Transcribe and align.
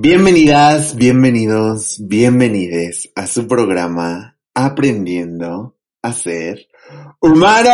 Bienvenidas, 0.00 0.94
bienvenidos, 0.94 1.96
bienvenides 1.98 3.10
a 3.16 3.26
su 3.26 3.48
programa 3.48 4.38
Aprendiendo 4.54 5.76
a 6.02 6.12
ser 6.12 6.68
humano. 7.20 7.68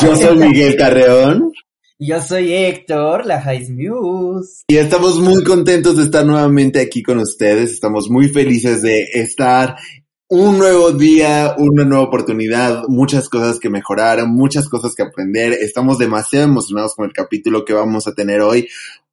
Yo 0.00 0.14
soy 0.14 0.38
Miguel 0.38 0.76
Carreón. 0.76 1.52
Yo 1.98 2.20
soy 2.20 2.52
Héctor, 2.52 3.26
la 3.26 3.40
High 3.40 3.70
Muse. 3.70 4.62
Y 4.68 4.76
estamos 4.76 5.18
muy 5.18 5.42
contentos 5.42 5.96
de 5.96 6.04
estar 6.04 6.24
nuevamente 6.24 6.80
aquí 6.80 7.02
con 7.02 7.18
ustedes. 7.18 7.72
Estamos 7.72 8.08
muy 8.08 8.28
felices 8.28 8.82
de 8.82 9.02
estar 9.14 9.74
un 10.34 10.56
nuevo 10.56 10.92
día, 10.92 11.54
una 11.58 11.84
nueva 11.84 12.04
oportunidad, 12.04 12.84
muchas 12.88 13.28
cosas 13.28 13.60
que 13.60 13.68
mejorar, 13.68 14.26
muchas 14.26 14.66
cosas 14.66 14.94
que 14.94 15.02
aprender. 15.02 15.52
Estamos 15.52 15.98
demasiado 15.98 16.46
emocionados 16.46 16.94
con 16.94 17.04
el 17.04 17.12
capítulo 17.12 17.66
que 17.66 17.74
vamos 17.74 18.06
a 18.06 18.14
tener 18.14 18.40
hoy. 18.40 18.66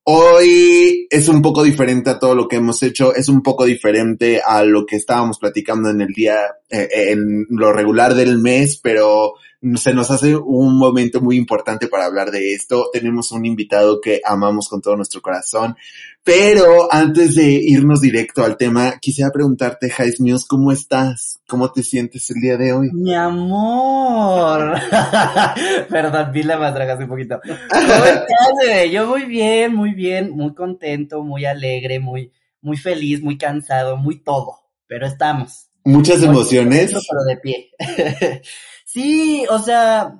Hoy 0.03 1.07
es 1.09 1.27
un 1.27 1.41
poco 1.41 1.63
diferente 1.63 2.09
a 2.09 2.19
todo 2.19 2.35
lo 2.35 2.47
que 2.47 2.55
hemos 2.55 2.81
hecho, 2.83 3.13
es 3.13 3.27
un 3.27 3.43
poco 3.43 3.65
diferente 3.65 4.41
a 4.41 4.63
lo 4.63 4.85
que 4.85 4.95
estábamos 4.95 5.39
platicando 5.39 5.89
en 5.89 5.99
el 5.99 6.13
día, 6.13 6.37
eh, 6.69 6.87
en 7.09 7.47
lo 7.49 7.73
regular 7.73 8.15
del 8.15 8.37
mes, 8.37 8.79
pero 8.81 9.33
se 9.75 9.93
nos 9.93 10.09
hace 10.11 10.37
un 10.37 10.77
momento 10.77 11.19
muy 11.19 11.35
importante 11.35 11.89
para 11.89 12.05
hablar 12.05 12.31
de 12.31 12.53
esto. 12.53 12.89
Tenemos 12.93 13.33
un 13.33 13.45
invitado 13.45 13.99
que 13.99 14.21
amamos 14.23 14.69
con 14.69 14.81
todo 14.81 14.95
nuestro 14.95 15.21
corazón. 15.21 15.75
Pero 16.23 16.91
antes 16.91 17.35
de 17.35 17.45
irnos 17.45 18.01
directo 18.01 18.43
al 18.43 18.57
tema, 18.57 18.99
quisiera 18.99 19.31
preguntarte, 19.31 19.89
Jais 19.89 20.19
News, 20.19 20.45
¿cómo 20.45 20.71
estás? 20.71 21.39
¿Cómo 21.47 21.71
te 21.71 21.81
sientes 21.81 22.29
el 22.29 22.41
día 22.41 22.57
de 22.57 22.73
hoy? 22.73 22.89
Mi 22.93 23.15
amor. 23.15 24.79
Perdón, 25.89 26.31
vi 26.31 26.43
la 26.43 26.57
más 26.57 26.99
un 26.99 27.07
poquito. 27.07 27.39
¿Cómo 27.41 28.05
estás, 28.05 28.91
Yo 28.91 29.07
muy 29.07 29.25
bien, 29.25 29.73
muy 29.73 29.93
bien, 29.93 30.31
muy 30.31 30.53
contento, 30.53 31.23
muy 31.23 31.45
alegre, 31.45 31.99
muy, 31.99 32.31
muy 32.61 32.77
feliz, 32.77 33.21
muy 33.21 33.37
cansado, 33.37 33.97
muy 33.97 34.21
todo. 34.21 34.59
Pero 34.87 35.07
estamos. 35.07 35.69
Muchas 35.85 36.21
emociones. 36.21 36.91
pero 36.91 37.23
de 37.23 37.37
pie. 37.37 37.71
Sí, 38.91 39.45
o 39.51 39.59
sea, 39.59 40.15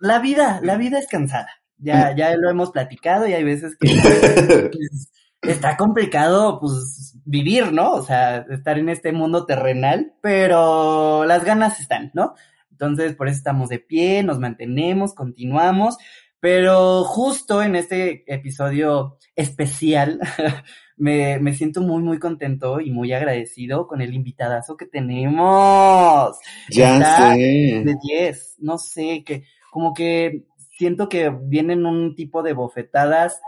la 0.00 0.18
vida, 0.18 0.58
la 0.64 0.76
vida 0.76 0.98
es 0.98 1.06
cansada. 1.06 1.48
Ya, 1.84 2.14
ya 2.16 2.34
lo 2.36 2.50
hemos 2.50 2.70
platicado 2.70 3.26
y 3.26 3.34
hay 3.34 3.44
veces 3.44 3.76
que 3.78 3.88
pues, 4.72 5.12
está 5.42 5.76
complicado, 5.76 6.58
pues, 6.60 7.18
vivir, 7.24 7.72
¿no? 7.72 7.92
O 7.92 8.02
sea, 8.02 8.46
estar 8.50 8.78
en 8.78 8.88
este 8.88 9.12
mundo 9.12 9.44
terrenal, 9.44 10.14
pero 10.22 11.24
las 11.26 11.44
ganas 11.44 11.80
están, 11.80 12.10
¿no? 12.14 12.34
Entonces, 12.70 13.14
por 13.14 13.28
eso 13.28 13.36
estamos 13.36 13.68
de 13.68 13.78
pie, 13.78 14.22
nos 14.22 14.38
mantenemos, 14.38 15.14
continuamos, 15.14 15.96
pero 16.40 17.04
justo 17.04 17.62
en 17.62 17.76
este 17.76 18.24
episodio 18.26 19.18
especial 19.36 20.20
me, 20.96 21.38
me 21.38 21.54
siento 21.54 21.80
muy, 21.80 22.02
muy 22.02 22.18
contento 22.18 22.80
y 22.80 22.90
muy 22.90 23.12
agradecido 23.12 23.86
con 23.86 24.00
el 24.00 24.14
invitadazo 24.14 24.76
que 24.76 24.86
tenemos. 24.86 26.36
Ya 26.70 27.34
sé. 27.34 27.82
De 27.84 27.94
10, 28.02 28.56
no 28.58 28.78
sé, 28.78 29.22
que 29.24 29.44
como 29.70 29.92
que 29.92 30.44
siento 30.76 31.08
que 31.08 31.30
vienen 31.30 31.86
un 31.86 32.14
tipo 32.14 32.42
de 32.42 32.52
bofetadas 32.52 33.40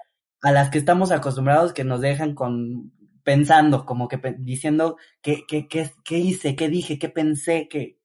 a 0.42 0.52
las 0.52 0.70
que 0.70 0.78
estamos 0.78 1.10
acostumbrados 1.10 1.72
que 1.72 1.84
nos 1.84 2.00
dejan 2.00 2.34
con 2.34 2.92
pensando, 3.24 3.84
como 3.84 4.06
que 4.06 4.20
diciendo 4.38 4.96
qué, 5.20 5.44
qué, 5.48 5.66
qué, 5.66 5.90
qué 6.04 6.18
hice, 6.18 6.54
qué 6.54 6.68
dije, 6.68 6.98
qué 6.98 7.08
pensé, 7.08 7.68
qué... 7.68 7.98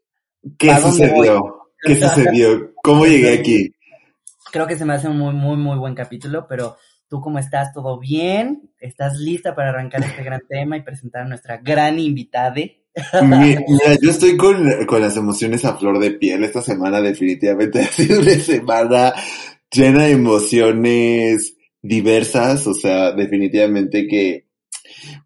¿Qué 0.58 0.76
sucedió? 0.78 1.70
¿Qué 1.80 1.96
sucedió? 1.96 2.74
¿Cómo 2.84 3.06
llegué 3.06 3.40
aquí? 3.40 3.72
Creo 4.52 4.66
que 4.66 4.78
se 4.78 4.86
me 4.86 4.94
hace 4.94 5.08
un 5.08 5.20
muy, 5.20 5.34
muy, 5.34 5.58
muy 5.58 5.78
buen 5.78 5.94
capítulo, 5.94 6.48
pero 6.48 6.78
¿Tú 7.12 7.20
cómo 7.20 7.40
estás? 7.40 7.74
¿Todo 7.74 8.00
bien? 8.00 8.72
¿Estás 8.80 9.18
lista 9.18 9.54
para 9.54 9.72
arrancar 9.72 10.02
este 10.02 10.24
gran 10.24 10.40
tema 10.48 10.78
y 10.78 10.82
presentar 10.82 11.24
a 11.24 11.28
nuestra 11.28 11.58
gran 11.58 12.00
invitada? 12.00 12.62
Mira, 13.24 13.98
yo 14.02 14.12
estoy 14.12 14.36
con, 14.36 14.68
las 15.02 15.16
emociones 15.16 15.64
a 15.66 15.78
flor 15.78 16.00
de 16.00 16.12
piel. 16.12 16.44
Esta 16.44 16.62
semana 16.62 17.02
definitivamente 17.02 17.80
ha 17.82 17.88
sido 17.88 18.20
una 18.20 18.40
semana 18.40 19.14
llena 19.72 20.04
de 20.04 20.12
emociones 20.12 21.56
diversas. 21.82 22.68
O 22.68 22.74
sea, 22.74 23.12
definitivamente 23.12 24.08
que 24.08 24.46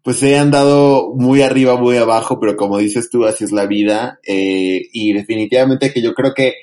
pues 0.02 0.22
he 0.22 0.38
andado 0.38 1.12
muy 1.14 1.42
arriba, 1.42 1.76
muy 1.76 1.96
abajo, 1.96 2.38
pero 2.40 2.56
como 2.56 2.78
dices 2.78 3.10
tú, 3.10 3.24
así 3.24 3.44
es 3.44 3.52
la 3.52 3.66
vida. 3.66 4.20
Eh, 4.26 4.88
y 4.92 5.12
definitivamente 5.12 5.92
que 5.92 6.02
yo 6.02 6.14
creo 6.14 6.32
que 6.34 6.54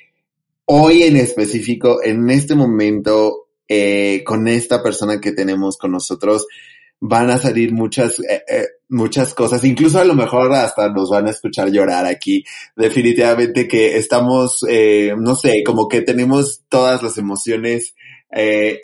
hoy 0.65 1.03
en 1.03 1.17
específico, 1.17 2.01
en 2.01 2.29
este 2.29 2.55
momento, 2.55 3.47
eh, 3.67 4.23
con 4.25 4.47
esta 4.47 4.81
persona 4.81 5.19
que 5.19 5.31
tenemos 5.31 5.77
con 5.77 5.91
nosotros 5.91 6.47
van 7.05 7.29
a 7.29 7.37
salir 7.37 7.73
muchas, 7.73 8.17
eh, 8.21 8.43
eh, 8.47 8.65
muchas 8.87 9.33
cosas, 9.33 9.61
incluso 9.65 9.99
a 9.99 10.05
lo 10.05 10.15
mejor 10.15 10.53
hasta 10.53 10.87
nos 10.87 11.09
van 11.09 11.27
a 11.27 11.31
escuchar 11.31 11.69
llorar 11.69 12.05
aquí. 12.05 12.45
Definitivamente 12.77 13.67
que 13.67 13.97
estamos, 13.97 14.63
no 15.17 15.35
sé, 15.35 15.63
como 15.65 15.89
que 15.89 16.01
tenemos 16.01 16.63
todas 16.69 17.03
las 17.03 17.17
emociones 17.17 17.93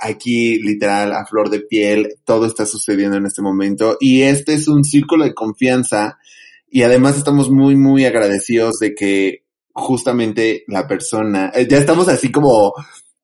aquí 0.01 0.61
literal 0.61 1.13
a 1.13 1.25
flor 1.25 1.49
de 1.49 1.61
piel, 1.61 2.15
todo 2.25 2.45
está 2.45 2.65
sucediendo 2.65 3.15
en 3.15 3.25
este 3.25 3.41
momento. 3.41 3.95
Y 4.01 4.23
este 4.23 4.53
es 4.53 4.67
un 4.67 4.83
círculo 4.83 5.23
de 5.23 5.33
confianza. 5.33 6.17
Y 6.69 6.81
además 6.81 7.17
estamos 7.17 7.49
muy, 7.49 7.77
muy 7.77 8.03
agradecidos 8.03 8.79
de 8.79 8.95
que 8.95 9.43
justamente 9.71 10.65
la 10.67 10.87
persona, 10.87 11.53
ya 11.53 11.77
estamos 11.77 12.09
así 12.09 12.31
como 12.31 12.73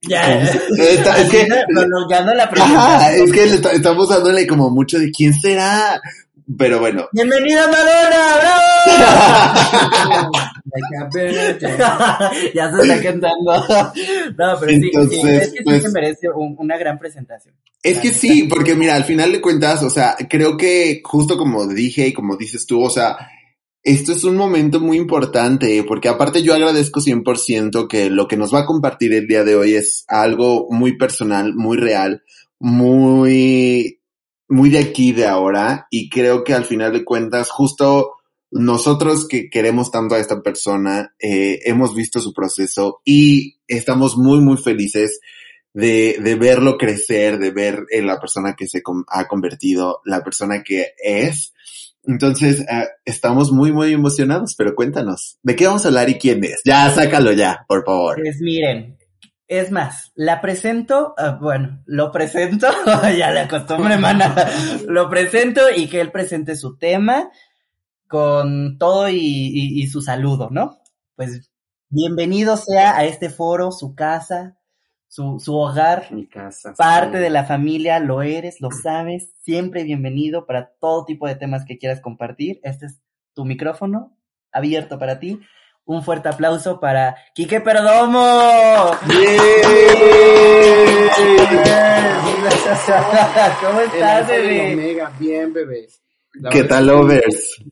ya, 0.07 0.41
es 0.41 1.29
que, 1.29 1.47
la 1.47 2.43
ajá, 2.43 3.16
es 3.16 3.31
que 3.31 3.43
estamos 3.73 4.09
dándole 4.09 4.45
como 4.47 4.69
mucho 4.69 4.99
de 4.99 5.11
quién 5.11 5.33
será, 5.33 6.01
pero 6.57 6.79
bueno. 6.79 7.07
¡Bienvenida 7.11 7.67
Madonna! 7.67 8.38
¡Bravo! 8.39 10.31
ya 12.53 12.71
se 12.71 12.81
está 12.81 13.01
cantando. 13.01 13.53
No, 14.38 14.59
pero 14.59 14.67
sí, 14.67 14.91
es 14.93 15.07
que 15.07 15.45
sí 15.45 15.57
pues 15.63 15.83
se 15.83 15.89
merece 15.89 16.29
una 16.29 16.77
gran 16.77 16.99
presentación. 16.99 17.55
Es 17.81 17.99
que 17.99 18.13
sí, 18.13 18.43
porque 18.43 18.75
mira, 18.75 18.95
al 18.95 19.03
final 19.03 19.31
de 19.31 19.41
cuentas, 19.41 19.83
o 19.83 19.89
sea, 19.89 20.16
creo 20.29 20.57
que 20.57 21.01
justo 21.03 21.37
como 21.37 21.67
dije 21.67 22.07
y 22.07 22.13
como 22.13 22.35
dices 22.35 22.66
tú, 22.66 22.83
o 22.83 22.89
sea, 22.89 23.17
esto 23.85 24.13
es 24.13 24.23
un 24.23 24.35
momento 24.35 24.79
muy 24.79 24.97
importante 24.97 25.84
porque 25.88 26.09
aparte 26.09 26.41
yo 26.41 26.56
agradezco 26.56 27.01
100% 27.01 27.88
que 27.88 28.09
lo 28.09 28.28
que 28.28 28.35
nos 28.35 28.51
va 28.51 28.62
a 28.62 28.66
compartir 28.66 29.13
el 29.13 29.28
día 29.28 29.44
de 29.44 29.56
hoy 29.56 29.75
es 29.75 30.06
algo 30.07 30.68
muy 30.72 30.97
personal, 30.97 31.53
muy 31.53 31.78
real, 31.78 32.23
muy, 32.57 34.01
muy 34.50 34.72
de 34.72 34.79
aquí, 34.79 35.12
de 35.12 35.28
ahora 35.28 35.85
y 35.91 36.09
creo 36.09 36.44
que 36.44 36.56
al 36.56 36.66
final 36.66 36.94
de 36.94 37.06
cuentas 37.06 37.51
justo 37.51 38.13
nosotros 38.50 39.28
que 39.28 39.51
queremos 39.51 39.91
tanto 39.91 40.16
a 40.16 40.19
esta 40.19 40.41
persona, 40.41 41.13
eh, 41.19 41.59
hemos 41.66 41.94
visto 41.94 42.19
su 42.19 42.34
proceso 42.34 43.02
y 43.06 43.59
estamos 43.67 44.17
muy, 44.17 44.40
muy 44.40 44.57
felices 44.57 45.19
de, 45.73 46.17
de 46.23 46.35
verlo 46.35 46.79
crecer, 46.79 47.38
de 47.38 47.52
ver 47.52 47.85
en 47.91 48.07
la 48.07 48.19
persona 48.19 48.56
que 48.56 48.67
se 48.67 48.81
ha 49.09 49.28
convertido, 49.28 50.02
la 50.06 50.23
persona 50.23 50.63
que 50.63 50.94
es 51.03 51.53
entonces, 52.07 52.61
eh, 52.61 52.88
estamos 53.05 53.51
muy, 53.51 53.71
muy 53.71 53.93
emocionados, 53.93 54.55
pero 54.57 54.75
cuéntanos, 54.75 55.38
¿de 55.43 55.55
qué 55.55 55.67
vamos 55.67 55.85
a 55.85 55.89
hablar 55.89 56.09
y 56.09 56.16
quién 56.17 56.43
es? 56.43 56.61
Ya, 56.66 56.89
sácalo 56.89 57.31
ya, 57.31 57.66
por 57.67 57.85
favor. 57.85 58.21
Pues 58.21 58.39
miren, 58.41 58.97
es 59.47 59.71
más, 59.71 60.11
la 60.16 60.41
presento, 60.41 61.13
uh, 61.17 61.39
bueno, 61.39 61.83
lo 61.85 62.11
presento, 62.11 62.67
ya 63.17 63.31
la 63.31 63.47
costumbre, 63.47 63.97
mana, 63.99 64.35
lo 64.88 65.09
presento 65.09 65.61
y 65.75 65.88
que 65.88 66.01
él 66.01 66.11
presente 66.11 66.55
su 66.55 66.77
tema 66.77 67.29
con 68.07 68.77
todo 68.77 69.09
y, 69.09 69.17
y 69.17 69.87
su 69.87 70.01
saludo, 70.01 70.49
¿no? 70.51 70.79
Pues 71.16 71.51
bienvenido 71.89 72.57
sea 72.57 72.97
a 72.97 73.05
este 73.05 73.29
foro, 73.29 73.72
su 73.72 73.95
casa, 73.95 74.57
su, 75.07 75.40
su 75.40 75.55
hogar, 75.55 76.07
Mi 76.11 76.28
casa, 76.28 76.73
parte 76.78 77.17
de 77.17 77.29
la 77.29 77.46
familia, 77.46 77.99
lo 77.99 78.22
eres, 78.22 78.59
lo 78.61 78.72
sabes, 78.72 79.31
siempre 79.43 79.84
bienvenido 79.84 80.46
para 80.46 80.72
todo 80.79 81.05
tipo 81.05 81.28
de 81.28 81.35
temas 81.35 81.66
que 81.66 81.78
quieras 81.78 82.02
compartir. 82.02 82.59
Este 82.63 82.87
es 82.87 83.02
tu 83.34 83.46
micrófono 83.46 84.17
abierto 84.52 84.97
para 84.97 85.19
ti. 85.19 85.40
Un 85.87 86.03
fuerte 86.03 86.29
aplauso 86.29 86.79
para 86.79 87.16
Quique 87.35 87.61
Perdomo. 87.61 88.19
¿Cómo 93.61 93.81
estás, 93.81 94.28
bebé? 94.28 94.97
Bien, 95.19 95.53
bebé. 95.53 95.87
¿Qué 96.51 96.63
tal, 96.63 96.87
lovers? 96.87 97.63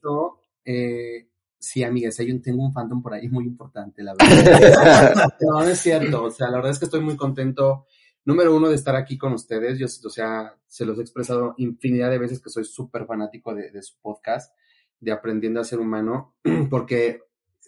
Eh, 0.64 1.28
Sí, 1.64 1.82
amigas, 1.82 2.20
hay 2.20 2.30
un, 2.30 2.42
tengo 2.42 2.62
un 2.62 2.74
fandom 2.74 3.02
por 3.02 3.14
ahí 3.14 3.30
muy 3.30 3.46
importante, 3.46 4.04
la 4.04 4.14
verdad. 4.14 5.32
no, 5.40 5.62
no 5.62 5.70
es 5.70 5.80
cierto. 5.80 6.26
O 6.26 6.30
sea, 6.30 6.50
la 6.50 6.58
verdad 6.58 6.74
es 6.74 6.80
que 6.80 6.84
estoy 6.84 7.00
muy 7.00 7.16
contento. 7.16 7.86
Número 8.26 8.54
uno 8.54 8.68
de 8.68 8.76
estar 8.76 8.98
aquí 8.98 9.18
con 9.18 9.32
ustedes. 9.32 9.80
Yo, 9.80 9.86
o 9.86 10.10
sea, 10.10 10.58
se 10.68 10.86
los 10.86 11.00
he 11.00 11.02
expresado 11.02 11.56
infinidad 11.56 12.10
de 12.10 12.18
veces 12.18 12.42
que 12.42 12.50
soy 12.50 12.66
súper 12.66 13.06
fanático 13.06 13.56
de, 13.56 13.82
su 13.82 13.96
podcast, 14.02 14.54
de 15.00 15.14
Aprendiendo 15.14 15.62
a 15.62 15.64
Ser 15.64 15.80
Humano, 15.80 16.36
porque 16.70 17.22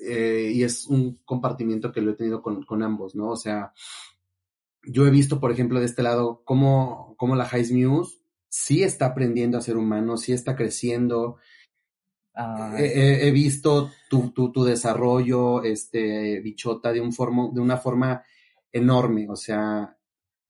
eh, 0.05 0.51
y 0.53 0.63
es 0.63 0.87
un 0.87 1.21
compartimiento 1.23 1.93
que 1.93 2.01
lo 2.01 2.11
he 2.11 2.15
tenido 2.15 2.41
con, 2.41 2.63
con, 2.65 2.83
ambos, 2.83 3.15
¿no? 3.15 3.29
O 3.29 3.37
sea, 3.37 3.71
yo 4.83 5.07
he 5.07 5.09
visto, 5.09 5.39
por 5.39 5.53
ejemplo, 5.53 5.79
de 5.79 5.85
este 5.85 6.03
lado, 6.03 6.41
cómo, 6.43 7.15
cómo 7.17 7.37
la 7.37 7.45
High 7.45 7.71
Muse 7.71 8.17
sí 8.49 8.83
está 8.83 9.05
aprendiendo 9.05 9.57
a 9.57 9.61
ser 9.61 9.77
humano, 9.77 10.17
sí 10.17 10.33
está 10.33 10.57
creciendo. 10.57 11.37
He, 12.77 13.27
he, 13.27 13.31
visto 13.31 13.91
tu, 14.09 14.31
tu, 14.31 14.51
tu, 14.51 14.63
desarrollo, 14.65 15.63
este, 15.63 16.41
bichota, 16.41 16.91
de, 16.91 16.99
un 16.99 17.13
formo, 17.13 17.51
de 17.53 17.61
una 17.61 17.77
forma 17.77 18.23
enorme, 18.71 19.27
o 19.29 19.37
sea, 19.37 19.97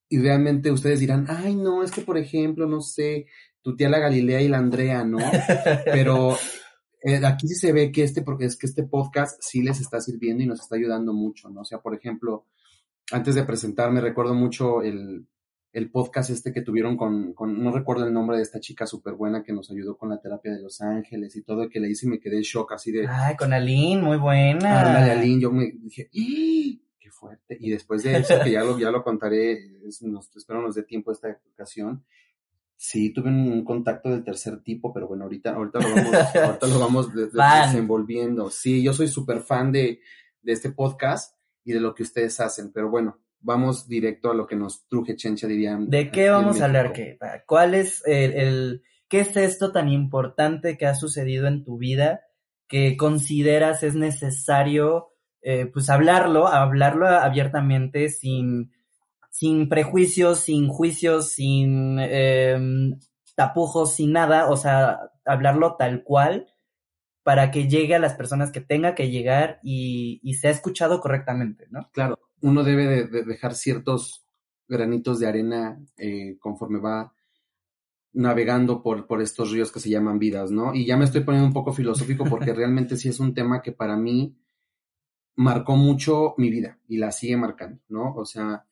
y 0.09 0.19
realmente 0.19 0.71
ustedes 0.71 0.99
dirán, 0.99 1.27
ay, 1.29 1.55
no, 1.55 1.83
es 1.83 1.91
que, 1.91 2.01
por 2.01 2.17
ejemplo, 2.17 2.67
no 2.67 2.81
sé, 2.81 3.27
tu 3.61 3.75
tía 3.75 3.89
la 3.89 3.99
Galilea 3.99 4.41
y 4.41 4.47
la 4.47 4.57
Andrea, 4.57 5.03
¿no? 5.03 5.19
Pero 5.85 6.35
eh, 7.03 7.21
aquí 7.23 7.47
sí 7.47 7.55
se 7.55 7.71
ve 7.71 7.91
que 7.91 8.03
este, 8.03 8.23
porque 8.23 8.45
es 8.45 8.57
que 8.57 8.65
este 8.65 8.83
podcast 8.83 9.39
sí 9.41 9.61
les 9.61 9.79
está 9.79 10.01
sirviendo 10.01 10.43
y 10.43 10.47
nos 10.47 10.61
está 10.61 10.75
ayudando 10.75 11.13
mucho, 11.13 11.49
¿no? 11.49 11.61
O 11.61 11.65
sea, 11.65 11.79
por 11.79 11.93
ejemplo, 11.93 12.47
antes 13.11 13.35
de 13.35 13.43
presentarme, 13.43 14.01
recuerdo 14.01 14.33
mucho 14.33 14.81
el, 14.81 15.27
el 15.75 15.91
podcast 15.91 16.29
este 16.29 16.53
que 16.53 16.61
tuvieron 16.61 16.95
con, 16.95 17.33
con, 17.33 17.61
no 17.61 17.69
recuerdo 17.69 18.07
el 18.07 18.13
nombre 18.13 18.37
de 18.37 18.43
esta 18.43 18.61
chica 18.61 18.87
súper 18.87 19.15
buena 19.15 19.43
que 19.43 19.51
nos 19.51 19.69
ayudó 19.69 19.97
con 19.97 20.09
la 20.09 20.21
terapia 20.21 20.53
de 20.53 20.61
Los 20.61 20.79
Ángeles 20.79 21.35
y 21.35 21.41
todo, 21.41 21.67
que 21.67 21.81
le 21.81 21.89
hice 21.89 22.05
y 22.05 22.09
me 22.11 22.19
quedé 22.21 22.37
en 22.37 22.43
shock 22.43 22.71
así 22.71 22.93
de... 22.93 23.05
Ay, 23.05 23.35
con 23.35 23.51
Aline, 23.51 24.01
muy 24.01 24.15
buena. 24.15 24.81
Ah, 24.81 25.11
Aline, 25.11 25.41
yo 25.41 25.51
me 25.51 25.73
dije, 25.73 26.09
¡Ah! 26.13 26.81
qué 26.97 27.11
fuerte. 27.11 27.57
Y 27.59 27.71
después 27.71 28.03
de 28.03 28.15
eso, 28.15 28.35
que 28.41 28.51
ya 28.51 28.63
lo, 28.63 28.79
ya 28.79 28.89
lo 28.89 29.03
contaré, 29.03 29.69
nos, 30.03 30.33
espero 30.33 30.61
nos 30.61 30.75
dé 30.75 30.83
tiempo 30.83 31.11
esta 31.11 31.37
ocasión, 31.51 32.05
Sí, 32.77 33.13
tuve 33.13 33.29
un 33.29 33.63
contacto 33.63 34.09
del 34.09 34.23
tercer 34.23 34.61
tipo, 34.61 34.93
pero 34.93 35.07
bueno, 35.07 35.23
ahorita, 35.23 35.55
ahorita 35.55 35.79
lo 35.79 35.95
vamos, 35.95 36.13
ahorita 36.35 36.67
lo 36.67 36.79
vamos 36.79 37.09
desenvolviendo. 37.13 38.49
Sí, 38.49 38.83
yo 38.83 38.93
soy 38.93 39.07
súper 39.07 39.41
fan 39.41 39.71
de, 39.71 40.01
de 40.41 40.51
este 40.51 40.71
podcast 40.71 41.37
y 41.63 41.71
de 41.71 41.79
lo 41.79 41.95
que 41.95 42.03
ustedes 42.03 42.39
hacen, 42.41 42.71
pero 42.73 42.89
bueno, 42.89 43.19
vamos 43.45 43.87
directo 43.87 44.31
a 44.31 44.33
lo 44.33 44.47
que 44.47 44.55
nos 44.55 44.87
truje 44.87 45.15
Chencha, 45.15 45.47
dirían. 45.47 45.89
¿De 45.89 46.11
qué 46.11 46.29
vamos 46.29 46.59
a 46.59 46.65
hablar? 46.65 46.91
¿Qué? 46.91 47.17
¿Cuál 47.45 47.75
es 47.75 48.01
el, 48.05 48.33
el, 48.33 48.83
qué 49.07 49.21
es 49.21 49.37
esto 49.37 49.71
tan 49.71 49.87
importante 49.87 50.77
que 50.77 50.87
ha 50.87 50.95
sucedido 50.95 51.47
en 51.47 51.63
tu 51.63 51.77
vida 51.77 52.21
que 52.67 52.97
consideras 52.97 53.83
es 53.83 53.95
necesario, 53.95 55.09
eh, 55.41 55.67
pues 55.67 55.89
hablarlo, 55.89 56.47
hablarlo 56.47 57.07
abiertamente 57.07 58.09
sin 58.09 58.71
sin 59.29 59.67
prejuicios, 59.67 60.39
sin 60.39 60.69
juicios, 60.69 61.33
sin 61.33 61.97
eh, 61.99 62.57
tapujos, 63.35 63.93
sin 63.93 64.13
nada, 64.13 64.49
o 64.49 64.55
sea, 64.55 65.11
hablarlo 65.25 65.75
tal 65.75 66.03
cual 66.03 66.47
para 67.21 67.51
que 67.51 67.67
llegue 67.67 67.95
a 67.95 67.99
las 67.99 68.13
personas 68.13 68.51
que 68.51 68.61
tenga 68.61 68.95
que 68.95 69.09
llegar 69.09 69.59
y, 69.61 70.21
y 70.23 70.35
sea 70.35 70.51
escuchado 70.51 71.01
correctamente, 71.01 71.67
¿no? 71.69 71.89
Claro, 71.91 72.17
uno 72.45 72.63
debe 72.63 73.07
de, 73.07 73.23
dejar 73.23 73.55
ciertos 73.55 74.23
granitos 74.67 75.19
de 75.19 75.27
arena 75.27 75.79
eh, 75.97 76.37
conforme 76.39 76.79
va 76.79 77.11
navegando 78.13 78.83
por, 78.83 79.07
por 79.07 79.21
estos 79.21 79.51
ríos 79.51 79.71
que 79.71 79.79
se 79.79 79.89
llaman 79.89 80.19
vidas, 80.19 80.51
¿no? 80.51 80.73
Y 80.73 80.85
ya 80.85 80.95
me 80.95 81.05
estoy 81.05 81.21
poniendo 81.21 81.47
un 81.47 81.53
poco 81.53 81.73
filosófico 81.73 82.23
porque 82.29 82.53
realmente 82.53 82.97
sí 82.97 83.09
es 83.09 83.19
un 83.19 83.33
tema 83.33 83.61
que 83.61 83.71
para 83.71 83.97
mí 83.97 84.35
marcó 85.35 85.75
mucho 85.75 86.35
mi 86.37 86.51
vida 86.51 86.77
y 86.87 86.97
la 86.97 87.11
sigue 87.11 87.35
marcando, 87.35 87.81
¿no? 87.89 88.13
O 88.15 88.25
sea, 88.25 88.63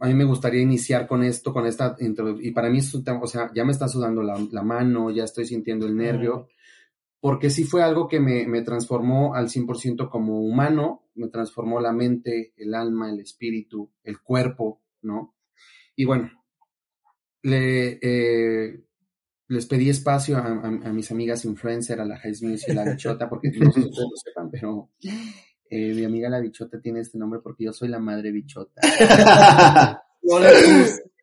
a 0.00 0.06
mí 0.08 0.14
me 0.14 0.24
gustaría 0.24 0.62
iniciar 0.62 1.06
con 1.06 1.22
esto, 1.22 1.52
con 1.52 1.64
esta, 1.66 1.96
y 2.40 2.50
para 2.50 2.70
mí 2.70 2.78
es 2.78 2.92
un 2.92 3.04
tema, 3.04 3.20
o 3.22 3.26
sea, 3.28 3.52
ya 3.54 3.64
me 3.64 3.72
está 3.72 3.86
sudando 3.86 4.22
la, 4.22 4.62
mano, 4.62 5.12
ya 5.12 5.24
estoy 5.24 5.44
sintiendo 5.44 5.86
el 5.86 5.96
nervio, 5.96 6.48
porque 7.20 7.50
sí 7.50 7.64
fue 7.64 7.82
algo 7.82 8.08
que 8.08 8.18
me, 8.18 8.46
me 8.46 8.62
transformó 8.62 9.34
al 9.34 9.48
100% 9.48 10.08
como 10.08 10.40
humano, 10.40 11.04
me 11.14 11.28
transformó 11.28 11.80
la 11.80 11.92
mente, 11.92 12.54
el 12.56 12.74
alma, 12.74 13.10
el 13.10 13.20
espíritu, 13.20 13.90
el 14.02 14.20
cuerpo, 14.20 14.80
¿no? 15.02 15.34
Y 15.94 16.06
bueno, 16.06 16.30
le, 17.42 17.98
eh, 18.00 18.80
les 19.48 19.66
pedí 19.66 19.90
espacio 19.90 20.38
a, 20.38 20.70
mis 20.92 21.10
amigas 21.10 21.44
influencer, 21.44 22.00
a 22.00 22.04
la 22.04 22.16
Jaismis 22.16 22.68
y 22.68 22.70
a 22.70 22.74
la 22.74 22.90
Bichota, 22.92 23.28
porque 23.28 23.50
no 23.50 23.70
sé 23.72 23.82
si 23.82 23.88
ustedes 23.88 24.08
lo 24.10 24.16
sepan, 24.16 24.50
pero 24.50 24.90
eh, 25.68 25.92
mi 25.94 26.04
amiga 26.04 26.28
la 26.28 26.40
bichota 26.40 26.80
tiene 26.80 27.00
este 27.00 27.18
nombre 27.18 27.40
porque 27.42 27.64
yo 27.64 27.72
soy 27.72 27.88
la 27.88 27.98
madre 27.98 28.32
bichota. 28.32 28.80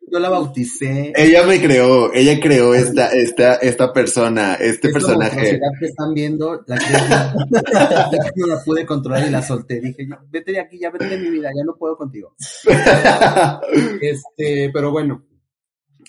yo, 0.07 0.19
la, 0.19 0.30
bauticé. 0.30 1.13
Ella 1.15 1.45
me 1.45 1.62
creó, 1.62 2.13
ella 2.13 2.39
creó 2.39 2.74
esta, 2.74 3.09
esta, 3.09 3.56
esta 3.56 3.94
persona, 3.94 4.56
este 4.56 4.89
personaje. 4.89 5.59
que 5.80 5.86
están 5.86 6.13
viendo, 6.13 6.63
la 6.68 6.77
que 6.77 8.31
no 8.36 8.48
la 8.48 8.63
pude 8.63 8.86
controlar 8.86 9.27
y 9.27 9.31
la 9.31 9.42
solté. 9.42 9.80
Dije, 9.80 10.07
vete 10.30 10.51
de 10.54 10.59
aquí, 10.59 10.80
ya 10.80 10.89
vete 10.89 11.07
de 11.07 11.18
mi 11.18 11.30
vida, 11.30 11.50
ya 11.56 11.63
no 11.65 11.75
puedo 11.75 11.98
contigo. 11.98 12.36
este, 14.01 14.69
pero 14.74 14.92
bueno, 14.92 15.25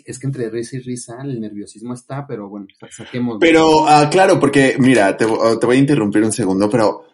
es 0.05 0.19
que 0.19 0.27
entre 0.27 0.51
risa 0.51 0.77
y 0.77 0.81
risa 0.81 1.19
el 1.23 1.41
nerviosismo 1.41 1.95
está, 1.95 2.27
pero 2.27 2.49
bueno, 2.49 2.67
saquemos. 2.91 3.39
Pero, 3.41 3.87
ah, 3.89 4.09
claro, 4.11 4.39
porque, 4.39 4.77
mira, 4.79 5.17
te, 5.17 5.27
te, 5.27 5.67
voy 5.67 5.77
a 5.77 5.81
interrumpir 5.81 6.23
un 6.23 6.33
segundo, 6.33 6.69
pero 6.71 7.05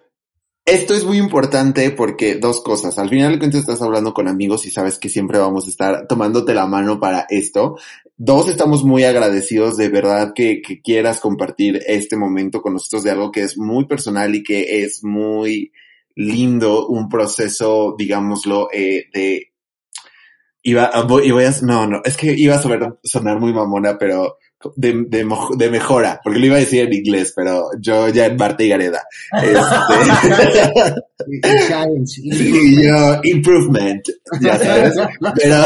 esto 0.65 0.95
es 0.95 1.05
muy 1.05 1.19
importante 1.19 1.91
porque 1.91 2.37
dos 2.37 2.63
cosas. 2.63 2.99
Al 2.99 3.11
final 3.11 3.33
de 3.33 3.39
cuentas 3.39 3.61
estás 3.61 3.83
hablando 3.83 4.15
con 4.15 4.29
amigos 4.29 4.65
y 4.67 4.71
sabes 4.71 4.99
que 4.99 5.11
siempre 5.11 5.39
vamos 5.39 5.67
a 5.67 5.71
estar 5.71 6.07
tomándote 6.07 6.55
la 6.55 6.67
mano 6.67 6.99
para 6.99 7.27
esto. 7.29 7.77
Dos, 8.17 8.49
estamos 8.49 8.83
muy 8.83 9.05
agradecidos 9.05 9.77
de 9.77 9.91
verdad 9.91 10.33
que, 10.35 10.63
quieras 10.83 11.21
compartir 11.21 11.83
este 11.87 12.17
momento 12.17 12.63
con 12.63 12.75
nosotros 12.75 13.03
de 13.03 13.11
algo 13.11 13.31
que 13.31 13.43
es 13.43 13.59
muy 13.59 13.87
personal 13.87 14.35
y 14.35 14.43
que 14.43 14.83
es 14.85 15.05
muy 15.05 15.73
lindo, 16.15 16.87
un 16.87 17.09
proceso, 17.09 17.95
digámoslo, 17.99 18.69
eh, 18.73 19.07
de 19.13 19.53
iba, 20.63 20.91
voy, 21.07 21.31
voy 21.31 21.45
a, 21.45 21.53
no, 21.63 21.87
no, 21.87 22.01
es 22.05 22.17
que 22.17 22.33
iba 22.33 22.55
a 22.55 22.63
sonar 23.03 23.41
muy 23.41 23.53
mamona, 23.53 23.99
pero 23.99 24.39
de, 24.77 25.05
de, 25.09 25.27
de, 25.57 25.71
mejora, 25.71 26.21
porque 26.23 26.39
lo 26.39 26.47
iba 26.47 26.57
a 26.57 26.61
decir 26.61 26.81
en 26.81 26.93
inglés, 26.93 27.33
pero 27.35 27.71
yo 27.81 28.09
ya 28.09 28.27
en 28.27 28.37
Marta 28.37 28.63
y 28.63 28.69
Gareda. 28.69 29.03
Este, 31.43 32.83
yo, 32.83 33.21
improvement, 33.23 34.03
ya 34.41 34.59
sabes. 34.63 34.95
Pero, 35.37 35.65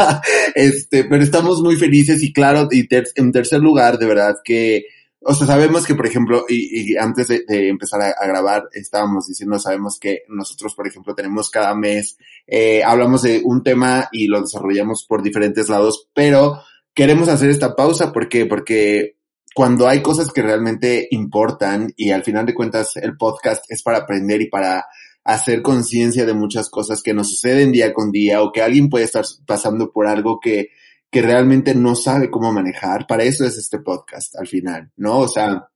este, 0.54 1.04
pero 1.04 1.22
estamos 1.22 1.62
muy 1.62 1.76
felices 1.76 2.22
y 2.22 2.32
claro, 2.32 2.68
y 2.70 2.86
en 3.16 3.32
tercer 3.32 3.60
lugar, 3.60 3.98
de 3.98 4.06
verdad 4.06 4.36
que, 4.44 4.86
o 5.20 5.34
sea, 5.34 5.46
sabemos 5.46 5.86
que, 5.86 5.94
por 5.94 6.06
ejemplo, 6.06 6.44
y, 6.48 6.92
y 6.92 6.96
antes 6.96 7.28
de, 7.28 7.44
de 7.46 7.68
empezar 7.68 8.00
a, 8.02 8.10
a, 8.10 8.26
grabar, 8.26 8.68
estábamos 8.72 9.26
diciendo, 9.26 9.58
sabemos 9.58 9.98
que 9.98 10.22
nosotros, 10.28 10.74
por 10.74 10.86
ejemplo, 10.86 11.14
tenemos 11.14 11.50
cada 11.50 11.74
mes, 11.74 12.18
eh, 12.46 12.82
hablamos 12.84 13.22
de 13.22 13.40
un 13.44 13.62
tema 13.62 14.08
y 14.12 14.26
lo 14.26 14.40
desarrollamos 14.40 15.04
por 15.08 15.22
diferentes 15.22 15.68
lados, 15.68 16.08
pero 16.14 16.60
queremos 16.98 17.28
hacer 17.28 17.48
esta 17.48 17.76
pausa. 17.76 18.12
¿Por 18.12 18.28
qué? 18.28 18.44
Porque 18.44 19.18
cuando 19.54 19.86
hay 19.86 20.02
cosas 20.02 20.32
que 20.32 20.42
realmente 20.42 21.06
importan 21.12 21.92
y 21.96 22.10
al 22.10 22.24
final 22.24 22.44
de 22.44 22.54
cuentas 22.54 22.96
el 22.96 23.16
podcast 23.16 23.64
es 23.68 23.84
para 23.84 23.98
aprender 23.98 24.42
y 24.42 24.48
para 24.48 24.84
hacer 25.22 25.62
conciencia 25.62 26.26
de 26.26 26.34
muchas 26.34 26.68
cosas 26.68 27.00
que 27.00 27.14
nos 27.14 27.30
suceden 27.30 27.70
día 27.70 27.94
con 27.94 28.10
día 28.10 28.42
o 28.42 28.50
que 28.50 28.62
alguien 28.62 28.88
puede 28.88 29.04
estar 29.04 29.24
pasando 29.46 29.92
por 29.92 30.08
algo 30.08 30.40
que, 30.40 30.70
que 31.08 31.22
realmente 31.22 31.72
no 31.72 31.94
sabe 31.94 32.32
cómo 32.32 32.52
manejar. 32.52 33.06
Para 33.06 33.22
eso 33.22 33.44
es 33.44 33.56
este 33.58 33.78
podcast 33.78 34.34
al 34.34 34.48
final, 34.48 34.90
¿no? 34.96 35.20
O 35.20 35.28
sea, 35.28 35.68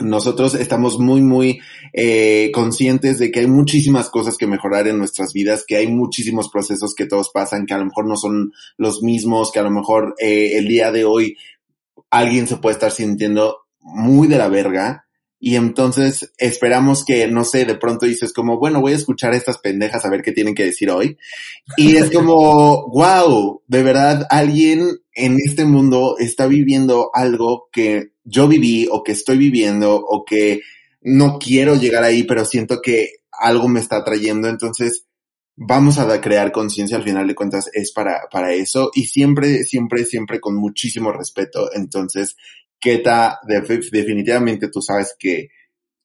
nosotros 0.00 0.54
estamos 0.54 0.98
muy, 0.98 1.22
muy 1.22 1.60
eh, 1.92 2.50
conscientes 2.52 3.18
de 3.18 3.30
que 3.30 3.40
hay 3.40 3.46
muchísimas 3.46 4.10
cosas 4.10 4.36
que 4.36 4.46
mejorar 4.46 4.88
en 4.88 4.98
nuestras 4.98 5.32
vidas, 5.32 5.64
que 5.66 5.76
hay 5.76 5.86
muchísimos 5.86 6.50
procesos 6.50 6.94
que 6.94 7.06
todos 7.06 7.30
pasan, 7.32 7.66
que 7.66 7.74
a 7.74 7.78
lo 7.78 7.84
mejor 7.84 8.08
no 8.08 8.16
son 8.16 8.52
los 8.76 9.02
mismos, 9.02 9.52
que 9.52 9.60
a 9.60 9.64
lo 9.64 9.70
mejor 9.70 10.14
eh, 10.18 10.56
el 10.56 10.66
día 10.66 10.90
de 10.90 11.04
hoy 11.04 11.36
alguien 12.10 12.46
se 12.48 12.56
puede 12.56 12.74
estar 12.74 12.90
sintiendo 12.90 13.58
muy 13.80 14.26
de 14.26 14.38
la 14.38 14.48
verga. 14.48 15.06
Y 15.38 15.56
entonces 15.56 16.32
esperamos 16.38 17.04
que, 17.04 17.28
no 17.28 17.44
sé, 17.44 17.66
de 17.66 17.74
pronto 17.74 18.06
dices 18.06 18.32
como, 18.32 18.58
bueno, 18.58 18.80
voy 18.80 18.92
a 18.92 18.96
escuchar 18.96 19.34
a 19.34 19.36
estas 19.36 19.58
pendejas 19.58 20.04
a 20.04 20.08
ver 20.08 20.22
qué 20.22 20.32
tienen 20.32 20.54
que 20.54 20.64
decir 20.64 20.90
hoy. 20.90 21.18
Y 21.76 21.96
es 21.96 22.10
como, 22.10 22.88
wow, 22.92 23.62
de 23.66 23.82
verdad, 23.82 24.26
alguien 24.30 24.88
en 25.12 25.36
este 25.44 25.66
mundo 25.66 26.16
está 26.18 26.46
viviendo 26.46 27.10
algo 27.12 27.68
que 27.70 28.13
yo 28.24 28.48
viví 28.48 28.88
o 28.90 29.02
que 29.02 29.12
estoy 29.12 29.38
viviendo 29.38 29.94
o 29.94 30.24
que 30.24 30.62
no 31.02 31.38
quiero 31.38 31.76
llegar 31.76 32.02
ahí, 32.02 32.24
pero 32.24 32.44
siento 32.44 32.80
que 32.82 33.16
algo 33.30 33.68
me 33.68 33.80
está 33.80 34.02
trayendo. 34.02 34.48
Entonces, 34.48 35.06
vamos 35.56 35.98
a 35.98 36.20
crear 36.20 36.52
conciencia 36.52 36.96
al 36.96 37.04
final 37.04 37.26
de 37.28 37.34
cuentas 37.34 37.70
es 37.72 37.92
para, 37.92 38.22
para 38.30 38.52
eso 38.52 38.90
y 38.94 39.04
siempre, 39.04 39.64
siempre, 39.64 40.04
siempre 40.04 40.40
con 40.40 40.56
muchísimo 40.56 41.12
respeto. 41.12 41.70
Entonces, 41.72 42.36
Keta, 42.80 43.38
definitivamente 43.46 44.68
tú 44.68 44.82
sabes 44.82 45.14
que, 45.18 45.48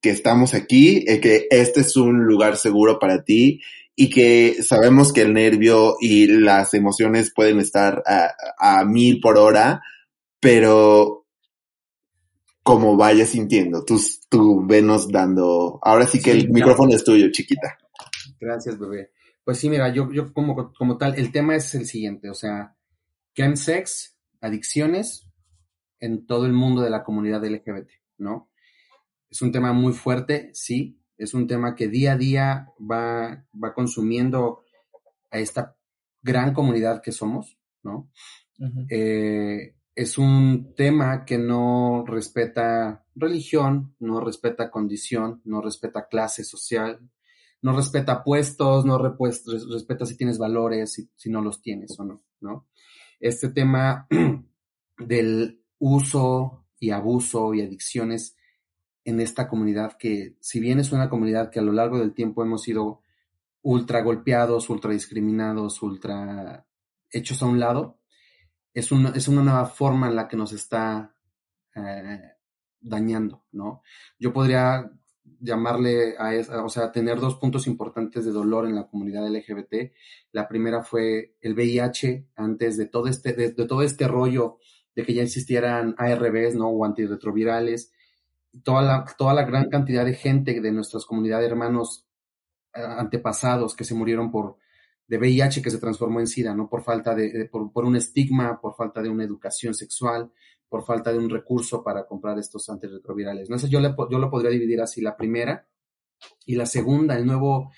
que 0.01 0.11
estamos 0.11 0.53
aquí, 0.53 1.03
eh, 1.07 1.19
que 1.19 1.47
este 1.49 1.81
es 1.81 1.95
un 1.97 2.25
lugar 2.25 2.57
seguro 2.57 2.99
para 2.99 3.23
ti 3.23 3.61
y 3.95 4.09
que 4.09 4.63
sabemos 4.63 5.11
que 5.11 5.21
el 5.21 5.33
nervio 5.33 5.95
y 5.99 6.27
las 6.27 6.73
emociones 6.73 7.33
pueden 7.35 7.59
estar 7.59 8.01
a, 8.05 8.33
a 8.57 8.85
mil 8.85 9.19
por 9.19 9.37
hora, 9.37 9.81
pero 10.39 11.18
como 12.63 12.97
vayas 12.97 13.29
sintiendo. 13.29 13.83
Tú, 13.85 13.99
tú 14.29 14.65
venos 14.65 15.09
dando. 15.09 15.79
Ahora 15.81 16.05
sí 16.07 16.19
que 16.21 16.31
Sí, 16.31 16.37
el 16.37 16.43
claro. 16.45 16.53
micrófono 16.53 16.95
es 16.95 17.03
tuyo, 17.03 17.27
chiquita. 17.31 17.77
Gracias, 18.39 18.77
bebé. 18.77 19.11
Pues 19.43 19.57
sí, 19.57 19.69
mira, 19.69 19.91
yo, 19.93 20.11
yo 20.11 20.31
como, 20.33 20.73
como 20.73 20.97
tal, 20.97 21.15
el 21.17 21.31
tema 21.31 21.55
es 21.55 21.73
el 21.73 21.85
siguiente, 21.85 22.29
o 22.29 22.35
sea, 22.35 22.75
chemsex, 23.33 24.15
adicciones 24.41 25.27
en 25.99 26.25
todo 26.27 26.45
el 26.45 26.53
mundo 26.53 26.81
de 26.81 26.89
la 26.91 27.03
comunidad 27.03 27.43
LGBT, 27.43 27.89
¿no? 28.19 28.51
Es 29.29 29.41
un 29.41 29.51
tema 29.51 29.73
muy 29.73 29.93
fuerte, 29.93 30.51
sí, 30.53 31.01
es 31.17 31.33
un 31.33 31.47
tema 31.47 31.75
que 31.75 31.87
día 31.87 32.13
a 32.13 32.17
día 32.17 32.67
va, 32.79 33.45
va 33.61 33.73
consumiendo 33.73 34.63
a 35.31 35.39
esta 35.39 35.75
gran 36.21 36.53
comunidad 36.53 37.01
que 37.01 37.11
somos, 37.11 37.57
¿no? 37.83 38.11
Ujú. 38.59 38.85
Eh, 38.89 39.75
es 39.99 40.17
un 40.17 40.73
tema 40.75 41.25
que 41.25 41.37
no 41.37 42.05
respeta 42.07 43.03
religión, 43.15 43.95
no 43.99 44.21
respeta 44.21 44.71
condición, 44.71 45.41
no 45.43 45.59
respeta 45.61 46.07
clase 46.07 46.45
social, 46.45 47.01
no 47.61 47.75
respeta 47.75 48.23
puestos, 48.23 48.85
no 48.85 48.97
respeta 48.97 50.05
si 50.05 50.15
tienes 50.15 50.37
valores, 50.37 50.93
si, 50.93 51.09
si 51.17 51.29
no 51.29 51.41
los 51.41 51.61
tienes 51.61 51.99
o 51.99 52.05
no, 52.05 52.23
¿no? 52.39 52.69
Este 53.19 53.49
tema 53.49 54.07
del 54.97 55.65
uso 55.79 56.63
y 56.79 56.91
abuso 56.91 57.53
y 57.53 57.61
adicciones 57.61 58.37
en 59.03 59.19
esta 59.19 59.49
comunidad 59.49 59.97
que, 59.97 60.37
si 60.39 60.61
bien 60.61 60.79
es 60.79 60.93
una 60.93 61.09
comunidad 61.09 61.49
que 61.49 61.59
a 61.59 61.63
lo 61.63 61.73
largo 61.73 61.99
del 61.99 62.13
tiempo 62.13 62.41
hemos 62.41 62.61
sido 62.61 63.01
ultra 63.63 64.01
golpeados, 64.01 64.69
ultra 64.69 64.93
discriminados, 64.93 65.81
ultra 65.81 66.65
hechos 67.11 67.43
a 67.43 67.47
un 67.47 67.59
lado, 67.59 67.98
es, 68.73 68.91
un- 68.91 69.07
es 69.15 69.27
una 69.27 69.43
nueva 69.43 69.65
forma 69.65 70.07
en 70.07 70.15
la 70.15 70.27
que 70.27 70.37
nos 70.37 70.51
está 70.53 71.13
eh, 71.75 72.21
dañando, 72.81 73.43
¿no? 73.51 73.81
Yo 74.17 74.31
podría 74.33 74.91
llamarle 75.41 76.15
a 76.17 76.33
esa, 76.35 76.63
o 76.63 76.69
sea, 76.69 76.91
tener 76.91 77.19
dos 77.19 77.35
puntos 77.35 77.67
importantes 77.67 78.25
de 78.25 78.31
dolor 78.31 78.65
en 78.65 78.75
la 78.75 78.87
comunidad 78.87 79.27
LGBT. 79.27 79.93
La 80.31 80.47
primera 80.47 80.83
fue 80.83 81.35
el 81.41 81.53
VIH 81.53 82.27
antes 82.35 82.77
de 82.77 82.85
todo 82.87 83.07
este, 83.07 83.33
de 83.33 83.51
todo 83.51 83.81
este 83.83 84.07
rollo 84.07 84.57
de 84.95 85.05
que 85.05 85.13
ya 85.13 85.23
existieran 85.23 85.95
ARVs, 85.97 86.55
¿no? 86.55 86.69
O 86.69 86.83
antirretrovirales. 86.85 87.93
Toda 88.63 88.81
la, 88.81 89.05
toda 89.17 89.33
la 89.33 89.43
gran 89.45 89.69
cantidad 89.69 90.03
de 90.03 90.13
gente 90.15 90.59
de 90.59 90.71
nuestras 90.71 91.05
comunidades 91.05 91.45
de 91.45 91.51
hermanos 91.51 92.05
eh, 92.73 92.81
antepasados 92.81 93.75
que 93.75 93.83
se 93.85 93.93
murieron 93.93 94.31
por 94.31 94.57
de 95.09 95.17
VIH 95.17 95.61
que 95.61 95.71
se 95.71 95.79
transformó 95.79 96.19
en 96.21 96.27
SIDA, 96.27 96.55
¿no? 96.55 96.69
Por 96.69 96.83
falta 96.83 97.13
de, 97.15 97.31
de- 97.31 97.45
por, 97.45 97.71
por 97.73 97.83
un 97.83 97.95
estigma, 97.97 98.61
por 98.61 98.75
falta 98.75 99.01
de 99.01 99.09
una 99.09 99.23
educación 99.25 99.73
sexual, 99.73 100.31
por 100.69 100.85
falta 100.85 101.11
de 101.11 101.17
un 101.17 101.29
recurso 101.29 101.83
para 101.83 102.05
comprar 102.05 102.37
estos 102.39 102.69
antirretrovirales. 102.69 103.49
No 103.49 103.57
sé, 103.57 103.67
yo, 103.69 103.79
le, 103.81 103.93
yo 104.09 104.19
lo 104.19 104.29
podría 104.29 104.51
dividir 104.51 104.79
así, 104.81 105.01
la 105.01 105.17
primera 105.17 105.67
y 106.45 106.55
la 106.55 106.65
segunda, 106.67 107.17
el 107.17 107.25
nuevo, 107.25 107.71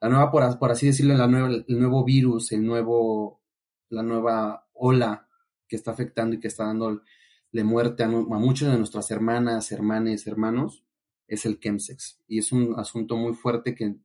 la 0.00 0.08
nueva, 0.08 0.30
por, 0.30 0.58
por 0.58 0.70
así 0.70 0.86
decirlo, 0.86 1.14
la 1.14 1.26
nueva, 1.28 1.48
el 1.48 1.64
nuevo 1.78 2.04
virus, 2.04 2.52
el 2.52 2.64
nuevo, 2.64 3.42
la 3.90 4.02
nueva 4.02 4.66
ola 4.72 5.28
que 5.68 5.76
está 5.76 5.90
afectando 5.90 6.36
y 6.36 6.40
que 6.40 6.48
está 6.48 6.64
dándole 6.64 7.02
muerte 7.52 8.02
a, 8.02 8.06
a 8.06 8.08
muchas 8.08 8.72
de 8.72 8.78
nuestras 8.78 9.10
hermanas, 9.10 9.70
hermanes, 9.70 10.26
hermanos, 10.26 10.84
es 11.26 11.44
el 11.44 11.60
chemsex. 11.60 12.22
Y 12.26 12.38
es 12.38 12.50
un 12.50 12.74
asunto 12.78 13.14
muy 13.16 13.34
fuerte 13.34 13.74
que 13.74 13.96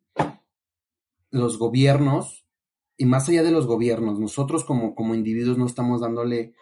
los 1.31 1.57
gobiernos, 1.57 2.42
y 3.03 3.05
más 3.05 3.27
allá 3.27 3.43
de 3.43 3.51
los 3.51 3.67
gobiernos, 3.67 4.17
nosotros 4.17 4.63
como, 4.63 4.95
como 4.95 5.13
individuos 5.13 5.57
no 5.57 5.65
estamos 5.65 5.99
dándole 5.99 6.53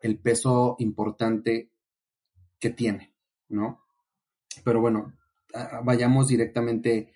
el 0.00 0.18
peso 0.18 0.76
importante 0.78 1.72
que 2.58 2.70
tiene, 2.70 3.14
¿no? 3.50 3.84
Pero 4.64 4.80
bueno, 4.80 5.12
vayamos 5.84 6.28
directamente 6.28 7.12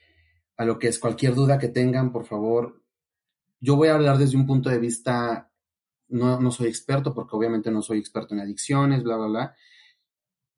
a 0.58 0.66
lo 0.66 0.78
que 0.78 0.88
es 0.88 0.98
cualquier 0.98 1.34
duda 1.34 1.58
que 1.58 1.68
tengan, 1.68 2.12
por 2.12 2.26
favor. 2.26 2.82
Yo 3.58 3.76
voy 3.76 3.88
a 3.88 3.94
hablar 3.94 4.18
desde 4.18 4.36
un 4.36 4.46
punto 4.46 4.68
de 4.68 4.78
vista, 4.78 5.50
no, 6.08 6.38
no 6.38 6.50
soy 6.50 6.68
experto, 6.68 7.14
porque 7.14 7.36
obviamente 7.36 7.70
no 7.70 7.80
soy 7.80 8.00
experto 8.00 8.34
en 8.34 8.40
adicciones, 8.40 9.02
bla, 9.02 9.16
bla, 9.16 9.26
bla. 9.28 9.54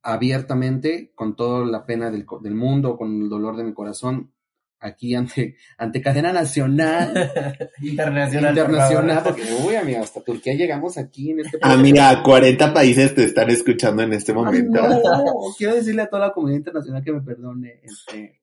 Abiertamente, 0.02 1.12
con 1.14 1.36
toda 1.36 1.64
la 1.64 1.86
pena 1.86 2.10
del, 2.10 2.26
del 2.42 2.54
mundo, 2.56 2.96
con 2.96 3.22
el 3.22 3.28
dolor 3.28 3.56
de 3.56 3.62
mi 3.62 3.72
corazón, 3.72 4.34
aquí 4.80 5.14
ante, 5.14 5.56
ante 5.78 6.00
cadena 6.00 6.32
nacional, 6.32 7.12
Internacional. 7.82 8.56
internacional, 8.56 9.22
porque, 9.24 9.42
uy, 9.66 9.74
amiga, 9.74 10.00
hasta 10.00 10.22
Turquía 10.22 10.54
llegamos 10.54 10.98
aquí 10.98 11.30
en 11.30 11.40
este 11.40 11.58
Ah, 11.62 11.76
mira, 11.76 12.22
40 12.22 12.72
países 12.72 13.14
te 13.14 13.24
están 13.24 13.50
escuchando 13.50 14.02
en 14.02 14.12
este 14.12 14.32
momento. 14.32 14.80
Ay, 14.82 15.00
no, 15.02 15.24
quiero 15.58 15.74
decirle 15.74 16.02
a 16.02 16.08
toda 16.10 16.28
la 16.28 16.32
comunidad 16.32 16.58
internacional 16.58 17.02
que 17.02 17.12
me 17.12 17.22
perdone. 17.22 17.80
Este, 17.82 18.40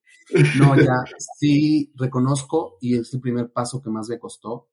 no, 0.57 0.75
ya, 0.75 0.93
sí 1.39 1.91
reconozco 1.95 2.77
y 2.81 2.97
es 2.97 3.13
el 3.13 3.21
primer 3.21 3.51
paso 3.51 3.81
que 3.81 3.89
más 3.89 4.07
me 4.09 4.19
costó. 4.19 4.69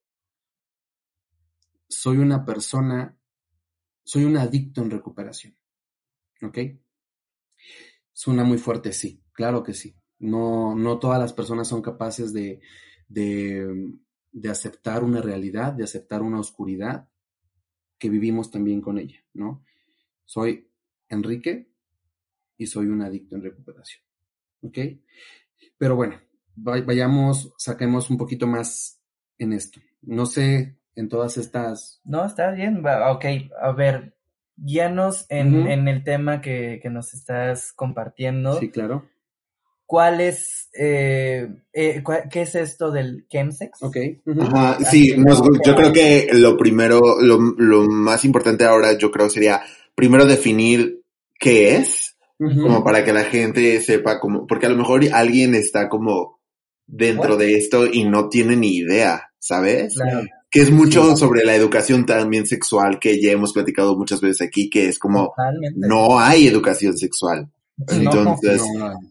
Soy 1.88 2.19
una 2.19 2.45
persona, 2.45 3.17
soy 4.05 4.25
un 4.25 4.37
adicto 4.37 4.81
en 4.83 4.90
recuperación. 4.90 5.57
¿Ok? 6.43 6.59
Suena 8.12 8.45
muy 8.45 8.59
fuerte, 8.59 8.93
sí, 8.93 9.23
claro 9.33 9.62
que 9.62 9.75
sí. 9.75 10.00
No, 10.20 10.74
no 10.76 10.98
todas 10.98 11.18
las 11.18 11.32
personas 11.32 11.66
son 11.68 11.82
capaces 11.82 12.32
de, 12.32 12.60
de, 13.08 13.94
de 14.32 14.48
aceptar 14.48 15.02
una 15.02 15.20
realidad, 15.20 15.72
de 15.72 15.84
aceptar 15.84 16.22
una 16.22 16.38
oscuridad 16.40 17.08
que 17.98 18.08
vivimos 18.08 18.50
también 18.50 18.80
con 18.80 18.98
ella, 18.98 19.18
¿no? 19.34 19.64
Soy 20.24 20.70
Enrique 21.08 21.70
y 22.56 22.66
soy 22.66 22.86
un 22.86 23.02
adicto 23.02 23.34
en 23.36 23.42
recuperación. 23.42 24.02
¿Ok? 24.62 24.78
Pero 25.78 25.96
bueno, 25.96 26.20
va- 26.56 26.80
vayamos, 26.82 27.52
saquemos 27.58 28.10
un 28.10 28.16
poquito 28.18 28.46
más 28.46 29.00
en 29.38 29.52
esto. 29.54 29.80
No 30.02 30.26
sé, 30.26 30.78
en 30.94 31.08
todas 31.08 31.36
estas... 31.36 32.00
No, 32.04 32.24
está 32.24 32.52
bien. 32.52 32.82
va- 32.84 33.10
Ok, 33.12 33.24
a 33.60 33.72
ver, 33.72 34.16
guíanos 34.56 35.26
en, 35.30 35.66
en 35.66 35.88
el 35.88 36.04
tema 36.04 36.40
que, 36.40 36.78
que 36.82 36.90
nos 36.90 37.12
estás 37.14 37.72
compartiendo. 37.72 38.58
Sí, 38.60 38.70
claro. 38.70 39.08
¿Cuál 39.90 40.20
es, 40.20 40.68
eh, 40.78 41.49
eh, 41.73 42.00
qué 42.30 42.42
es 42.42 42.54
esto 42.54 42.92
del 42.92 43.26
chemsex? 43.28 43.82
Ok. 43.82 43.97
Ajá, 44.40 44.78
sí, 44.88 45.16
nos- 45.16 45.42
yo 45.66 45.75
creo 45.75 45.92
que 45.92 46.28
lo 46.32 46.56
primero, 46.56 47.00
lo, 47.20 47.40
lo 47.59 47.88
más 47.88 48.25
importante 48.25 48.64
ahora, 48.64 48.97
yo 48.97 49.11
creo 49.11 49.28
sería 49.28 49.61
primero 49.97 50.26
definir 50.26 51.02
qué 51.40 51.75
es, 51.75 52.14
como 52.38 52.85
para 52.85 53.04
que 53.04 53.12
la 53.12 53.25
gente 53.25 53.80
sepa 53.80 54.20
cómo, 54.20 54.47
porque 54.47 54.66
a 54.66 54.68
lo 54.68 54.76
mejor 54.76 55.02
alguien 55.12 55.56
está 55.56 55.88
como 55.88 56.38
dentro 56.87 57.32
What? 57.32 57.38
de 57.40 57.56
esto 57.56 57.87
y 57.87 58.04
no 58.04 58.28
tiene 58.28 58.54
ni 58.54 58.76
idea, 58.76 59.25
¿sabes? 59.40 59.94
Claro. 59.97 60.23
Que 60.52 60.61
es 60.61 60.70
mucho 60.70 61.16
sobre 61.16 61.44
la 61.44 61.56
educación 61.56 62.06
también 62.06 62.47
sexual 62.47 63.00
que 63.00 63.20
ya 63.20 63.32
hemos 63.32 63.52
platicado 63.52 63.97
muchas 63.97 64.20
veces 64.20 64.47
aquí, 64.47 64.70
que 64.70 64.87
es 64.87 65.00
como 65.00 65.32
Totalmente. 65.37 65.80
no 65.80 66.20
hay 66.20 66.47
educación 66.47 66.97
sexual. 66.97 67.49
Entonces, 67.88 68.62
No, 68.76 68.90
no. 68.90 69.10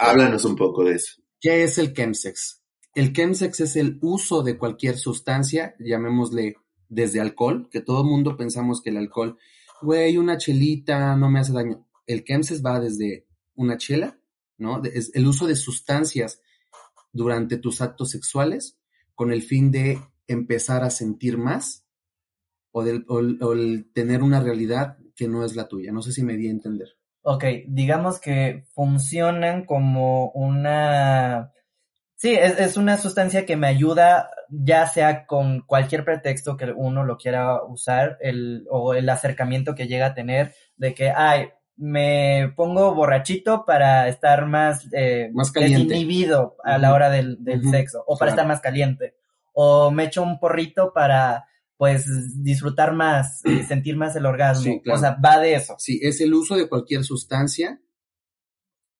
Háblanos 0.00 0.44
un 0.44 0.56
poco 0.56 0.84
de 0.84 0.94
eso. 0.96 1.22
¿Qué 1.40 1.62
es 1.64 1.78
el 1.78 1.94
chemsex? 1.94 2.62
El 2.94 3.12
chemsex 3.12 3.60
es 3.60 3.76
el 3.76 3.98
uso 4.02 4.42
de 4.42 4.58
cualquier 4.58 4.98
sustancia, 4.98 5.74
llamémosle 5.78 6.56
desde 6.88 7.20
alcohol, 7.20 7.68
que 7.70 7.80
todo 7.80 8.02
el 8.02 8.08
mundo 8.08 8.36
pensamos 8.36 8.82
que 8.82 8.90
el 8.90 8.96
alcohol, 8.96 9.38
güey, 9.80 10.16
una 10.18 10.36
chelita 10.36 11.14
no 11.16 11.30
me 11.30 11.40
hace 11.40 11.52
daño. 11.52 11.86
El 12.06 12.24
chemsex 12.24 12.64
va 12.64 12.80
desde 12.80 13.26
una 13.54 13.76
chela, 13.78 14.18
¿no? 14.58 14.82
Es 14.84 15.10
el 15.14 15.26
uso 15.26 15.46
de 15.46 15.56
sustancias 15.56 16.40
durante 17.12 17.56
tus 17.56 17.80
actos 17.80 18.10
sexuales 18.10 18.76
con 19.14 19.32
el 19.32 19.42
fin 19.42 19.70
de 19.70 20.00
empezar 20.26 20.82
a 20.84 20.90
sentir 20.90 21.38
más 21.38 21.86
o, 22.72 22.82
del- 22.84 23.04
o 23.08 23.20
el- 23.20 23.38
o 23.42 23.52
el 23.52 23.90
tener 23.92 24.22
una 24.22 24.40
realidad 24.40 24.98
que 25.14 25.28
no 25.28 25.44
es 25.44 25.54
la 25.56 25.68
tuya. 25.68 25.92
No 25.92 26.02
sé 26.02 26.12
si 26.12 26.22
me 26.22 26.36
di 26.36 26.48
a 26.48 26.50
entender. 26.50 26.88
Ok, 27.22 27.44
digamos 27.66 28.20
que 28.20 28.64
funcionan 28.74 29.64
como 29.64 30.30
una... 30.30 31.52
Sí, 32.16 32.34
es, 32.34 32.58
es 32.58 32.76
una 32.76 32.98
sustancia 32.98 33.46
que 33.46 33.56
me 33.56 33.66
ayuda, 33.66 34.30
ya 34.48 34.86
sea 34.86 35.26
con 35.26 35.60
cualquier 35.62 36.04
pretexto 36.04 36.56
que 36.56 36.70
uno 36.70 37.04
lo 37.04 37.16
quiera 37.16 37.62
usar, 37.64 38.18
el, 38.20 38.66
o 38.70 38.94
el 38.94 39.08
acercamiento 39.08 39.74
que 39.74 39.86
llega 39.86 40.06
a 40.06 40.14
tener, 40.14 40.54
de 40.76 40.94
que, 40.94 41.10
ay, 41.10 41.48
me 41.76 42.52
pongo 42.56 42.94
borrachito 42.94 43.64
para 43.64 44.06
estar 44.08 44.44
más, 44.44 44.86
eh, 44.92 45.30
Más 45.32 45.50
caliente. 45.50 45.94
desinhibido 45.94 46.56
a 46.62 46.76
la 46.76 46.92
hora 46.92 47.08
del, 47.08 47.42
del 47.42 47.64
sexo, 47.70 48.04
o 48.06 48.18
para 48.18 48.30
claro. 48.30 48.30
estar 48.32 48.46
más 48.46 48.60
caliente, 48.60 49.14
o 49.54 49.90
me 49.90 50.04
echo 50.04 50.22
un 50.22 50.38
porrito 50.38 50.92
para, 50.92 51.46
pues, 51.80 52.04
disfrutar 52.44 52.92
más, 52.92 53.40
y 53.46 53.62
sentir 53.66 53.96
más 53.96 54.14
el 54.14 54.26
orgasmo, 54.26 54.64
Sí, 54.64 54.80
claro. 54.82 54.98
o 54.98 55.00
sea, 55.00 55.16
va 55.24 55.40
de 55.40 55.54
eso. 55.54 55.76
Sí, 55.78 55.98
es 56.02 56.20
el 56.20 56.34
uso 56.34 56.54
de 56.54 56.68
cualquier 56.68 57.04
sustancia 57.04 57.80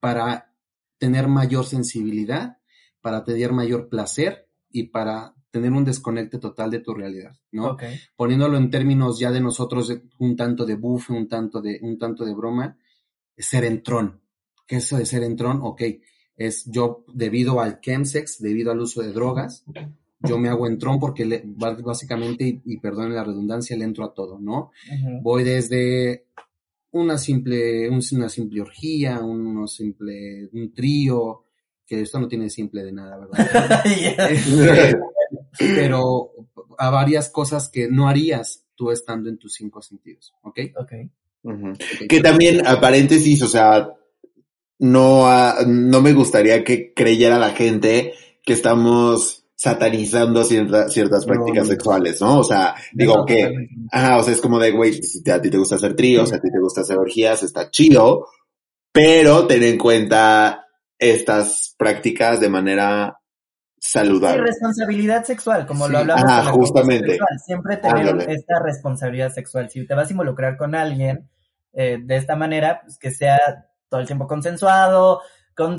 para 0.01 0.55
tener 0.97 1.29
mayor 1.29 1.67
sensibilidad, 1.67 2.57
para 3.03 3.23
tener 3.23 3.53
mayor 3.53 3.91
placer 3.91 4.49
y 4.71 4.85
para 4.85 5.35
tener 5.51 5.73
un 5.73 5.85
desconecte 5.85 6.39
total 6.39 6.71
de 6.71 6.79
tu 6.79 6.95
realidad, 6.95 7.37
¿no? 7.53 7.73
Ok. 7.73 7.83
Poniéndolo 8.17 8.57
en 8.57 8.71
términos 8.71 9.19
ya 9.19 9.31
de 9.31 9.43
nosotros, 9.43 9.89
de 9.89 10.01
un 10.19 10.35
tanto 10.35 10.65
de 10.65 10.77
buff, 10.77 11.11
un 11.11 11.29
tanto 11.29 11.61
de, 11.61 11.81
un 11.83 11.99
tanto 11.99 12.25
de 12.25 12.33
broma, 12.33 12.79
es 13.37 13.45
ser 13.45 13.65
entrón. 13.65 14.23
¿Qué 14.67 14.77
es 14.77 14.87
eso 14.87 14.97
de 14.97 15.05
ser 15.05 15.23
entrón? 15.23 15.61
Ok, 15.63 15.83
es 16.35 16.65
yo 16.65 17.05
debido 17.13 17.61
al 17.61 17.83
chemsex, 17.83 18.39
debido 18.41 18.73
al 18.73 18.81
uso 18.81 19.03
de 19.03 19.13
drogas, 19.13 19.67
yo 20.23 20.39
me 20.39 20.49
hago 20.49 20.67
entrón 20.67 20.99
porque 20.99 21.25
le- 21.25 21.43
básicamente, 21.47 22.45
y, 22.47 22.61
y 22.65 22.77
perdonen 22.79 23.15
la 23.15 23.25
redundancia, 23.25 23.77
le 23.77 23.85
entro 23.85 24.05
a 24.05 24.13
todo, 24.15 24.39
¿no? 24.39 24.71
Voy 25.23 25.45
desde 25.45 26.27
una 26.93 27.17
simple, 27.19 27.89
un- 27.89 28.03
una 28.13 28.29
simple 28.29 28.61
orgía, 28.61 29.21
uno 29.21 29.67
simple, 29.67 30.49
un 30.53 30.73
trío, 30.73 31.45
que 31.87 32.03
esto 32.03 32.21
no 32.21 32.29
tiene 32.29 32.51
simple 32.51 32.83
de 32.85 32.93
nada, 32.93 33.19
¿verdad? 33.19 33.83
Este, 34.31 35.75
pero 35.75 36.31
a 36.79 36.91
varias 36.91 37.31
cosas 37.31 37.69
que 37.69 37.89
no 37.89 38.09
harías 38.09 38.65
tú 38.75 38.91
estando 38.91 39.29
en 39.29 39.39
tus 39.39 39.53
cinco 39.55 39.83
sentidos, 39.83 40.33
¿ok? 40.43 40.59
ok. 40.77 40.93
Ujú. 41.43 41.73
Que 42.09 42.21
también, 42.21 42.67
a 42.67 42.81
paréntesis, 42.81 43.43
o 43.43 43.49
sea, 43.49 43.91
no, 44.79 45.27
ah, 45.27 45.57
no 45.67 46.01
me 46.01 46.13
gustaría 46.13 46.63
que 46.65 46.93
creyera 46.95 47.39
la 47.39 47.51
gente 47.51 48.13
que 48.45 48.53
estamos 48.53 49.40
satanizando 49.63 50.43
cierta- 50.43 50.89
ciertas 50.89 51.27
No, 51.27 51.35
prácticas 51.35 51.65
no. 51.67 51.71
sexuales, 51.71 52.21
¿no? 52.23 52.39
O 52.39 52.45
sea, 52.45 52.75
digo 52.95 53.15
No, 53.19 53.25
que, 53.27 53.53
ah, 53.93 54.17
o 54.19 54.23
sea, 54.23 54.33
es 54.33 54.41
como 54.41 54.59
de, 54.59 54.71
güey, 54.71 54.95
si 55.03 55.23
te- 55.23 55.33
a 55.33 55.43
ti 55.43 55.51
te 55.51 55.59
gusta 55.59 55.75
hacer 55.75 55.95
tríos, 55.95 56.33
a 56.33 56.41
ti 56.41 56.49
te 56.51 56.59
gusta 56.59 56.81
hacer 56.81 56.97
orgías, 56.97 57.43
está 57.43 57.71
chido, 57.71 58.27
pero 58.91 59.47
ten 59.47 59.63
en 59.63 59.77
cuenta 59.77 60.65
estas 60.99 61.75
prácticas 61.79 62.41
de 62.41 62.49
manera 62.49 63.19
Sí, 63.79 63.91
saludable. 63.93 64.43
responsabilidad 64.45 65.25
sexual, 65.25 65.67
como 65.67 65.87
Sí. 65.87 65.93
lo 65.93 65.99
hablamos 65.99 66.25
Ajá, 66.25 66.51
justamente. 66.53 67.09
sexual. 67.11 67.39
Siempre 67.45 67.77
tener 67.77 68.09
Ándale. 68.09 68.33
esta 68.33 68.59
responsabilidad 68.63 69.31
sexual. 69.31 69.69
Si 69.69 69.87
te 69.87 69.95
vas 69.95 70.09
a 70.09 70.13
involucrar 70.13 70.57
con 70.57 70.75
alguien 70.75 71.29
eh, 71.75 71.99
de 72.03 72.17
esta 72.17 72.35
manera, 72.35 72.81
pues 72.83 72.99
que 72.99 73.11
sea 73.13 73.39
todo 73.91 74.01
el 74.01 74.07
tiempo 74.07 74.27
consensuado, 74.27 75.21
con 75.67 75.79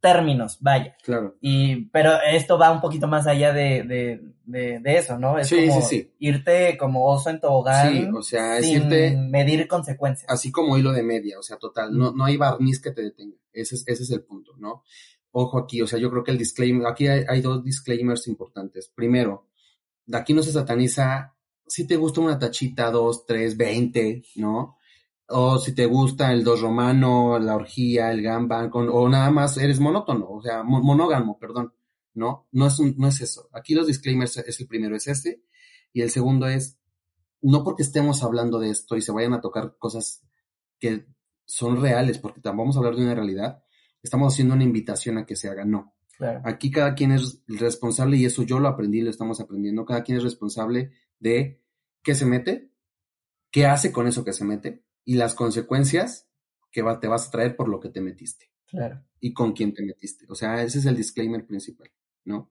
términos, 0.00 0.58
vaya. 0.60 0.96
Claro. 1.02 1.36
Y, 1.40 1.86
pero 1.86 2.12
esto 2.20 2.58
va 2.58 2.70
un 2.72 2.80
poquito 2.80 3.06
más 3.08 3.26
allá 3.26 3.52
de, 3.52 3.82
de, 3.84 4.20
de, 4.44 4.80
de 4.80 4.96
eso, 4.98 5.18
¿no? 5.18 5.38
Es 5.38 5.48
Sí, 5.48 5.66
como 5.68 5.80
sí, 5.82 5.96
sí. 5.96 6.12
irte 6.18 6.76
como 6.78 7.06
oso 7.06 7.30
en 7.30 7.40
tobogán 7.40 7.92
Sí, 7.92 8.08
o 8.14 8.22
sea, 8.22 8.58
es 8.58 8.66
sin 8.66 8.82
irte- 8.88 9.16
medir 9.30 9.66
consecuencias. 9.68 10.30
Así 10.30 10.50
como 10.50 10.76
hilo 10.76 10.92
de 10.92 11.02
media, 11.02 11.38
o 11.38 11.42
sea, 11.42 11.56
total, 11.56 11.96
no, 11.96 12.12
no 12.12 12.24
hay 12.24 12.36
barniz 12.36 12.80
que 12.80 12.90
te 12.90 13.02
detenga. 13.02 13.36
Ese 13.52 13.74
es, 13.76 13.84
ese 13.86 14.02
es 14.02 14.10
el 14.10 14.22
punto, 14.22 14.52
¿no? 14.58 14.82
Ojo 15.32 15.58
aquí, 15.58 15.80
o 15.82 15.86
sea, 15.86 15.98
yo 15.98 16.10
creo 16.10 16.24
que 16.24 16.32
el 16.32 16.38
disclaimer, 16.38 16.86
aquí 16.86 17.06
hay, 17.06 17.24
hay 17.28 17.40
dos 17.40 17.62
disclaimers 17.64 18.26
importantes. 18.28 18.90
Primero, 18.94 19.46
de 20.06 20.18
aquí 20.18 20.32
no 20.34 20.42
se 20.42 20.52
sataniza 20.52 21.34
si 21.66 21.86
te 21.86 21.94
gusta 21.96 22.20
una 22.20 22.36
tachita, 22.38 22.90
dos, 22.90 23.24
tres, 23.26 23.56
veinte, 23.56 24.22
¿no? 24.34 24.76
O 25.32 25.58
si 25.58 25.74
te 25.74 25.86
gusta 25.86 26.32
el 26.32 26.42
dos 26.44 26.60
romano, 26.60 27.38
la 27.38 27.54
orgía, 27.54 28.10
el 28.10 28.20
gamba, 28.22 28.68
con, 28.68 28.88
o 28.90 29.08
nada 29.08 29.30
más 29.30 29.56
eres 29.58 29.78
monótono, 29.80 30.28
o 30.28 30.42
sea, 30.42 30.62
mo- 30.64 30.82
monógamo, 30.82 31.38
perdón, 31.38 31.72
¿no? 32.14 32.48
No 32.52 32.66
es, 32.66 32.78
un- 32.80 32.94
no 32.98 33.06
es 33.08 33.20
eso. 33.20 33.48
Aquí 33.52 33.74
los 33.74 33.86
disclaimers 33.86 34.36
es 34.38 34.60
el 34.60 34.66
primero, 34.66 34.96
es 34.96 35.06
este. 35.06 35.42
Y 35.92 36.02
el 36.02 36.10
segundo 36.10 36.46
es, 36.48 36.78
no 37.42 37.62
porque 37.64 37.82
estemos 37.84 38.22
hablando 38.22 38.58
de 38.58 38.70
esto 38.70 38.96
y 38.96 39.02
se 39.02 39.12
vayan 39.12 39.32
a 39.34 39.40
tocar 39.40 39.76
cosas 39.78 40.24
que 40.78 41.06
son 41.44 41.80
reales, 41.80 42.18
porque 42.18 42.40
vamos 42.44 42.76
a 42.76 42.78
hablar 42.80 42.96
de 42.96 43.02
una 43.02 43.14
realidad, 43.14 43.62
estamos 44.02 44.32
haciendo 44.32 44.54
una 44.54 44.64
invitación 44.64 45.18
a 45.18 45.26
que 45.26 45.36
se 45.36 45.48
haga, 45.48 45.64
no. 45.64 45.94
Claro. 46.16 46.42
Aquí 46.44 46.70
cada 46.70 46.94
quien 46.94 47.12
es 47.12 47.42
responsable, 47.46 48.16
y 48.16 48.24
eso 48.24 48.42
yo 48.42 48.58
lo 48.60 48.68
aprendí, 48.68 49.00
lo 49.00 49.10
estamos 49.10 49.40
aprendiendo, 49.40 49.84
cada 49.84 50.02
quien 50.02 50.18
es 50.18 50.24
responsable 50.24 50.92
de 51.18 51.62
qué 52.02 52.14
se 52.14 52.26
mete, 52.26 52.72
qué 53.50 53.66
hace 53.66 53.90
con 53.92 54.06
eso 54.06 54.24
que 54.24 54.32
se 54.32 54.44
mete, 54.44 54.84
y 55.04 55.14
las 55.14 55.34
consecuencias 55.34 56.28
que 56.72 56.82
va- 56.82 57.00
te 57.00 57.08
vas 57.08 57.28
a 57.28 57.30
traer 57.30 57.56
por 57.56 57.68
lo 57.68 57.80
que 57.80 57.88
te 57.88 58.00
metiste 58.00 58.50
Claro. 58.66 59.02
y 59.20 59.32
con 59.32 59.52
quién 59.52 59.74
te 59.74 59.84
metiste. 59.84 60.26
O 60.28 60.34
sea, 60.34 60.62
ese 60.62 60.78
es 60.78 60.86
el 60.86 60.96
disclaimer 60.96 61.44
principal, 61.46 61.90
¿no? 62.24 62.50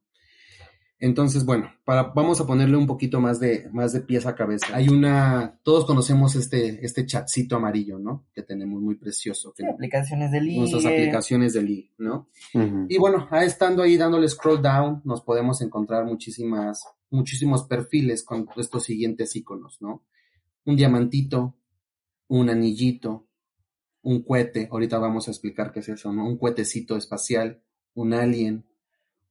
Entonces, 1.02 1.46
bueno, 1.46 1.72
para, 1.86 2.04
vamos 2.04 2.42
a 2.42 2.46
ponerle 2.46 2.76
un 2.76 2.86
poquito 2.86 3.22
más 3.22 3.40
de, 3.40 3.70
más 3.72 3.94
de 3.94 4.02
pies 4.02 4.26
a 4.26 4.36
cabeza. 4.36 4.68
Hay 4.74 4.90
una, 4.90 5.58
todos 5.64 5.86
conocemos 5.86 6.36
este, 6.36 6.86
este 6.86 7.06
chatcito 7.06 7.56
amarillo, 7.56 7.98
¿no? 8.00 8.28
Que 8.34 8.44
tenemos 8.44 8.82
muy 8.82 8.96
precioso, 8.96 9.54
que 9.54 9.64
Sí, 9.64 9.70
aplicaciones 9.70 10.30
de 10.32 10.42
ligue. 10.42 10.60
nuestras 10.60 10.86
aplicaciones 10.86 11.54
de 11.54 11.62
ligue, 11.64 11.94
¿no? 12.00 12.28
Y 12.90 12.98
bueno, 12.98 13.30
estando 13.32 13.82
ahí 13.84 13.96
dándole 13.96 14.28
scroll 14.28 14.62
down, 14.62 15.02
nos 15.06 15.22
podemos 15.22 15.62
encontrar 15.62 16.04
muchísimas, 16.04 16.84
muchísimos 17.10 17.64
perfiles 17.64 18.22
con 18.26 18.46
estos 18.58 18.84
siguientes 18.84 19.34
iconos, 19.38 19.78
¿no? 19.82 20.04
Un 20.66 20.76
diamantito, 20.76 21.56
un 22.30 22.50
anillito, 22.50 23.28
un 24.02 24.24
cohete, 24.24 24.70
ahorita 24.72 24.98
vamos 24.98 25.28
a 25.28 25.32
explicar 25.32 25.72
qué 25.74 25.82
es 25.82 25.90
eso, 25.90 26.14
¿no? 26.14 26.26
Un 26.26 26.38
cohetecito 26.38 26.96
espacial, 26.96 27.62
un 27.94 28.14
alien, 28.14 28.66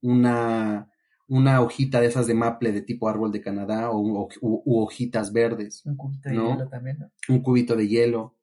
una, 0.01 0.91
una 1.27 1.61
hojita 1.61 1.99
de 2.01 2.07
esas 2.07 2.27
de 2.27 2.33
maple 2.35 2.71
de 2.71 2.81
tipo 2.83 3.09
árbol 3.09 3.31
de 3.31 3.41
Canadá 3.41 3.89
o, 3.91 3.99
u- 3.99 4.29
u- 4.41 4.61
u 4.65 4.79
hojitas 4.83 5.33
verdes, 5.33 5.83
Un 5.85 5.95
cubito 5.97 6.29
de 6.29 6.35
hielo 6.35 6.69
también, 6.69 6.99
¿no? 6.99 7.11
un 7.29 7.41
cubito 7.41 7.75
de 7.75 7.87
hielo, 7.87 8.37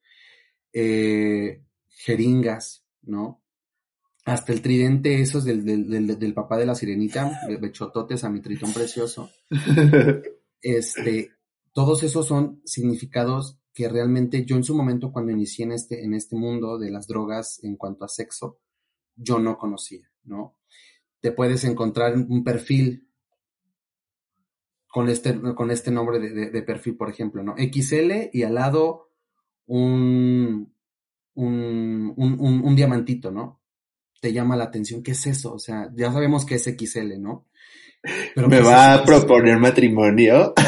eh, 0.73 1.63
jeringas, 1.89 2.85
¿no? 3.03 3.43
Hasta 4.25 4.53
el 4.53 4.61
tridente, 4.61 5.21
esos 5.21 5.45
del, 5.45 5.65
del, 5.65 5.89
del, 5.89 6.19
del 6.19 6.35
papá 6.35 6.57
de 6.59 6.67
la 6.67 6.75
sirenita, 6.75 7.41
de 7.47 7.57
bechototes 7.59 8.25
a 8.25 8.31
mi 8.31 8.41
tritón 8.41 8.73
precioso. 8.73 9.31
Este, 10.63 11.31
todos 11.73 12.03
esos 12.03 12.27
son 12.27 12.61
significados 12.65 13.61
que 13.77 13.91
realmente 13.91 14.47
yo 14.47 14.57
en 14.57 14.65
su 14.65 14.75
momento 14.75 15.13
cuando 15.13 15.33
inicié 15.33 15.67
en 15.67 15.73
este, 15.75 16.05
en 16.05 16.15
este 16.15 16.37
mundo 16.37 16.79
de 16.79 16.91
las 16.91 17.07
drogas 17.09 17.63
en 17.63 17.77
cuanto 17.77 18.07
a 18.07 18.09
sexo, 18.09 18.59
yo 19.17 19.39
no 19.39 19.59
conocía, 19.59 20.11
¿no? 20.25 20.57
Te 21.21 21.33
puedes 21.33 21.65
encontrar 21.65 22.17
un 22.17 22.45
perfil 22.45 23.09
con 24.89 25.09
este, 25.09 25.39
con 25.55 25.71
este 25.71 25.91
nombre 25.91 26.19
de, 26.19 26.51
de- 26.51 26.63
perfil, 26.63 26.97
por 26.97 27.11
ejemplo, 27.11 27.43
¿no? 27.43 27.55
XL 27.59 28.31
y 28.33 28.43
al 28.45 28.55
lado 28.55 29.11
un, 29.67 30.73
un, 31.35 32.15
un, 32.17 32.41
un- 32.41 32.65
un 32.65 32.77
diamantito, 32.77 33.31
¿no? 33.31 33.61
Te 34.21 34.33
llama 34.33 34.57
la 34.57 34.65
atención, 34.65 35.03
¿qué 35.03 35.13
es 35.13 35.27
eso? 35.27 35.55
O 35.55 35.59
sea, 35.59 35.91
ya 35.95 36.13
sabemos 36.13 36.47
que 36.47 36.57
es 36.57 36.67
XL, 36.67 37.19
¿no? 37.19 37.47
Pero 38.35 38.49
¿Me 38.49 38.57
¿qué 38.57 38.63
es 38.63 38.69
va 38.69 38.95
a 38.95 39.05
proponer 39.05 39.59
matrimonio? 39.59 40.55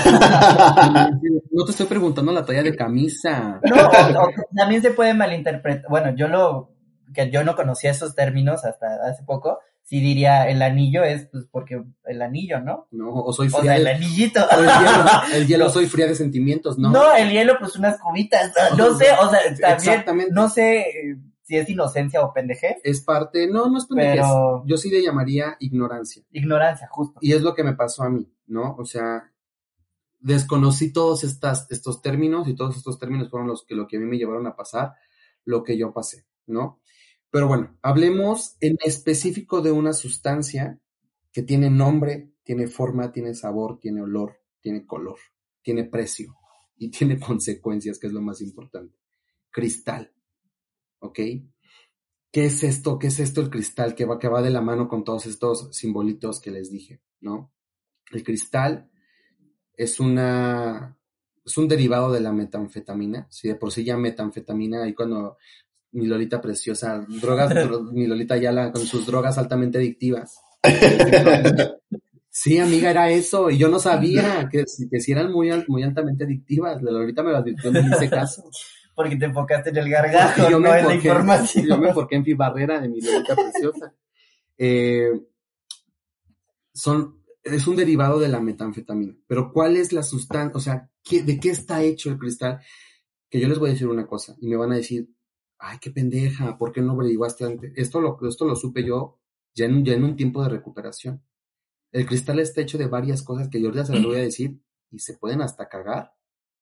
No 1.50 1.64
te 1.64 1.70
estoy 1.72 1.86
preguntando 1.86 2.30
la 2.32 2.44
talla 2.44 2.62
de 2.62 2.76
camisa. 2.76 3.60
No, 3.64 3.76
o- 3.76 4.24
o 4.26 4.30
también 4.56 4.80
se 4.82 4.92
puede 4.92 5.12
malinterpretar. 5.14 5.90
Bueno, 5.90 6.14
yo 6.14 6.28
lo, 6.28 6.70
que 7.12 7.30
yo 7.30 7.42
no 7.44 7.56
conocía 7.56 7.90
esos 7.90 8.14
términos 8.14 8.64
hasta 8.64 8.86
hace 9.08 9.22
poco. 9.24 9.58
Sí 9.82 10.00
diría 10.00 10.48
el 10.48 10.60
anillo 10.60 11.02
es 11.02 11.26
pues 11.32 11.46
porque 11.50 11.82
el 12.04 12.22
anillo, 12.22 12.60
¿no? 12.60 12.86
No, 12.90 13.10
o 13.10 13.32
soy 13.32 13.48
O 13.48 13.58
fría 13.58 13.72
sea, 13.72 13.76
el 13.76 13.86
anillito. 13.88 14.40
o 14.44 14.60
el 14.60 14.66
hielo, 14.66 15.10
el 15.34 15.46
hielo 15.46 15.70
soy 15.70 15.86
fría 15.86 16.06
de 16.06 16.14
sentimientos, 16.14 16.78
¿no? 16.78 16.90
No, 16.90 17.14
el 17.14 17.30
hielo, 17.30 17.56
pues 17.58 17.74
unas 17.76 17.98
cubitas. 17.98 18.52
No 18.76 18.94
sé, 18.98 19.06
o 19.18 19.30
sea, 19.80 20.04
también, 20.04 20.28
no 20.30 20.48
sé 20.50 20.80
eh, 20.80 21.16
si 21.48 21.56
es 21.56 21.66
inocencia 21.70 22.20
o 22.22 22.34
pendejez, 22.34 22.76
Es 22.84 23.00
parte, 23.00 23.46
no, 23.46 23.70
no 23.70 23.78
es 23.78 23.86
pendejez. 23.86 24.20
pero 24.20 24.62
Yo 24.66 24.76
sí 24.76 24.90
le 24.90 25.02
llamaría 25.02 25.56
ignorancia. 25.60 26.22
ignorancia, 26.30 26.86
justo. 26.90 27.18
Y 27.22 27.32
es 27.32 27.40
lo 27.40 27.54
que 27.54 27.64
me 27.64 27.72
pasó 27.72 28.02
a 28.02 28.10
mí, 28.10 28.30
¿no? 28.46 28.76
O 28.76 28.84
sea, 28.84 29.32
desconocí 30.20 30.92
todos 30.92 31.24
estas, 31.24 31.66
estos 31.70 32.02
términos 32.02 32.48
y 32.48 32.54
todos 32.54 32.76
estos 32.76 32.98
términos 32.98 33.30
fueron 33.30 33.48
los 33.48 33.64
que, 33.64 33.74
lo 33.74 33.86
que 33.86 33.96
a 33.96 34.00
mí 34.00 34.04
me 34.04 34.18
llevaron 34.18 34.46
a 34.46 34.56
pasar 34.56 34.92
lo 35.46 35.64
que 35.64 35.78
yo 35.78 35.90
pasé, 35.94 36.26
¿no? 36.46 36.82
Pero 37.30 37.48
bueno, 37.48 37.78
hablemos 37.80 38.58
en 38.60 38.76
específico 38.84 39.62
de 39.62 39.72
una 39.72 39.94
sustancia 39.94 40.78
que 41.32 41.42
tiene 41.42 41.70
nombre, 41.70 42.34
tiene 42.42 42.66
forma, 42.66 43.10
tiene 43.10 43.32
sabor, 43.32 43.78
tiene 43.80 44.02
olor, 44.02 44.42
tiene 44.60 44.84
color, 44.84 45.16
tiene 45.62 45.84
precio 45.84 46.36
y 46.76 46.90
tiene 46.96 47.18
consecuencias, 47.18 47.98
que 47.98 48.06
es 48.06 48.12
lo 48.12 48.20
más 48.20 48.42
importante. 48.42 48.98
Cristal, 49.50 50.12
¿ok? 51.00 51.18
¿Qué 52.30 52.44
es 52.44 52.62
esto? 52.62 52.98
¿Qué 52.98 53.06
es 53.08 53.20
esto 53.20 53.40
el 53.40 53.50
cristal 53.50 53.94
que 53.94 54.04
va, 54.04 54.18
que 54.18 54.28
va 54.28 54.42
de 54.42 54.50
la 54.50 54.60
mano 54.60 54.86
con 54.88 55.02
todos 55.04 55.26
estos 55.26 55.68
simbolitos 55.74 56.40
que 56.40 56.50
les 56.50 56.70
dije, 56.70 57.00
¿no? 57.20 57.52
El 58.12 58.22
cristal 58.22 58.90
es 59.76 60.00
una 60.00 60.96
es 61.44 61.56
un 61.56 61.66
derivado 61.68 62.12
de 62.12 62.20
la 62.20 62.32
metanfetamina. 62.32 63.26
Si 63.30 63.48
de 63.48 63.54
por 63.54 63.72
sí 63.72 63.82
ya 63.82 63.96
metanfetamina, 63.96 64.86
y 64.86 64.92
cuando 64.94 65.38
mi 65.92 66.06
Lolita 66.06 66.40
preciosa, 66.42 67.06
drogas, 67.08 67.50
dro- 67.54 67.82
mi 67.92 68.06
Lolita 68.06 68.36
Yala 68.36 68.70
con 68.72 68.84
sus 68.86 69.06
drogas 69.06 69.38
altamente 69.38 69.78
adictivas. 69.78 70.38
Sí, 72.30 72.58
amiga, 72.58 72.90
era 72.90 73.10
eso, 73.10 73.50
y 73.50 73.58
yo 73.58 73.68
no 73.68 73.80
sabía 73.80 74.48
que, 74.52 74.64
si- 74.66 74.88
que 74.88 75.00
si 75.00 75.10
eran 75.12 75.32
muy, 75.32 75.50
muy 75.66 75.82
altamente 75.82 76.22
adictivas. 76.24 76.80
La 76.82 76.92
Lolita 76.92 77.22
me 77.24 77.30
lo 77.32 77.38
advirtió, 77.38 77.72
no 77.72 77.80
le 77.80 77.88
hice 77.88 78.08
caso. 78.10 78.44
Porque 78.98 79.14
te 79.14 79.26
enfocaste 79.26 79.70
en 79.70 79.76
el 79.76 79.88
gargajo, 79.88 80.50
yo 80.50 80.58
no 80.58 80.74
en 80.74 80.84
la 80.84 80.94
información. 80.96 81.64
Yo 81.68 81.78
me 81.78 81.90
enfoqué 81.90 82.16
en 82.16 82.24
mi 82.24 82.34
barrera 82.34 82.80
de 82.80 82.88
mi 82.88 83.00
Lolita 83.00 83.36
preciosa. 83.36 83.94
Eh, 84.58 85.12
son, 86.74 87.22
es 87.44 87.64
un 87.68 87.76
derivado 87.76 88.18
de 88.18 88.26
la 88.26 88.40
metanfetamina. 88.40 89.14
Pero 89.28 89.52
¿cuál 89.52 89.76
es 89.76 89.92
la 89.92 90.02
sustancia? 90.02 90.56
O 90.56 90.58
sea, 90.58 90.90
¿de 91.08 91.38
qué 91.38 91.50
está 91.50 91.80
hecho 91.80 92.10
el 92.10 92.18
cristal? 92.18 92.60
Que 93.30 93.38
yo 93.38 93.46
les 93.46 93.60
voy 93.60 93.70
a 93.70 93.72
decir 93.74 93.86
una 93.86 94.04
cosa 94.04 94.34
y 94.40 94.48
me 94.48 94.56
van 94.56 94.72
a 94.72 94.78
decir, 94.78 95.08
ay, 95.60 95.78
qué 95.80 95.92
pendeja, 95.92 96.58
¿por 96.58 96.72
qué 96.72 96.82
no 96.82 96.94
averiguaste 96.94 97.44
antes? 97.44 97.72
Esto 97.76 98.00
lo, 98.00 98.18
esto 98.28 98.46
lo 98.46 98.56
supe 98.56 98.84
yo 98.84 99.20
ya 99.54 99.66
en, 99.66 99.84
ya 99.84 99.92
en 99.92 100.02
un 100.02 100.16
tiempo 100.16 100.42
de 100.42 100.48
recuperación. 100.48 101.22
El 101.92 102.04
cristal 102.04 102.40
está 102.40 102.62
hecho 102.62 102.78
de 102.78 102.88
varias 102.88 103.22
cosas 103.22 103.48
que 103.48 103.62
yo 103.62 103.70
ya 103.70 103.84
se 103.84 103.94
las 103.94 104.02
voy 104.02 104.16
a 104.16 104.22
decir 104.22 104.60
y 104.90 104.98
se 104.98 105.16
pueden 105.16 105.40
hasta 105.40 105.68
cagar. 105.68 106.17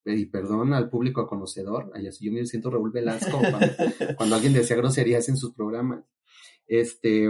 Y 0.07 0.27
perdón 0.27 0.73
al 0.73 0.89
público 0.89 1.27
conocedor, 1.27 1.93
yo 2.21 2.33
me 2.33 2.47
siento 2.47 2.71
Raúl 2.71 2.93
Velasco 2.93 3.39
cuando, 3.39 3.59
cuando 4.17 4.37
alguien 4.37 4.53
decía 4.53 4.77
groserías 4.77 5.29
en 5.29 5.37
sus 5.37 5.53
programas. 5.53 6.05
Este, 6.67 7.29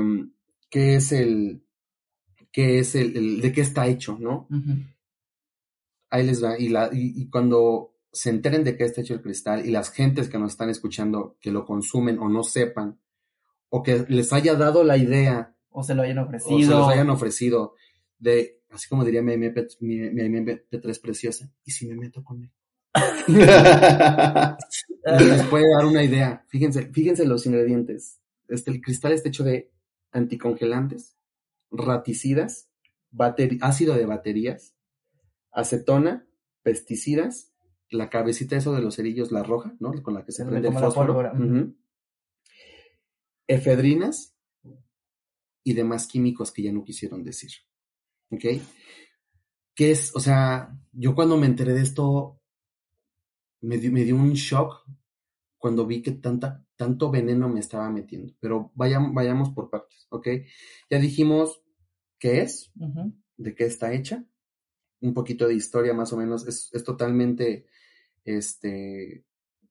¿qué 0.68 0.96
es 0.96 1.12
el, 1.12 1.62
qué 2.52 2.78
es 2.78 2.94
el, 2.94 3.40
de 3.40 3.52
qué 3.52 3.62
está 3.62 3.86
hecho, 3.86 4.18
¿no? 4.18 4.48
Ahí 6.10 6.26
les 6.26 6.42
va. 6.42 6.58
Y, 6.58 6.68
la, 6.68 6.90
y, 6.92 7.28
cuando 7.30 7.94
se 8.12 8.30
enteren 8.30 8.64
de 8.64 8.76
qué 8.76 8.84
está 8.84 9.00
hecho 9.00 9.14
el 9.14 9.22
cristal 9.22 9.66
y 9.66 9.70
las 9.70 9.90
gentes 9.90 10.28
que 10.28 10.38
nos 10.38 10.52
están 10.52 10.70
escuchando 10.70 11.36
que 11.40 11.50
lo 11.50 11.64
consumen 11.64 12.18
o 12.18 12.28
no 12.28 12.42
sepan, 12.42 13.00
o 13.68 13.82
que 13.82 14.04
les 14.08 14.32
haya 14.32 14.54
dado 14.54 14.84
la 14.84 14.96
idea. 14.96 15.56
O 15.70 15.82
se 15.82 15.94
lo 15.94 16.02
hayan 16.02 16.18
ofrecido. 16.18 16.56
O 16.56 16.60
se 16.60 16.70
los 16.70 16.88
hayan 16.88 17.10
ofrecido 17.10 17.74
de, 18.18 18.62
así 18.70 18.88
como 18.88 19.04
diría 19.04 19.22
mi 19.22 19.32
MP3 19.32 19.76
mi, 19.80 20.10
mi 20.10 20.56
preciosa, 21.02 21.50
¿y 21.64 21.70
si 21.70 21.86
me 21.86 21.94
meto 21.94 22.24
con 22.24 22.42
él? 22.42 22.52
les 25.18 25.42
puede 25.44 25.64
dar 25.74 25.86
una 25.86 26.02
idea. 26.02 26.44
Fíjense, 26.48 26.86
fíjense 26.92 27.26
los 27.26 27.46
ingredientes. 27.46 28.20
Este, 28.48 28.70
el 28.70 28.80
cristal 28.80 29.12
está 29.12 29.28
hecho 29.28 29.44
de 29.44 29.70
anticongelantes, 30.12 31.16
raticidas, 31.70 32.68
ácido 33.60 33.94
de 33.94 34.06
baterías, 34.06 34.74
acetona, 35.52 36.26
pesticidas, 36.62 37.52
la 37.90 38.10
cabecita 38.10 38.56
eso 38.56 38.74
de 38.74 38.82
los 38.82 38.96
cerillos, 38.96 39.32
la 39.32 39.42
roja, 39.42 39.74
¿no? 39.78 39.92
Con 40.02 40.14
la 40.14 40.24
que 40.24 40.32
se 40.32 40.44
prende 40.44 40.68
el 40.68 40.74
fósforo. 40.74 41.32
Efedrinas 43.48 44.34
y 45.62 45.74
demás 45.74 46.06
químicos 46.06 46.52
que 46.52 46.62
ya 46.62 46.72
no 46.72 46.84
quisieron 46.84 47.22
decir. 47.22 47.52
¿Ok? 48.30 48.44
¿Qué 49.74 49.90
es? 49.90 50.14
O 50.16 50.20
sea, 50.20 50.76
yo 50.92 51.14
cuando 51.14 51.36
me 51.36 51.46
enteré 51.46 51.74
de 51.74 51.82
esto, 51.82 52.40
me 53.60 53.78
dio, 53.78 53.92
me 53.92 54.04
dio 54.04 54.16
un 54.16 54.32
shock 54.32 54.84
cuando 55.58 55.86
vi 55.86 56.02
que 56.02 56.12
tanta, 56.12 56.64
tanto 56.76 57.10
veneno 57.10 57.48
me 57.48 57.60
estaba 57.60 57.90
metiendo. 57.90 58.34
Pero 58.40 58.70
vayamos, 58.74 59.14
vayamos 59.14 59.50
por 59.50 59.70
partes, 59.70 60.06
¿ok? 60.10 60.28
Ya 60.90 60.98
dijimos 60.98 61.62
qué 62.18 62.42
es, 62.42 62.72
de 63.36 63.54
qué 63.54 63.64
está 63.64 63.92
hecha, 63.92 64.24
un 65.00 65.14
poquito 65.14 65.48
de 65.48 65.54
historia 65.54 65.94
más 65.94 66.12
o 66.12 66.16
menos, 66.16 66.46
es, 66.46 66.70
es 66.72 66.84
totalmente, 66.84 67.66
este, 68.24 69.24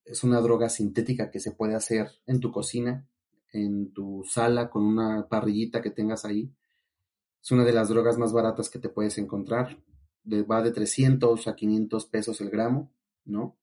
es 0.04 0.24
una 0.24 0.42
droga 0.42 0.70
sintética 0.70 1.32
que 1.32 1.40
se 1.40 1.52
puede 1.52 1.76
hacer 1.76 2.10
en 2.28 2.40
tu 2.40 2.52
cocina, 2.52 3.08
en 3.52 3.92
tu 3.94 4.24
sala, 4.28 4.70
con 4.70 4.84
una 4.84 5.28
parrillita 5.28 5.82
que 5.82 5.92
tengas 5.92 6.26
ahí. 6.26 6.54
Es 7.42 7.52
una 7.52 7.64
de 7.64 7.74
las 7.74 7.90
drogas 7.90 8.18
más 8.18 8.34
baratas 8.34 8.70
que 8.70 8.80
te 8.80 8.90
puedes 8.90 9.18
encontrar. 9.18 9.82
va 10.26 10.62
de 10.62 10.72
300 10.72 11.48
a 11.48 11.56
500 11.56 12.06
pesos 12.08 12.42
el 12.42 12.50
gramo, 12.50 12.92
¿no? 13.24 13.58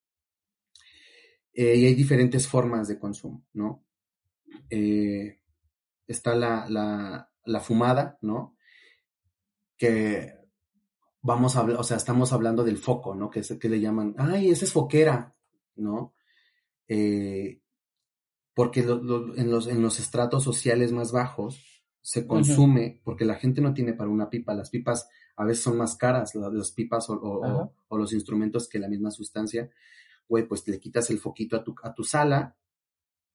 Eh, 1.55 1.77
y 1.77 1.87
hay 1.87 1.95
diferentes 1.95 2.49
formas 2.49 2.89
de 2.89 2.99
consumo, 2.99 3.45
¿no? 3.53 3.85
Eh, 4.71 5.41
está 6.07 6.35
la, 6.35 6.67
la, 6.69 7.31
la, 7.45 7.61
fumada, 7.61 8.19
¿no? 8.23 8.57
Que 9.77 10.35
vamos 11.21 11.57
a 11.57 11.61
hablar, 11.61 11.79
o 11.79 11.85
sea, 11.85 11.97
estamos 11.97 12.33
hablando 12.33 12.65
del 12.65 12.79
foco, 12.79 13.15
¿no? 13.15 13.31
Que, 13.31 13.41
es, 13.41 13.59
que 13.59 13.69
le 13.69 13.81
llaman, 13.81 14.15
ay, 14.19 14.51
esa 14.51 14.65
es 14.65 14.73
foquera, 14.73 15.35
¿no? 15.77 16.15
Eh, 16.89 17.61
porque 18.55 18.81
en, 18.81 19.51
los, 19.51 19.67
en 19.67 19.83
los 19.83 20.01
estratos 20.01 20.43
sociales 20.43 20.93
más 20.93 21.13
bajos 21.13 21.85
se 22.01 22.27
consume, 22.27 23.01
porque 23.05 23.25
la 23.25 23.37
gente 23.37 23.61
no 23.61 23.73
tiene 23.73 23.95
para 23.95 24.11
una 24.11 24.29
pipa, 24.29 24.55
las 24.55 24.71
pipas 24.71 25.09
a 25.37 25.45
veces 25.45 25.63
son 25.63 25.79
más 25.79 25.97
caras, 25.97 26.35
las, 26.35 26.73
pipas 26.73 27.09
o, 27.09 27.71
o, 27.89 27.99
los 27.99 28.13
instrumentos 28.13 28.69
que 28.69 28.79
la 28.79 28.89
misma 28.89 29.11
sustancia, 29.11 29.71
güey, 30.29 30.47
pues 30.47 30.67
le 30.69 30.79
quitas 30.81 31.11
el 31.11 31.19
foquito 31.19 31.57
a 31.57 31.65
tu, 31.65 31.75
a 31.83 31.95
tu 31.95 32.05
sala, 32.05 32.57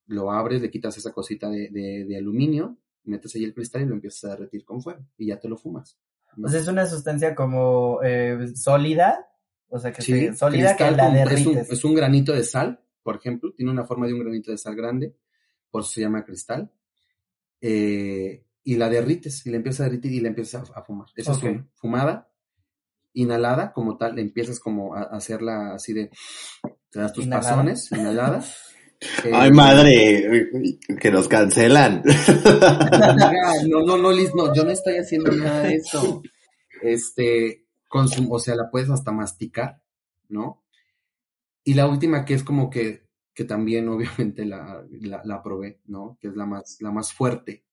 lo 0.08 0.32
abres, 0.32 0.62
le 0.62 0.72
quitas 0.72 0.98
esa 0.98 1.12
cosita 1.12 1.50
de, 1.50 1.70
de, 1.70 2.18
aluminio, 2.18 2.78
metes 3.04 3.36
ahí 3.36 3.44
el 3.44 3.54
cristal 3.54 3.84
y 3.84 3.86
lo 3.86 3.94
empiezas 3.94 4.26
a 4.26 4.30
derretir 4.36 4.66
con 4.66 4.82
fuego 4.82 5.06
y 5.18 5.28
ya 5.28 5.40
te 5.40 5.48
lo 5.48 5.58
fumas. 5.58 5.98
O 6.42 6.48
sea, 6.48 6.60
es 6.60 6.68
una 6.68 6.86
sustancia 6.86 7.34
como 7.36 8.00
eh, 8.04 8.52
sólida, 8.56 9.28
o 9.70 9.80
sea, 9.80 9.92
que 9.92 10.34
sólida 10.34 10.76
que 10.76 10.92
la 10.92 11.10
derrites. 11.10 11.72
Es 11.72 11.84
un, 11.84 11.96
granito 11.96 12.34
de 12.34 12.44
sal, 12.44 12.80
por 13.04 13.16
ejemplo, 13.16 13.54
tiene 13.54 13.72
una 13.72 13.86
forma 13.86 14.08
de 14.08 14.14
un 14.14 14.20
granito 14.20 14.52
de 14.52 14.58
sal 14.58 14.76
grande, 14.76 15.16
por 15.70 15.82
eso 15.82 15.92
se 15.92 16.02
llama 16.02 16.24
cristal. 16.24 16.72
Eh, 17.60 18.46
y 18.64 18.76
la 18.76 18.90
derrites 18.90 19.46
y 19.46 19.50
la 19.50 19.58
empiezas 19.58 19.82
a 19.82 19.84
derritir 19.86 20.12
y 20.12 20.20
la 20.20 20.28
empiezas 20.28 20.70
a, 20.76 20.84
fumar. 20.84 21.08
Esa 21.16 21.32
es 21.32 21.40
fumada, 21.76 22.30
inhalada 23.14 23.74
como 23.74 23.98
tal, 23.98 24.16
le 24.16 24.22
empiezas 24.22 24.60
como 24.60 24.96
a, 24.96 25.04
hacerla 25.04 25.74
así 25.74 25.94
de, 25.94 26.10
te 26.90 27.00
das 27.00 27.14
tus 27.14 27.28
pasones, 27.28 27.92
inhalada. 27.92 28.44
Ay, 29.34 29.52
madre, 29.52 30.50
que 31.00 31.12
nos 31.12 31.28
cancelan. 31.28 32.04
No, 33.68 33.82
no, 33.86 33.98
no, 33.98 34.12
Liz, 34.12 34.32
no, 34.36 34.54
yo 34.54 34.64
no 34.64 34.72
estoy 34.72 34.98
haciendo 34.98 35.32
nada 35.32 35.64
de 35.64 35.76
eso. 35.76 36.22
Este, 36.82 37.66
o 38.30 38.40
sea, 38.40 38.56
la 38.56 38.70
puedes 38.70 38.90
hasta 38.90 39.12
masticar, 39.12 39.82
¿no? 40.30 40.64
Y 41.64 41.74
la 41.74 41.88
última 41.88 42.26
que 42.26 42.34
es 42.34 42.44
como 42.44 42.70
que, 42.70 43.08
que 43.34 43.44
también 43.44 43.88
obviamente 43.90 44.46
la, 44.46 44.84
la, 45.24 45.44
probé, 45.44 45.82
¿no? 45.86 46.18
Que 46.20 46.30
es 46.30 46.36
la 46.36 46.46
más, 46.46 46.78
la 46.80 46.92
más 46.92 47.14
fuerte, 47.14 47.64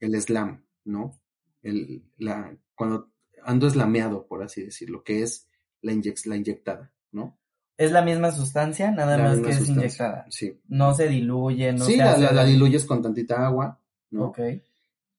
el 0.00 0.20
slam, 0.20 0.64
¿no? 0.84 1.20
El, 1.62 2.04
la, 2.18 2.56
cuando 2.74 3.11
ando 3.44 3.66
eslameado, 3.66 4.26
por 4.26 4.42
así 4.42 4.62
decirlo, 4.62 5.04
que 5.04 5.22
es 5.22 5.48
la, 5.80 5.92
la 5.92 6.36
inyectada, 6.36 6.92
¿no? 7.10 7.38
Es 7.76 7.90
la 7.90 8.02
misma 8.02 8.30
sustancia, 8.30 8.90
nada 8.90 9.18
más 9.18 9.40
que 9.40 9.50
es 9.50 9.68
inyectada. 9.68 10.26
Sí. 10.30 10.60
No 10.68 10.94
se 10.94 11.08
diluye, 11.08 11.72
no 11.72 11.84
sí, 11.84 11.92
se 11.92 11.98
la, 11.98 12.16
la, 12.16 12.44
diluyes 12.44 12.84
con 12.84 13.02
tantita 13.02 13.44
agua, 13.44 13.80
¿no? 14.10 14.26
Ok. 14.26 14.40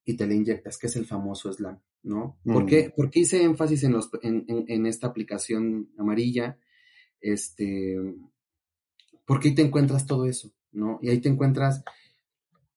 Y 0.05 0.15
te 0.15 0.27
la 0.27 0.33
inyectas, 0.33 0.77
que 0.77 0.87
es 0.87 0.95
el 0.95 1.05
famoso 1.05 1.51
slam, 1.51 1.79
¿no? 2.03 2.37
¿Por, 2.43 2.65
qué, 2.65 2.93
mm. 2.95 3.09
hice 3.13 3.43
énfasis 3.43 3.83
en, 3.83 3.93
los, 3.93 4.09
en, 4.21 4.45
en, 4.47 4.85
esta 4.85 5.07
aplicación 5.07 5.89
amarilla? 5.97 6.57
Este, 7.19 7.97
porque 9.25 9.49
ahí 9.49 9.55
te 9.55 9.61
encuentras 9.61 10.05
todo 10.05 10.25
eso, 10.25 10.51
¿no? 10.71 10.99
Y 11.01 11.09
ahí 11.09 11.19
te 11.19 11.29
encuentras, 11.29 11.83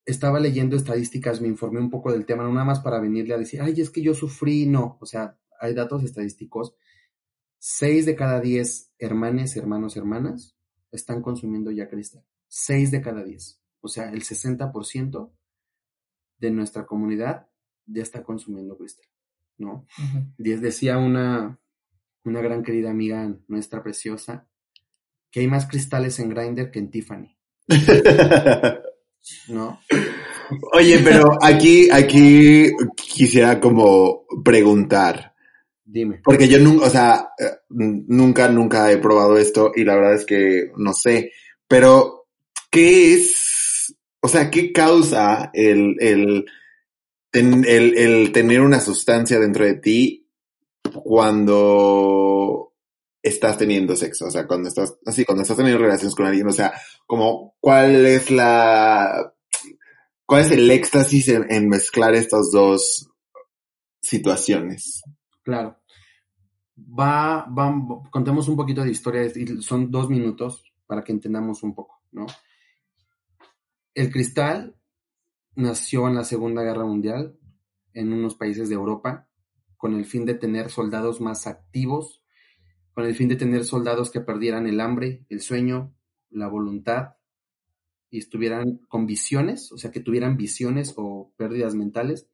estaba 0.06 0.40
leyendo 0.40 0.76
estadísticas, 0.76 1.40
me 1.40 1.48
informé 1.48 1.80
un 1.80 1.90
poco 1.90 2.12
del 2.12 2.24
tema, 2.24 2.44
no 2.44 2.52
nada 2.52 2.64
más 2.64 2.80
para 2.80 3.00
venirle 3.00 3.34
a 3.34 3.38
decir, 3.38 3.60
ay, 3.60 3.80
es 3.80 3.90
que 3.90 4.02
yo 4.02 4.14
sufrí, 4.14 4.66
no, 4.66 4.96
o 5.00 5.06
sea, 5.06 5.36
hay 5.60 5.74
datos 5.74 6.04
estadísticos 6.04 6.74
6 7.58 8.06
de 8.06 8.16
cada 8.16 8.40
10 8.40 8.92
hermanes, 8.98 9.56
hermanos, 9.56 9.96
hermanas 9.96 10.56
están 10.92 11.20
consumiendo 11.22 11.70
ya 11.72 11.88
cristal. 11.88 12.24
6 12.48 12.90
de 12.92 13.00
cada 13.00 13.24
10. 13.24 13.60
O 13.80 13.88
sea, 13.88 14.12
el 14.12 14.22
60% 14.22 15.32
de 16.38 16.50
nuestra 16.50 16.86
comunidad 16.86 17.48
ya 17.86 18.02
está 18.02 18.22
consumiendo 18.22 18.76
cristal, 18.76 19.06
¿no? 19.58 19.86
Decía 20.38 20.98
una, 20.98 21.58
una 22.24 22.40
gran 22.40 22.62
querida 22.62 22.90
amiga 22.90 23.36
nuestra 23.48 23.82
preciosa 23.82 24.48
que 25.30 25.40
hay 25.40 25.48
más 25.48 25.66
cristales 25.66 26.18
en 26.18 26.28
Grindr 26.30 26.70
que 26.70 26.78
en 26.78 26.90
Tiffany. 26.90 27.36
¿No? 29.48 29.80
Oye, 30.72 31.00
pero 31.00 31.36
aquí, 31.42 31.88
aquí 31.90 32.70
quisiera 32.96 33.60
como 33.60 34.24
preguntar. 34.44 35.34
Dime. 35.84 36.20
Porque 36.24 36.48
yo 36.48 36.58
nunca, 36.58 36.86
o 36.86 36.90
sea, 36.90 37.28
eh, 37.38 37.58
nunca, 37.70 38.48
nunca 38.48 38.90
he 38.90 38.98
probado 38.98 39.36
esto 39.36 39.72
y 39.74 39.84
la 39.84 39.94
verdad 39.94 40.14
es 40.14 40.24
que 40.24 40.70
no 40.76 40.92
sé. 40.92 41.32
Pero, 41.68 42.26
¿qué 42.70 43.14
es? 43.14 43.94
O 44.20 44.28
sea, 44.28 44.50
¿qué 44.50 44.72
causa 44.72 45.50
el, 45.52 45.96
el, 46.00 46.46
el, 47.32 47.98
el 47.98 48.32
tener 48.32 48.60
una 48.60 48.80
sustancia 48.80 49.38
dentro 49.38 49.64
de 49.64 49.74
ti 49.74 50.28
cuando 51.02 52.72
estás 53.28 53.58
teniendo 53.58 53.96
sexo? 53.96 54.26
O 54.26 54.30
sea, 54.30 54.46
cuando 54.46 54.68
estás, 54.68 54.98
así, 55.04 55.24
cuando 55.24 55.42
estás 55.42 55.56
teniendo 55.56 55.82
relaciones 55.82 56.14
con 56.14 56.26
alguien, 56.26 56.48
o 56.48 56.52
sea, 56.52 56.72
como, 57.06 57.54
¿cuál 57.60 58.06
es 58.06 58.30
la, 58.30 59.32
cuál 60.24 60.42
es 60.42 60.50
el 60.50 60.70
éxtasis 60.70 61.28
en, 61.28 61.68
mezclar 61.68 62.14
estas 62.14 62.50
dos 62.50 63.08
situaciones? 64.00 65.02
Claro. 65.42 65.78
Va, 66.78 67.46
va, 67.46 67.74
contemos 68.10 68.48
un 68.48 68.56
poquito 68.56 68.82
de 68.82 68.90
historia, 68.90 69.30
son 69.60 69.90
dos 69.90 70.10
minutos 70.10 70.62
para 70.86 71.02
que 71.02 71.12
entendamos 71.12 71.62
un 71.62 71.74
poco, 71.74 72.02
¿no? 72.12 72.26
El 73.94 74.12
cristal 74.12 74.76
nació 75.54 76.06
en 76.06 76.14
la 76.14 76.24
Segunda 76.24 76.62
Guerra 76.62 76.84
Mundial 76.84 77.38
en 77.94 78.12
unos 78.12 78.34
países 78.34 78.68
de 78.68 78.74
Europa 78.74 79.26
con 79.76 79.94
el 79.94 80.04
fin 80.04 80.26
de 80.26 80.34
tener 80.34 80.70
soldados 80.70 81.20
más 81.20 81.46
activos, 81.46 82.22
con 82.96 83.04
el 83.04 83.14
fin 83.14 83.28
de 83.28 83.36
tener 83.36 83.66
soldados 83.66 84.10
que 84.10 84.22
perdieran 84.22 84.66
el 84.66 84.80
hambre, 84.80 85.26
el 85.28 85.42
sueño, 85.42 85.94
la 86.30 86.48
voluntad 86.48 87.16
y 88.08 88.16
estuvieran 88.16 88.78
con 88.88 89.04
visiones, 89.06 89.70
o 89.70 89.76
sea, 89.76 89.90
que 89.90 90.00
tuvieran 90.00 90.38
visiones 90.38 90.94
o 90.96 91.30
pérdidas 91.36 91.74
mentales 91.74 92.26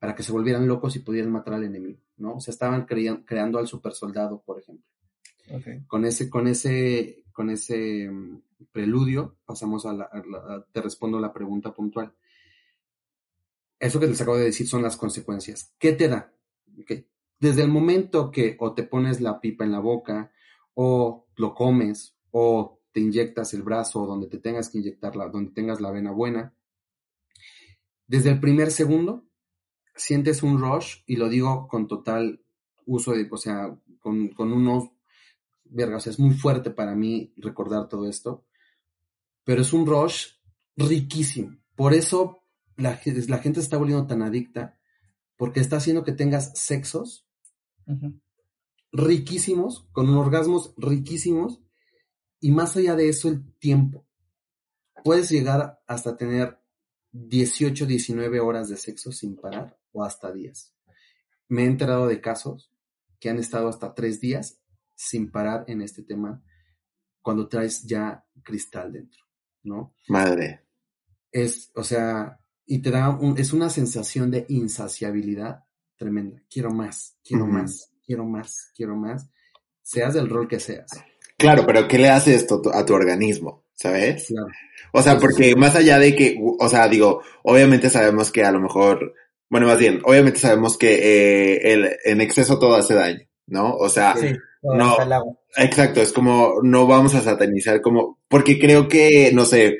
para 0.00 0.16
que 0.16 0.24
se 0.24 0.32
volvieran 0.32 0.66
locos 0.66 0.96
y 0.96 0.98
pudieran 0.98 1.30
matar 1.30 1.54
al 1.54 1.62
enemigo, 1.62 2.00
¿no? 2.16 2.34
O 2.34 2.40
sea, 2.40 2.50
estaban 2.50 2.86
creando 2.86 3.60
al 3.60 3.68
super 3.68 3.92
soldado, 3.92 4.42
por 4.44 4.58
ejemplo. 4.58 4.84
Con 5.86 6.04
ese, 6.04 6.28
con 6.28 6.48
ese, 6.48 7.22
con 7.30 7.48
ese 7.48 8.10
mm, 8.10 8.42
preludio, 8.72 9.36
pasamos 9.46 9.86
a 9.86 9.92
la, 9.92 10.66
te 10.72 10.82
respondo 10.82 11.20
la 11.20 11.32
pregunta 11.32 11.72
puntual. 11.72 12.12
Eso 13.78 14.00
que 14.00 14.08
les 14.08 14.20
acabo 14.20 14.38
de 14.38 14.46
decir 14.46 14.66
son 14.66 14.82
las 14.82 14.96
consecuencias. 14.96 15.72
¿Qué 15.78 15.92
te 15.92 16.08
da? 16.08 16.34
Desde 17.40 17.62
el 17.62 17.68
momento 17.68 18.30
que 18.30 18.56
o 18.60 18.74
te 18.74 18.82
pones 18.82 19.20
la 19.20 19.40
pipa 19.40 19.64
en 19.64 19.72
la 19.72 19.80
boca, 19.80 20.30
o 20.74 21.26
lo 21.36 21.54
comes, 21.54 22.14
o 22.30 22.80
te 22.92 23.00
inyectas 23.00 23.54
el 23.54 23.62
brazo 23.62 24.06
donde 24.06 24.28
te 24.28 24.38
tengas 24.38 24.68
que 24.68 24.78
inyectarla, 24.78 25.28
donde 25.28 25.52
tengas 25.52 25.80
la 25.80 25.90
vena 25.90 26.12
buena, 26.12 26.54
desde 28.06 28.30
el 28.30 28.40
primer 28.40 28.70
segundo 28.70 29.24
sientes 29.94 30.42
un 30.42 30.60
rush, 30.60 31.02
y 31.06 31.16
lo 31.16 31.28
digo 31.28 31.68
con 31.68 31.86
total 31.86 32.42
uso 32.86 33.12
de, 33.12 33.28
o 33.30 33.36
sea, 33.36 33.76
con, 34.00 34.28
con 34.28 34.52
unos 34.52 34.90
vergas, 35.64 36.06
es 36.08 36.18
muy 36.18 36.34
fuerte 36.34 36.70
para 36.70 36.94
mí 36.94 37.32
recordar 37.36 37.88
todo 37.88 38.08
esto, 38.08 38.44
pero 39.44 39.62
es 39.62 39.72
un 39.72 39.86
rush 39.86 40.32
riquísimo. 40.76 41.56
Por 41.76 41.94
eso 41.94 42.42
la, 42.76 43.00
la 43.28 43.38
gente 43.38 43.60
está 43.60 43.76
volviendo 43.76 44.06
tan 44.06 44.22
adicta, 44.22 44.78
porque 45.36 45.60
está 45.60 45.76
haciendo 45.76 46.02
que 46.02 46.12
tengas 46.12 46.52
sexos 46.58 47.26
riquísimos, 48.92 49.88
con 49.92 50.08
orgasmos 50.10 50.74
riquísimos, 50.76 51.60
y 52.40 52.50
más 52.50 52.76
allá 52.76 52.96
de 52.96 53.08
eso, 53.08 53.28
el 53.28 53.52
tiempo. 53.58 54.06
Puedes 55.04 55.30
llegar 55.30 55.80
hasta 55.86 56.16
tener 56.16 56.60
18, 57.12 57.86
19 57.86 58.40
horas 58.40 58.68
de 58.68 58.76
sexo 58.76 59.12
sin 59.12 59.36
parar 59.36 59.78
o 59.92 60.04
hasta 60.04 60.32
días. 60.32 60.74
Me 61.48 61.62
he 61.62 61.66
enterado 61.66 62.06
de 62.06 62.20
casos 62.20 62.72
que 63.18 63.28
han 63.28 63.38
estado 63.38 63.68
hasta 63.68 63.94
tres 63.94 64.20
días 64.20 64.60
sin 64.94 65.30
parar 65.30 65.64
en 65.68 65.82
este 65.82 66.02
tema 66.02 66.42
cuando 67.22 67.48
traes 67.48 67.82
ya 67.84 68.24
cristal 68.42 68.92
dentro, 68.92 69.24
¿no? 69.62 69.94
Madre. 70.08 70.66
Es, 71.30 71.70
o 71.74 71.84
sea, 71.84 72.40
y 72.64 72.80
te 72.80 72.90
da 72.90 73.10
un, 73.10 73.38
es 73.38 73.52
una 73.52 73.68
sensación 73.68 74.30
de 74.30 74.46
insaciabilidad 74.48 75.64
tremenda. 76.00 76.40
Quiero 76.50 76.70
más, 76.70 77.18
quiero 77.22 77.46
más, 77.46 77.90
quiero 78.04 78.24
más, 78.24 78.72
quiero 78.74 78.96
más, 78.96 79.28
seas 79.82 80.14
del 80.14 80.30
rol 80.30 80.48
que 80.48 80.58
seas. 80.58 80.90
Claro, 81.36 81.64
pero 81.66 81.86
¿qué 81.86 81.98
le 81.98 82.08
hace 82.08 82.34
esto 82.34 82.62
a 82.72 82.84
tu 82.86 82.94
organismo? 82.94 83.64
¿Sabes? 83.74 84.26
Claro. 84.28 84.48
O 84.92 85.02
sea, 85.02 85.18
porque 85.18 85.54
más 85.56 85.76
allá 85.76 85.98
de 85.98 86.16
que, 86.16 86.38
o 86.58 86.68
sea, 86.68 86.88
digo, 86.88 87.22
obviamente 87.42 87.90
sabemos 87.90 88.32
que 88.32 88.44
a 88.44 88.50
lo 88.50 88.60
mejor, 88.60 89.14
bueno, 89.50 89.66
más 89.66 89.78
bien, 89.78 90.00
obviamente 90.04 90.40
sabemos 90.40 90.78
que 90.78 90.94
eh, 90.94 91.72
el, 91.72 91.96
en 92.04 92.20
exceso 92.22 92.58
todo 92.58 92.76
hace 92.76 92.94
daño, 92.94 93.26
¿no? 93.46 93.74
O 93.76 93.88
sea, 93.90 94.14
no, 94.62 94.96
exacto, 95.56 96.00
es 96.00 96.12
como, 96.12 96.54
no 96.62 96.86
vamos 96.86 97.14
a 97.14 97.20
satanizar 97.20 97.82
como, 97.82 98.18
porque 98.28 98.58
creo 98.58 98.88
que, 98.88 99.32
no 99.34 99.44
sé, 99.44 99.78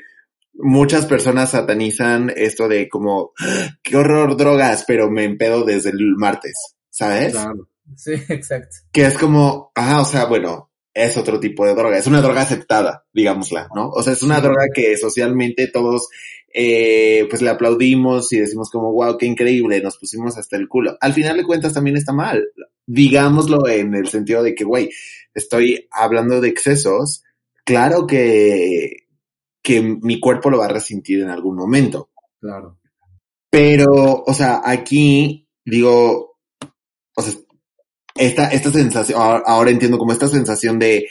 muchas 0.53 1.05
personas 1.05 1.51
satanizan 1.51 2.31
esto 2.35 2.67
de 2.67 2.89
como, 2.89 3.33
qué 3.81 3.97
horror 3.97 4.37
drogas, 4.37 4.85
pero 4.87 5.09
me 5.09 5.23
empedo 5.23 5.63
desde 5.63 5.89
el 5.89 6.15
martes, 6.17 6.75
¿sabes? 6.89 7.33
Claro. 7.33 7.67
Sí, 7.95 8.13
exacto. 8.29 8.77
Que 8.91 9.05
es 9.05 9.17
como, 9.17 9.71
ah, 9.75 10.01
o 10.01 10.05
sea, 10.05 10.25
bueno, 10.25 10.71
es 10.93 11.17
otro 11.17 11.39
tipo 11.39 11.65
de 11.65 11.73
droga, 11.73 11.97
es 11.97 12.07
una 12.07 12.21
droga 12.21 12.41
aceptada, 12.41 13.05
digámosla, 13.13 13.69
¿no? 13.75 13.89
O 13.89 14.03
sea, 14.03 14.13
es 14.13 14.23
una 14.23 14.41
droga 14.41 14.65
que 14.73 14.97
socialmente 14.97 15.67
todos, 15.67 16.09
eh, 16.53 17.27
pues 17.29 17.41
le 17.41 17.49
aplaudimos 17.49 18.31
y 18.33 18.39
decimos 18.39 18.69
como, 18.69 18.91
wow, 18.91 19.17
qué 19.17 19.25
increíble, 19.25 19.81
nos 19.81 19.97
pusimos 19.97 20.37
hasta 20.37 20.57
el 20.57 20.67
culo. 20.67 20.97
Al 20.99 21.13
final 21.13 21.37
de 21.37 21.45
cuentas 21.45 21.73
también 21.73 21.95
está 21.95 22.11
mal, 22.11 22.43
digámoslo 22.85 23.67
en 23.69 23.95
el 23.95 24.09
sentido 24.09 24.43
de 24.43 24.53
que, 24.53 24.65
güey, 24.65 24.89
estoy 25.33 25.87
hablando 25.91 26.41
de 26.41 26.49
excesos, 26.49 27.23
claro 27.63 28.05
que, 28.05 29.00
que 29.61 29.81
mi 29.81 30.19
cuerpo 30.19 30.49
lo 30.49 30.59
va 30.59 30.65
a 30.65 30.73
resentir 30.73 31.21
en 31.21 31.29
algún 31.29 31.55
momento. 31.55 32.09
Claro. 32.39 32.79
Pero, 33.49 34.23
o 34.25 34.33
sea, 34.33 34.61
aquí 34.63 35.47
digo, 35.65 36.37
o 37.15 37.21
sea, 37.21 37.33
esta, 38.15 38.47
esta 38.49 38.71
sensación, 38.71 39.19
ahora 39.45 39.71
entiendo 39.71 39.97
como 39.97 40.11
esta 40.11 40.27
sensación 40.27 40.79
de, 40.79 41.07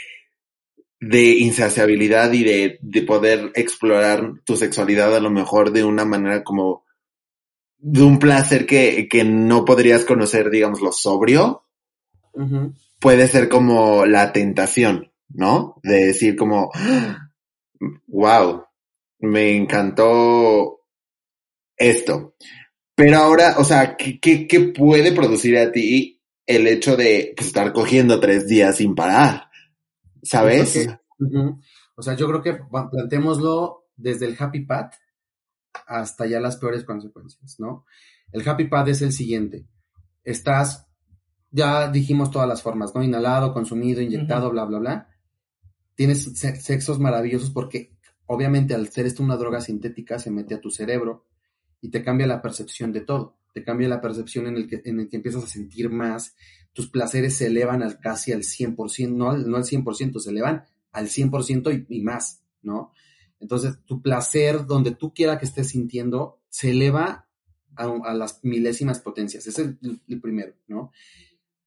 de 1.01 1.31
insaciabilidad 1.39 2.33
y 2.33 2.45
de, 2.45 2.79
de 2.83 3.03
poder 3.03 3.53
explorar 3.55 4.33
tu 4.45 4.57
sexualidad 4.57 5.15
a 5.15 5.21
lo 5.21 5.31
mejor 5.31 5.73
de 5.73 5.85
una 5.85 6.05
manera 6.05 6.45
como 6.45 6.85
de 7.79 8.03
un 8.03 8.19
placer 8.19 8.67
que, 8.67 9.09
que 9.09 9.25
no 9.25 9.65
podrías 9.65 10.05
conocer, 10.05 10.51
digamos, 10.51 10.81
lo 10.83 10.93
sobrio, 10.93 11.65
puede 13.01 13.27
ser 13.27 13.49
como 13.49 14.05
la 14.05 14.33
tentación, 14.33 15.11
¿no? 15.31 15.81
De 15.83 16.07
decir 16.07 16.37
como, 16.37 16.71
wow, 18.07 18.65
me 19.21 19.57
encantó 19.57 20.81
esto. 21.77 22.37
Pero 22.95 23.19
ahora, 23.19 23.55
o 23.59 23.65
sea, 23.65 23.97
¿qué, 23.97 24.21
qué, 24.21 24.47
qué 24.47 24.61
puede 24.61 25.13
producir 25.13 25.57
a 25.59 25.73
ti 25.73 26.23
el 26.47 26.67
hecho 26.67 26.97
de 26.97 27.33
pues, 27.37 27.49
estar 27.49 27.73
cogiendo 27.73 28.21
tres 28.21 28.47
días 28.47 28.77
sin 28.77 28.95
parar? 28.95 29.51
¿Sabes? 30.23 30.89
O 31.97 32.03
sea, 32.03 32.15
yo 32.15 32.29
creo 32.29 32.43
que 32.43 32.61
planteémoslo 32.91 33.89
desde 33.97 34.27
el 34.27 34.37
happy 34.39 34.65
path 34.65 34.95
hasta 35.87 36.27
ya 36.27 36.41
las 36.41 36.57
peores 36.57 36.85
consecuencias, 36.85 37.57
¿no? 37.59 37.85
El 38.33 38.47
happy 38.49 38.65
path 38.65 38.89
es 38.89 39.03
el 39.03 39.13
siguiente. 39.13 39.67
Estás, 40.25 40.87
ya 41.51 41.89
dijimos 41.89 42.31
todas 42.31 42.49
las 42.49 42.63
formas, 42.63 42.95
¿no? 42.95 43.03
Inhalado, 43.03 43.53
consumido, 43.53 44.01
inyectado, 44.01 44.51
bla, 44.51 44.65
bla, 44.65 44.79
bla. 44.79 45.09
Tienes 46.01 46.33
sexos 46.33 46.99
maravillosos 46.99 47.51
porque 47.51 47.93
obviamente 48.25 48.73
al 48.73 48.89
ser 48.89 49.05
esto 49.05 49.23
una 49.23 49.37
droga 49.37 49.61
sintética 49.61 50.19
se 50.19 50.31
mete 50.31 50.55
a 50.55 50.61
tu 50.63 50.71
cerebro 50.71 51.27
y 51.83 51.91
te 51.91 52.03
cambia 52.03 52.27
la 52.27 52.41
percepción 52.41 52.91
de 52.91 53.03
todo. 53.03 53.37
Te 53.53 53.63
cambia 53.63 53.87
la 53.87 54.01
percepción 54.01 54.47
en 54.47 54.57
el 54.57 54.67
que, 54.67 54.81
en 54.87 54.99
el 54.99 55.11
que 55.11 55.17
empiezas 55.17 55.45
a 55.45 55.47
sentir 55.47 55.91
más, 55.91 56.35
tus 56.73 56.89
placeres 56.89 57.37
se 57.37 57.49
elevan 57.49 57.83
al 57.83 58.01
casi 58.01 58.33
al 58.33 58.45
100%, 58.45 59.11
no 59.11 59.29
al, 59.29 59.47
no 59.47 59.59
al 59.59 59.65
100%, 59.65 60.21
se 60.21 60.31
elevan 60.31 60.65
al 60.91 61.09
100% 61.09 61.87
y, 61.91 61.99
y 61.99 62.01
más, 62.01 62.45
¿no? 62.63 62.93
Entonces, 63.39 63.77
tu 63.85 64.01
placer, 64.01 64.65
donde 64.65 64.93
tú 64.93 65.13
quieras 65.13 65.39
que 65.39 65.45
estés 65.45 65.69
sintiendo, 65.69 66.41
se 66.49 66.71
eleva 66.71 67.29
a, 67.77 68.15
las 68.15 68.43
milésimas 68.43 69.01
potencias. 69.01 69.47
Ese 69.47 69.63
es 69.63 69.69
el, 70.09 70.21
primero, 70.23 70.55
¿no? 70.67 70.93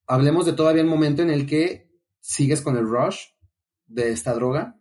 Hablemos 0.08 0.48
de 0.48 0.54
todavía 0.54 0.82
el 0.82 0.88
momento 0.88 1.22
en 1.22 1.30
el 1.30 1.46
que 1.46 1.88
sigues 2.20 2.64
con 2.64 2.78
el 2.78 2.88
rush 2.88 3.33
de 3.94 4.12
esta 4.12 4.34
droga 4.34 4.80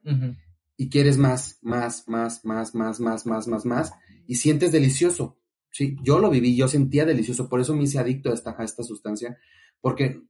y 0.76 0.88
quieres 0.88 1.18
más, 1.18 1.58
más, 1.62 2.08
más, 2.08 2.44
más, 2.44 2.74
más, 2.74 3.00
más, 3.00 3.26
más, 3.26 3.46
más, 3.46 3.64
más, 3.64 3.92
y 4.26 4.36
sientes 4.36 4.72
delicioso. 4.72 5.38
Sí, 5.70 5.96
yo 6.02 6.18
lo 6.18 6.28
viví, 6.28 6.56
yo 6.56 6.68
sentía 6.68 7.04
delicioso, 7.04 7.48
por 7.48 7.60
eso 7.60 7.74
me 7.74 7.84
hice 7.84 7.98
adicto 7.98 8.30
a 8.30 8.34
esta, 8.34 8.54
a 8.58 8.64
esta 8.64 8.82
sustancia, 8.82 9.38
porque 9.80 10.22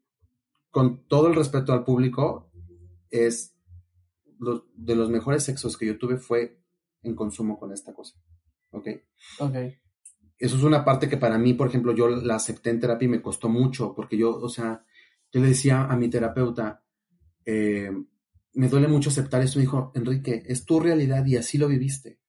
con 0.71 1.07
todo 1.07 1.29
el 1.29 1.35
respeto 1.35 1.73
al 1.73 1.85
público, 1.85 2.51
es 3.11 3.55
de 4.75 4.97
los 4.97 5.11
mejores 5.11 5.45
sexos 5.45 5.77
que 5.77 5.87
yo 5.87 5.99
tuve 5.99 6.17
fue 6.17 6.59
en 7.03 7.15
consumo 7.15 7.59
con 7.59 7.73
esta 7.73 7.93
cosa. 7.93 8.17
¿Ok? 8.71 8.89
Ok. 9.39 9.55
Eso 10.39 10.57
es 10.57 10.63
una 10.65 10.85
parte 10.85 11.09
que 11.09 11.19
para 11.19 11.39
mí, 11.39 11.55
por 11.55 11.69
ejemplo, 11.69 11.95
yo 11.95 12.09
la 12.09 12.37
acepté 12.37 12.71
en 12.71 12.81
terapia 12.81 13.07
y 13.07 13.11
me 13.11 13.23
costó 13.23 13.49
mucho, 13.49 13.95
porque 13.95 14.17
yo, 14.17 14.35
o 14.35 14.49
sea, 14.49 14.85
yo 15.31 15.41
le 15.41 15.49
decía 15.49 15.85
a 15.85 15.97
mi 15.97 16.09
terapeuta, 16.09 16.83
eh, 17.45 17.93
me 18.55 18.69
duele 18.69 18.89
mucho 18.89 19.11
aceptar 19.11 19.43
esto. 19.43 19.59
Me 19.59 19.65
dijo, 19.65 19.93
Enrique, 19.95 20.43
es 20.47 20.65
tu 20.65 20.81
realidad 20.81 21.25
y 21.27 21.37
así 21.37 21.59
lo 21.59 21.69
viviste, 21.69 22.21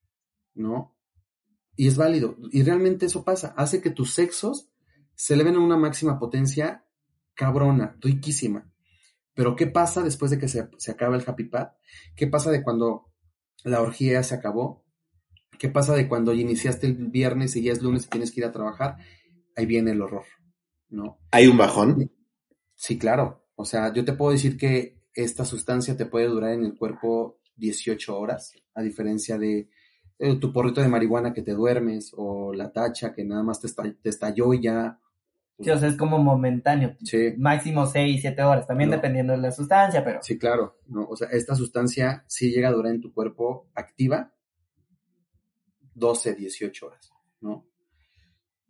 ¿no? 0.54 0.96
Y 1.76 1.88
es 1.88 1.96
válido. 1.96 2.36
Y 2.50 2.62
realmente 2.62 3.06
eso 3.06 3.24
pasa. 3.24 3.54
Hace 3.56 3.80
que 3.80 3.90
tus 3.90 4.14
sexos 4.14 4.70
se 5.14 5.34
eleven 5.34 5.56
a 5.56 5.60
una 5.60 5.76
máxima 5.76 6.18
potencia 6.18 6.84
cabrona, 7.34 7.96
riquísima. 8.00 8.70
Pero 9.34 9.56
¿qué 9.56 9.66
pasa 9.66 10.02
después 10.02 10.30
de 10.30 10.38
que 10.38 10.48
se, 10.48 10.68
se 10.78 10.92
acaba 10.92 11.16
el 11.16 11.24
happy 11.26 11.44
path? 11.44 11.74
¿Qué 12.14 12.28
pasa 12.28 12.50
de 12.50 12.62
cuando 12.62 13.12
la 13.64 13.80
orgía 13.80 14.22
se 14.22 14.34
acabó? 14.34 14.84
¿Qué 15.58 15.68
pasa 15.68 15.94
de 15.94 16.08
cuando 16.08 16.32
iniciaste 16.32 16.86
el 16.86 16.94
viernes 17.08 17.56
y 17.56 17.62
ya 17.62 17.72
es 17.72 17.82
lunes 17.82 18.06
y 18.06 18.08
tienes 18.08 18.30
que 18.30 18.40
ir 18.40 18.46
a 18.46 18.52
trabajar? 18.52 18.96
Ahí 19.56 19.66
viene 19.66 19.92
el 19.92 20.02
horror, 20.02 20.24
¿no? 20.88 21.18
¿Hay 21.30 21.46
un 21.46 21.56
bajón? 21.56 22.10
Sí, 22.74 22.98
claro. 22.98 23.46
O 23.56 23.64
sea, 23.64 23.92
yo 23.92 24.04
te 24.04 24.12
puedo 24.12 24.32
decir 24.32 24.56
que 24.56 25.00
esta 25.14 25.44
sustancia 25.44 25.96
te 25.96 26.06
puede 26.06 26.26
durar 26.26 26.52
en 26.52 26.64
el 26.64 26.76
cuerpo 26.76 27.38
18 27.56 28.18
horas, 28.18 28.54
a 28.74 28.82
diferencia 28.82 29.38
de 29.38 29.68
tu 30.40 30.52
porrito 30.52 30.80
de 30.80 30.88
marihuana 30.88 31.32
que 31.32 31.42
te 31.42 31.52
duermes 31.52 32.12
o 32.16 32.52
la 32.52 32.72
tacha 32.72 33.12
que 33.12 33.24
nada 33.24 33.42
más 33.42 33.60
te, 33.60 33.68
te 33.94 34.08
estalló 34.08 34.54
y 34.54 34.62
ya 34.62 34.98
Sí, 35.60 35.70
o 35.70 35.78
sea, 35.78 35.88
es 35.88 35.96
como 35.96 36.18
momentáneo. 36.18 36.96
Sí. 37.04 37.32
Máximo 37.38 37.86
6, 37.86 38.20
7 38.22 38.42
horas, 38.42 38.66
también 38.66 38.90
No. 38.90 38.96
dependiendo 38.96 39.34
de 39.34 39.38
la 39.38 39.52
sustancia, 39.52 40.04
pero... 40.04 40.20
Sí, 40.20 40.36
claro, 40.36 40.78
¿no? 40.88 41.06
O 41.08 41.16
sea, 41.16 41.28
esta 41.28 41.54
sustancia 41.54 42.24
sí 42.26 42.50
llega 42.50 42.68
a 42.68 42.72
durar 42.72 42.92
en 42.92 43.00
tu 43.00 43.12
cuerpo 43.12 43.68
activa 43.74 44.32
12, 45.94 46.34
18 46.34 46.86
horas, 46.86 47.12
¿no? 47.40 47.66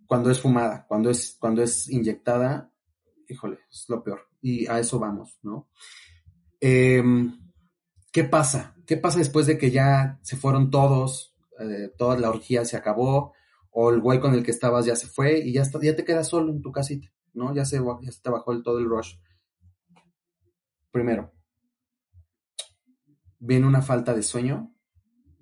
Cuando 0.06 0.30
es 0.30 0.38
fumada, 0.38 0.84
cuando 0.86 1.08
es, 1.08 1.36
cuando 1.40 1.62
es 1.62 1.88
inyectada, 1.88 2.70
híjole, 3.28 3.60
es 3.70 3.86
lo 3.88 4.02
peor. 4.04 4.28
Y 4.42 4.66
a 4.66 4.78
eso 4.78 4.98
vamos, 4.98 5.38
¿no? 5.42 5.68
Em, 6.66 7.38
¿Qué 8.10 8.24
pasa? 8.24 8.74
¿Qué 8.86 8.96
pasa 8.96 9.18
después 9.18 9.46
de 9.46 9.58
que 9.58 9.70
ya 9.70 10.18
se 10.22 10.36
fueron 10.36 10.70
todos, 10.70 11.34
eh, 11.60 11.90
toda 11.98 12.18
la 12.18 12.30
orgía 12.30 12.64
se 12.64 12.76
acabó, 12.78 13.34
o 13.70 13.90
el 13.90 14.00
güey 14.00 14.18
con 14.18 14.32
el 14.34 14.42
que 14.42 14.50
estabas 14.52 14.86
ya 14.86 14.96
se 14.96 15.06
fue 15.06 15.40
y 15.40 15.52
ya, 15.52 15.60
está, 15.62 15.78
ya 15.82 15.94
te 15.94 16.04
quedas 16.06 16.28
solo 16.28 16.50
en 16.52 16.62
tu 16.62 16.72
casita, 16.72 17.12
¿no? 17.34 17.54
Ya 17.54 17.66
se, 17.66 17.80
te 18.22 18.30
bajó 18.30 18.52
el, 18.52 18.62
todo 18.62 18.78
el 18.78 18.86
rush. 18.88 19.16
Primero, 20.90 21.30
viene 23.38 23.66
una 23.66 23.82
falta 23.82 24.14
de 24.14 24.22
sueño, 24.22 24.74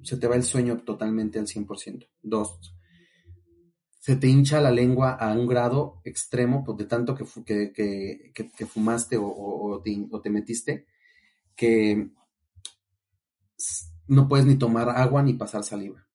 se 0.02 0.16
te 0.16 0.26
va 0.26 0.37
el 0.37 0.42
sueño 0.42 0.78
totalmente 0.78 1.38
al 1.38 1.46
100%. 1.46 2.06
Dos, 2.22 2.74
se 4.00 4.16
te 4.16 4.26
hincha 4.26 4.61
la 4.61 4.72
lengua 4.72 5.12
a 5.12 5.32
un 5.32 5.46
grado 5.46 6.00
extremo 6.04 6.64
pues, 6.64 6.78
de 6.78 6.85
tanto 6.87 7.14
que, 7.14 7.24
que, 7.72 8.32
que, 8.35 8.66
fumaste 8.66 9.16
o, 9.16 9.26
o- 9.26 9.72
o 9.76 9.80
te, 9.82 10.06
o 10.11 10.20
te 10.20 10.30
metiste, 10.30 10.87
que 11.56 12.10
no 14.08 14.28
puedes 14.28 14.46
ni 14.46 14.56
tomar 14.56 14.88
agua 14.90 15.22
ni 15.22 15.34
pasar 15.34 15.64
saliva. 15.64 16.06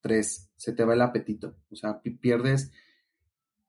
Tres, 0.00 0.50
se 0.56 0.72
te 0.72 0.84
va 0.84 0.94
el 0.94 1.02
apetito, 1.02 1.56
o 1.70 1.76
sea, 1.76 2.00
pi- 2.00 2.10
pierdes 2.10 2.70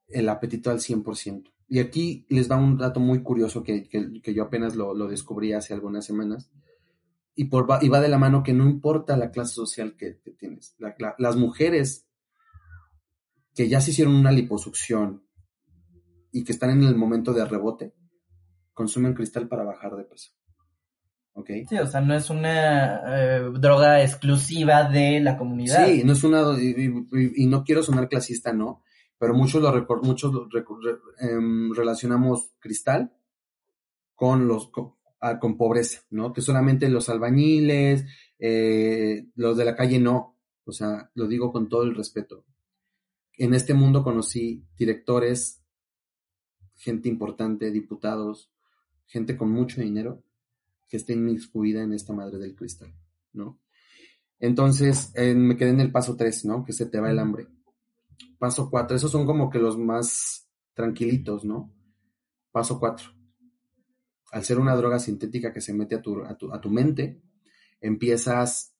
el 0.08 0.28
apetito 0.30 0.71
al 0.71 0.80
100%. 0.80 1.52
Y 1.67 1.80
aquí 1.80 2.26
les 2.30 2.47
da 2.47 2.58
un 2.58 2.78
dato 2.78 3.00
muy 3.00 3.21
curioso 3.24 3.63
que, 3.63 3.88
que- 3.88 4.21
que 4.21 4.34
yo 4.34 4.43
apenas 4.43 4.76
lo, 4.76 4.93
lo 4.93 5.08
descubrí 5.08 5.54
hace 5.54 5.74
algunas 5.74 6.06
semanas. 6.06 6.50
Y, 7.36 7.45
por, 7.45 7.69
va- 7.69 7.80
y 7.82 7.88
va 7.89 8.02
de 8.02 8.10
la 8.10 8.17
mano 8.17 8.43
que 8.43 8.52
no 8.54 8.67
importa 8.69 9.15
la 9.15 9.32
clase 9.32 9.54
social 9.56 9.95
que, 9.95 10.19
que 10.19 10.32
tienes. 10.32 10.76
La- 10.80 10.95
la- 11.00 11.15
las 11.17 11.36
mujeres 11.38 12.08
que 13.56 13.67
ya 13.69 13.80
se 13.82 13.91
hicieron 13.91 14.15
una 14.15 14.32
liposucción 14.32 15.26
y 16.32 16.43
que 16.43 16.52
están 16.54 16.71
en 16.71 16.84
el 16.84 16.95
momento 16.95 17.34
de 17.34 17.45
rebote, 17.45 17.93
consumen 18.74 19.13
cristal 19.13 19.47
para 19.47 19.63
bajar 19.63 19.95
de 19.95 20.06
peso. 20.06 20.32
¿Ok? 21.34 21.50
Sí, 21.70 21.78
o 21.78 21.88
sea, 21.88 22.02
no 22.02 22.13
es 22.13 22.30
una 22.30 23.02
eh, 23.08 23.41
droga 23.60 24.02
exclusiva 24.04 24.84
de 24.84 25.20
la 25.22 25.38
comunidad. 25.38 25.86
Sí, 25.88 26.04
no 26.04 26.13
es 26.13 26.24
una. 26.24 26.41
Y, 26.62 26.70
y- 27.13 27.44
y 27.44 27.48
no 27.48 27.63
quiero 27.63 27.84
sonar 27.84 28.10
clasista, 28.10 28.52
no. 28.54 28.84
Pero 29.17 29.34
muchos 29.34 29.62
lo 29.62 29.72
recor- 29.74 30.02
muchos 30.04 30.34
lo 30.34 30.50
recor- 30.50 30.82
re- 30.84 31.32
em, 31.32 31.74
relacionamos 31.74 32.52
cristal 32.60 33.13
con 34.15 34.48
los 34.48 34.70
con, 34.72 34.96
ah, 35.22 35.39
con 35.39 35.58
pobreza, 35.58 36.02
¿no? 36.10 36.34
Que 36.34 36.41
solamente 36.41 36.89
los 36.89 37.08
albañiles, 37.08 38.06
eh, 38.39 39.28
los 39.36 39.56
de 39.58 39.65
la 39.65 39.76
calle 39.76 40.00
no. 40.00 40.38
O 40.65 40.72
sea, 40.72 41.12
lo 41.15 41.28
digo 41.28 41.52
con 41.52 41.70
todo 41.70 41.84
el 41.84 41.96
respeto. 41.96 42.46
En 43.38 43.54
este 43.54 43.74
mundo 43.74 44.04
conocí 44.04 44.65
directores, 44.78 45.63
gente 46.76 47.08
importante, 47.10 47.72
diputados, 47.72 48.52
gente 49.06 49.38
con 49.38 49.50
mucho 49.52 49.82
dinero 49.82 50.24
que 50.91 50.97
está 50.97 51.13
inmiscuida 51.13 51.82
en 51.82 51.93
esta 51.93 52.12
madre 52.12 52.38
del 52.38 52.54
cristal, 52.54 52.93
¿no? 53.32 53.62
Entonces, 54.39 55.13
eh, 55.15 55.34
me 55.34 55.56
quedé 55.56 55.69
en 55.69 55.80
el 55.80 55.89
paso 55.91 56.17
3, 56.17 56.43
¿no? 56.43 56.65
Que 56.65 56.73
se 56.73 56.86
te 56.86 56.99
va 56.99 57.10
el 57.10 57.17
hambre. 57.19 57.47
Paso 58.38 58.69
4, 58.69 58.97
esos 58.97 59.10
son 59.10 59.25
como 59.25 59.49
que 59.49 59.58
los 59.58 59.77
más 59.77 60.49
tranquilitos, 60.73 61.45
¿no? 61.45 61.73
Paso 62.51 62.77
4. 62.77 63.08
Al 64.34 64.43
ser 64.43 64.60
una 64.60 64.75
droga 64.75 64.99
sintética 64.99 65.54
que 65.54 65.62
se 65.62 65.73
mete 65.73 65.95
a 65.95 66.01
tu, 66.01 66.21
a 66.25 66.36
tu, 66.38 66.51
a 66.51 66.60
tu 66.60 66.69
mente, 66.69 67.21
empiezas 67.80 68.73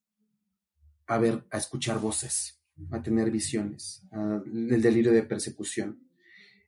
a 1.08 1.18
ver, 1.18 1.46
a 1.50 1.58
escuchar 1.58 2.00
voces, 2.02 2.62
a 2.92 3.02
tener 3.02 3.32
visiones, 3.32 4.04
a- 4.12 4.42
el 4.46 4.82
delirio 4.82 5.14
de 5.14 5.24
persecución. 5.24 6.08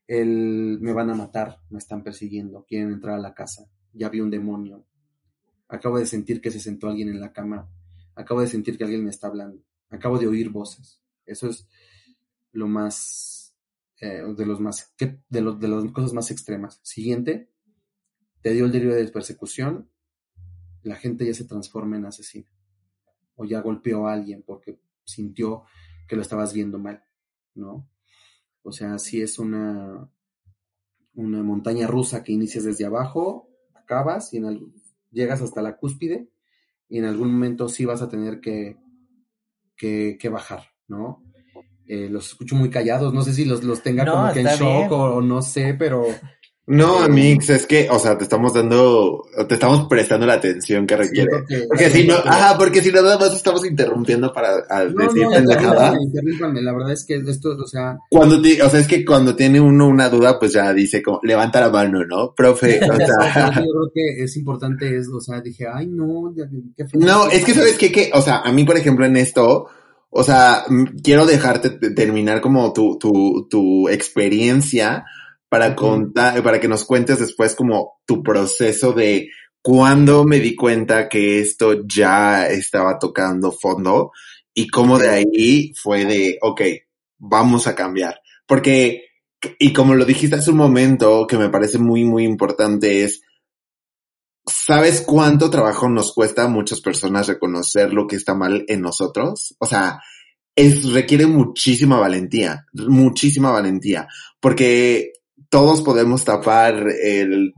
El 0.08 0.80
me 0.82 0.94
van 0.94 1.10
a 1.10 1.16
matar, 1.16 1.60
me 1.70 1.80
están 1.80 2.02
persiguiendo, 2.02 2.66
quieren 2.66 2.92
entrar 2.94 3.16
a 3.16 3.22
la 3.22 3.34
casa, 3.34 3.66
ya 3.94 4.08
vi 4.10 4.22
un 4.22 4.30
demonio, 4.30 4.86
acabo 5.68 5.98
de 6.00 6.06
sentir 6.06 6.42
que 6.42 6.52
se 6.52 6.60
sentó 6.60 6.88
alguien 6.88 7.10
en 7.10 7.20
la 7.20 7.32
cama, 7.34 7.70
acabo 8.16 8.42
de 8.42 8.48
sentir 8.48 8.78
que 8.78 8.84
alguien 8.84 9.04
me 9.04 9.10
está 9.10 9.28
hablando, 9.28 9.64
acabo 9.90 10.18
de 10.20 10.28
oír 10.28 10.50
voces. 10.50 11.02
Eso 11.26 11.48
es 11.50 11.68
lo 12.52 12.68
más, 12.68 13.56
eh, 14.02 14.24
de 14.38 14.46
los 14.46 14.60
más, 14.60 14.94
que- 14.98 15.20
de, 15.30 15.42
los, 15.42 15.60
de 15.60 15.68
las 15.68 15.92
cosas 15.92 16.14
más 16.14 16.30
extremas. 16.32 16.80
Siguiente, 16.84 17.50
te 18.42 18.52
dio 18.52 18.66
el 18.66 18.72
delirio 18.72 18.96
de 18.96 19.08
persecución, 19.08 19.90
la 20.84 20.96
gente 20.96 21.26
ya 21.26 21.34
se 21.34 21.46
transforma 21.46 21.98
en 21.98 22.06
asesina. 22.06 22.50
O 23.36 23.46
ya 23.46 23.62
golpeó 23.62 24.08
a 24.08 24.14
alguien 24.14 24.44
porque 24.44 24.80
sintió 25.06 25.64
que 26.08 26.16
lo 26.16 26.22
estabas 26.22 26.54
viendo 26.54 26.78
mal, 26.78 27.04
¿no? 27.56 27.90
O 28.62 28.72
sea, 28.72 29.00
sí 29.00 29.22
es 29.22 29.40
una, 29.40 30.10
una 31.16 31.42
montaña 31.42 31.88
rusa 31.88 32.24
que 32.24 32.32
inicias 32.34 32.64
desde 32.66 32.86
abajo, 32.86 33.50
acabas 33.74 34.34
y 34.34 34.38
en 34.38 34.46
algún- 34.46 34.74
llegas 35.14 35.42
hasta 35.42 35.62
la 35.62 35.78
cúspide 35.78 36.28
y 36.90 36.98
en 36.98 37.06
algún 37.06 37.32
momento 37.32 37.70
sí 37.70 37.86
vas 37.86 38.02
a 38.02 38.10
tener 38.10 38.40
que, 38.40 38.78
que, 39.76 40.18
que 40.20 40.30
bajar, 40.30 40.64
¿no? 40.88 41.24
Eh, 41.86 42.08
los 42.10 42.28
escucho 42.28 42.56
muy 42.56 42.70
callados, 42.70 43.14
no 43.14 43.24
sé 43.24 43.34
si 43.34 43.46
los, 43.46 43.64
los 43.64 43.82
tenga 43.84 44.06
No, 44.06 44.14
como 44.14 44.34
que 44.34 44.40
en 44.42 44.48
shock 44.48 44.92
o 44.92 45.22
no 45.22 45.42
sé, 45.42 45.74
pero 45.74 46.06
No, 46.66 47.00
Amix, 47.00 47.50
es 47.50 47.66
que, 47.66 47.90
o 47.92 48.00
sea, 48.00 48.18
te 48.18 48.24
estamos 48.24 48.54
dando, 48.54 49.26
te 49.50 49.56
estamos 49.56 49.86
prestando 49.90 50.26
la 50.26 50.36
atención 50.36 50.88
que 50.88 50.96
requiere. 50.96 51.30
Porque 51.68 51.90
si 51.90 52.08
no, 52.08 52.16
ajá, 52.16 52.58
porque 52.58 52.82
si 52.82 52.90
nada 52.90 53.18
más 53.20 53.36
estamos 53.36 53.66
interrumpiendo 53.66 54.32
para 54.32 54.64
a 54.70 54.86
No, 54.86 55.04
decir 55.04 55.24
no, 55.24 55.32
pendejada. 55.32 55.94
la 56.62 56.72
verdad 56.72 56.94
es 56.94 57.04
que 57.06 57.16
esto, 57.18 57.50
o 57.62 57.68
sea, 57.68 57.98
Cuando 58.10 58.42
te- 58.42 58.64
o 58.64 58.70
sea, 58.70 58.80
es 58.80 58.88
que 58.88 59.04
cuando 59.04 59.36
tiene 59.36 59.60
uno 59.60 59.88
una 59.88 60.08
duda, 60.08 60.40
pues 60.40 60.54
ya 60.54 60.72
dice 60.74 61.02
como, 61.04 61.20
levanta 61.24 61.60
la 61.60 61.70
mano, 61.70 62.06
¿no? 62.06 62.34
Profe, 62.34 62.80
o 62.90 62.98
yo 62.98 63.06
sea. 63.08 63.52
creo 63.54 63.92
que 63.94 64.24
es 64.24 64.38
importante, 64.38 64.96
es, 64.98 65.10
o 65.10 65.20
sea, 65.20 65.42
dije, 65.42 65.66
ay, 65.70 65.88
no, 65.88 66.34
ya- 66.34 66.48
qué. 66.78 66.86
No, 66.98 67.30
es 67.30 67.44
que 67.44 67.54
sabes 67.54 67.78
qué, 67.78 67.92
que, 67.92 68.10
o 68.14 68.22
sea, 68.22 68.38
a 68.40 68.54
mí, 68.54 68.64
por 68.64 68.78
ejemplo, 68.78 69.06
en 69.06 69.18
esto, 69.18 69.66
o 70.10 70.24
sea, 70.24 70.64
quiero 71.04 71.26
dejarte 71.26 71.72
te- 71.72 71.92
terminar 71.92 72.40
como 72.40 72.72
tu, 72.72 72.98
tu, 72.98 73.48
tu 73.50 73.90
experiencia 73.90 75.04
para 75.54 75.76
contar, 75.76 76.42
para 76.42 76.60
que 76.60 76.68
nos 76.68 76.84
cuentes 76.84 77.20
después 77.20 77.54
como 77.54 78.00
tu 78.08 78.24
proceso 78.24 78.92
de 78.92 79.30
cuándo 79.62 80.26
me 80.26 80.40
di 80.40 80.56
cuenta 80.56 81.08
que 81.08 81.42
esto 81.42 81.86
ya 81.86 82.48
estaba 82.48 82.98
tocando 82.98 83.52
fondo 83.52 84.14
y 84.52 84.68
cómo 84.68 84.98
de 84.98 85.10
ahí 85.10 85.72
fue 85.76 86.06
de, 86.06 86.40
ok, 86.42 86.62
vamos 87.20 87.68
a 87.68 87.76
cambiar. 87.76 88.20
Porque, 88.48 89.04
y 89.60 89.72
como 89.74 89.94
lo 89.94 90.06
dijiste 90.06 90.38
hace 90.38 90.50
un 90.50 90.58
momento, 90.58 91.28
que 91.28 91.38
me 91.38 91.50
parece 91.50 91.78
muy, 91.78 92.04
muy 92.04 92.24
importante 92.24 93.04
es, 93.04 93.22
¿sabes 94.48 95.02
cuánto 95.02 95.52
trabajo 95.52 95.88
nos 95.88 96.14
cuesta 96.14 96.46
a 96.46 96.48
muchas 96.48 96.82
personas 96.82 97.28
reconocer 97.28 97.94
lo 97.94 98.08
que 98.08 98.16
está 98.16 98.34
mal 98.34 98.66
en 98.68 98.82
nosotros? 98.82 99.56
O 99.60 99.68
sea, 99.68 100.02
es, 100.56 100.92
requiere 100.92 101.28
muchísima 101.28 102.00
valentía, 102.00 102.66
muchísima 102.74 103.52
valentía, 103.52 104.08
porque 104.40 105.12
todos 105.54 105.84
podemos 105.84 106.26
tapar 106.26 106.74
el, 107.04 107.54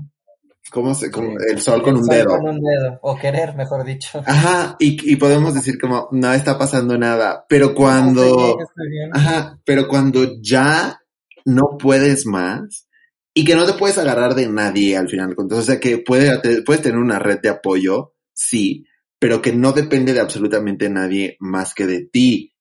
¿cómo 0.69 0.93
se, 0.93 1.05
el 1.05 1.61
sol 1.61 1.81
con 1.81 1.93
El 1.93 2.01
un 2.01 2.05
sol 2.05 2.13
dedo. 2.13 2.37
Con 2.37 2.49
un 2.49 2.59
dedo, 2.59 2.99
o 3.03 3.17
querer, 3.17 3.55
mejor 3.55 3.85
dicho. 3.85 4.21
Ajá, 4.25 4.75
y, 4.79 5.13
y 5.13 5.15
podemos 5.15 5.53
decir 5.53 5.79
como, 5.79 6.09
no 6.11 6.33
está 6.33 6.57
pasando 6.57 6.97
nada, 6.97 7.45
pero 7.47 7.73
cuando. 7.73 8.57
Ajá, 9.13 9.61
pero 9.63 9.87
cuando 9.87 10.41
ya 10.41 10.99
no 11.45 11.77
puedes 11.79 12.25
más 12.25 12.89
y 13.33 13.45
que 13.45 13.55
no 13.55 13.65
te 13.65 13.79
puedes 13.79 13.97
agarrar 13.97 14.35
de 14.35 14.49
nadie 14.49 14.97
al 14.97 15.07
final. 15.07 15.29
Entonces, 15.29 15.59
o 15.59 15.71
sea, 15.71 15.79
que 15.79 15.99
puede, 15.99 16.63
puedes 16.63 16.81
tener 16.81 16.97
una 16.97 17.17
red 17.17 17.39
de 17.39 17.47
apoyo, 17.47 18.13
sí, 18.33 18.85
pero 19.19 19.41
que 19.41 19.53
no 19.53 19.71
depende 19.71 20.11
de 20.11 20.19
absolutamente 20.19 20.89
nadie 20.89 21.37
más 21.39 21.73
que 21.73 21.87
de 21.87 22.01
ti. 22.01 22.53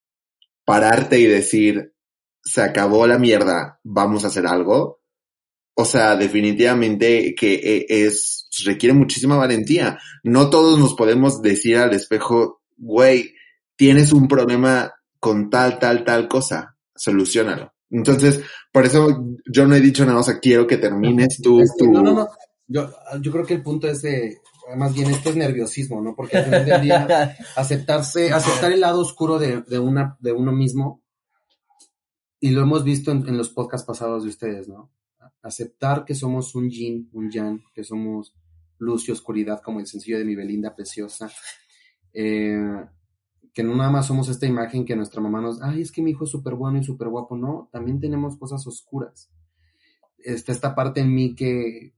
Pararte 0.65 1.19
y 1.19 1.25
decir, 1.25 1.92
se 2.40 2.63
acabó 2.63 3.08
la 3.08 3.19
mierda, 3.19 3.81
vamos 3.83 4.23
a 4.23 4.29
hacer 4.29 4.46
algo. 4.46 5.00
O 5.75 5.85
sea, 5.85 6.16
definitivamente 6.16 7.35
que 7.35 7.54
eh, 7.54 7.87
es, 7.88 8.48
requiere 8.64 8.94
muchísima 8.94 9.37
valentía. 9.37 9.98
No 10.22 10.48
todos 10.48 10.79
nos 10.79 10.94
podemos 10.94 11.42
decir 11.42 11.77
al 11.77 11.92
espejo, 11.94 12.62
güey, 12.77 13.35
tienes 13.77 14.12
un 14.12 14.29
problema 14.29 14.92
con 15.18 15.50
tal, 15.50 15.79
tal, 15.79 16.04
tal 16.04 16.29
cosa, 16.29 16.77
solucionalo. 16.94 17.72
Entonces, 17.90 18.40
por 18.72 18.85
eso 18.87 19.25
yo 19.46 19.66
no 19.66 19.75
he 19.75 19.81
dicho 19.81 20.04
nada, 20.04 20.20
o 20.20 20.22
sea, 20.22 20.38
quiero 20.38 20.66
que 20.66 20.77
termines 20.77 21.40
tú, 21.42 21.60
Es 21.60 21.72
que 21.77 21.85
tu... 21.85 21.92
no, 21.92 22.02
no, 22.02 22.12
no. 22.12 22.29
Yo, 22.66 22.90
yo 23.20 23.31
creo 23.33 23.44
que 23.44 23.54
el 23.54 23.62
punto 23.62 23.88
es 23.88 24.02
de, 24.02 24.38
más 24.77 24.94
bien 24.94 25.10
esto 25.10 25.31
es 25.31 25.37
nerviosismo, 25.37 26.00
¿no? 26.00 26.14
Porque 26.14 26.38
al 26.38 26.44
final 26.44 26.64
del 26.64 26.83
día, 26.83 27.37
aceptarse, 27.56 28.33
aceptar 28.33 28.72
el 28.72 28.81
lado 28.81 29.00
oscuro 29.00 29.38
de, 29.38 29.62
de 29.62 29.79
una, 29.79 30.16
de 30.20 30.33
uno 30.33 30.52
mismo, 30.52 31.02
y 32.40 32.50
lo 32.50 32.62
hemos 32.62 32.85
visto 32.85 33.10
en, 33.10 33.29
en 33.29 33.37
los 33.37 33.50
podcasts 33.50 33.87
pasados 33.87 34.22
de 34.22 34.31
ustedes, 34.31 34.68
¿no? 34.68 34.90
Aceptar 35.45 36.05
que 36.05 36.15
somos 36.15 36.55
un 36.55 36.71
yin, 36.71 37.09
un 37.13 37.31
yang, 37.31 37.63
que 37.73 37.85
somos 37.85 38.35
luz 38.79 39.09
y 39.09 39.13
oscuridad, 39.13 39.61
como 39.63 39.79
el 39.79 39.87
sencillo 39.87 40.19
de 40.19 40.25
mi 40.25 40.35
Belinda 40.35 40.75
preciosa. 40.75 41.31
Eh, 42.13 42.85
que 43.53 43.63
no 43.63 43.77
nada 43.77 43.90
más 43.90 44.07
somos 44.07 44.29
esta 44.29 44.47
imagen 44.47 44.85
que 44.85 44.97
nuestra 44.97 45.21
mamá 45.21 45.40
nos, 45.40 45.63
ay, 45.63 45.83
es 45.83 45.92
que 45.92 46.03
mi 46.03 46.11
hijo 46.11 46.25
es 46.25 46.31
súper 46.31 46.55
bueno 46.55 46.79
y 46.79 46.85
súper 46.85 47.09
guapo, 47.09 47.37
no, 47.37 47.69
también 47.71 48.01
tenemos 48.01 48.37
cosas 48.37 48.67
oscuras. 48.67 49.31
Está 50.19 50.53
esta 50.53 50.75
parte 50.75 51.01
en 51.01 51.15
mí 51.15 51.35
que, 51.37 51.95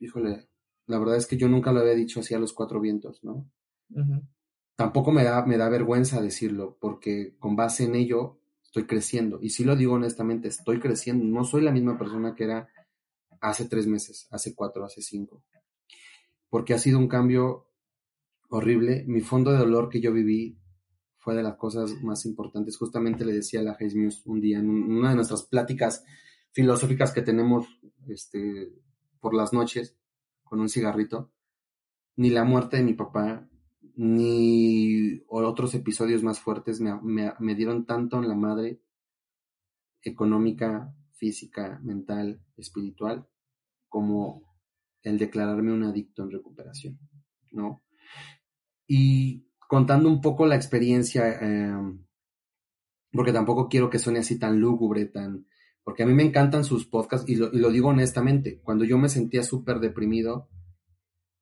híjole, 0.00 0.48
la 0.86 0.98
verdad 0.98 1.16
es 1.16 1.26
que 1.26 1.36
yo 1.36 1.48
nunca 1.48 1.72
lo 1.72 1.80
había 1.80 1.94
dicho 1.94 2.20
así 2.20 2.34
a 2.34 2.38
los 2.38 2.52
cuatro 2.52 2.80
vientos, 2.80 3.22
¿no? 3.22 3.48
Tampoco 4.74 5.12
me 5.12 5.22
da, 5.22 5.44
me 5.46 5.58
da 5.58 5.68
vergüenza 5.68 6.20
decirlo, 6.20 6.76
porque 6.80 7.36
con 7.38 7.54
base 7.54 7.84
en 7.84 7.94
ello 7.94 8.41
estoy 8.72 8.86
creciendo. 8.86 9.38
Y 9.42 9.50
si 9.50 9.64
lo 9.64 9.76
digo 9.76 9.92
honestamente, 9.92 10.48
estoy 10.48 10.80
creciendo. 10.80 11.26
No 11.26 11.44
soy 11.44 11.60
la 11.60 11.72
misma 11.72 11.98
persona 11.98 12.34
que 12.34 12.44
era 12.44 12.68
hace 13.42 13.66
tres 13.68 13.86
meses, 13.86 14.26
hace 14.30 14.54
cuatro, 14.54 14.82
hace 14.82 15.02
cinco. 15.02 15.44
Porque 16.48 16.72
ha 16.72 16.78
sido 16.78 16.98
un 16.98 17.06
cambio 17.06 17.68
horrible. 18.48 19.04
Mi 19.06 19.20
fondo 19.20 19.52
de 19.52 19.58
dolor 19.58 19.90
que 19.90 20.00
yo 20.00 20.10
viví 20.10 20.58
fue 21.18 21.34
de 21.34 21.42
las 21.42 21.56
cosas 21.56 22.02
más 22.02 22.24
importantes. 22.24 22.78
Justamente 22.78 23.26
le 23.26 23.34
decía 23.34 23.60
a 23.60 23.62
la 23.62 23.76
Hayes 23.78 23.94
Muse 23.94 24.22
un 24.24 24.40
día 24.40 24.58
en 24.58 24.70
una 24.70 25.10
de 25.10 25.16
nuestras 25.16 25.42
pláticas 25.42 26.02
filosóficas 26.52 27.12
que 27.12 27.20
tenemos 27.20 27.66
este, 28.08 28.72
por 29.20 29.34
las 29.34 29.52
noches 29.52 29.98
con 30.44 30.60
un 30.60 30.70
cigarrito. 30.70 31.30
Ni 32.16 32.30
la 32.30 32.44
muerte 32.44 32.78
de 32.78 32.84
mi 32.84 32.94
papá, 32.94 33.46
ni 33.96 35.22
otros 35.28 35.74
episodios 35.74 36.22
más 36.22 36.40
fuertes 36.40 36.80
me, 36.80 37.32
me 37.38 37.54
dieron 37.54 37.84
tanto 37.84 38.18
en 38.18 38.28
la 38.28 38.34
madre 38.34 38.80
económica, 40.02 40.94
física, 41.12 41.80
mental, 41.82 42.42
espiritual, 42.56 43.28
como 43.88 44.42
el 45.02 45.18
declararme 45.18 45.72
un 45.72 45.84
adicto 45.84 46.22
en 46.22 46.30
recuperación, 46.30 46.98
¿no? 47.50 47.82
y 48.94 49.46
contando 49.68 50.10
un 50.10 50.20
poco 50.20 50.44
la 50.44 50.54
experiencia, 50.54 51.32
em, 51.40 52.04
porque 53.10 53.32
tampoco 53.32 53.70
quiero 53.70 53.88
que 53.88 53.98
suene 53.98 54.18
así 54.18 54.38
tan 54.38 54.60
lúgubre, 54.60 55.06
tan... 55.06 55.46
Porque 55.82 56.02
a 56.02 56.06
mí 56.06 56.12
me 56.12 56.22
encantan 56.22 56.62
sus 56.62 56.86
podcasts 56.86 57.26
y 57.26 57.36
lo, 57.36 57.50
digo 57.70 57.88
honestamente, 57.88 58.60
cuando 58.60 58.84
yo 58.84 58.98
me 58.98 59.08
sentía 59.08 59.42
súper 59.42 59.80
deprimido, 59.80 60.50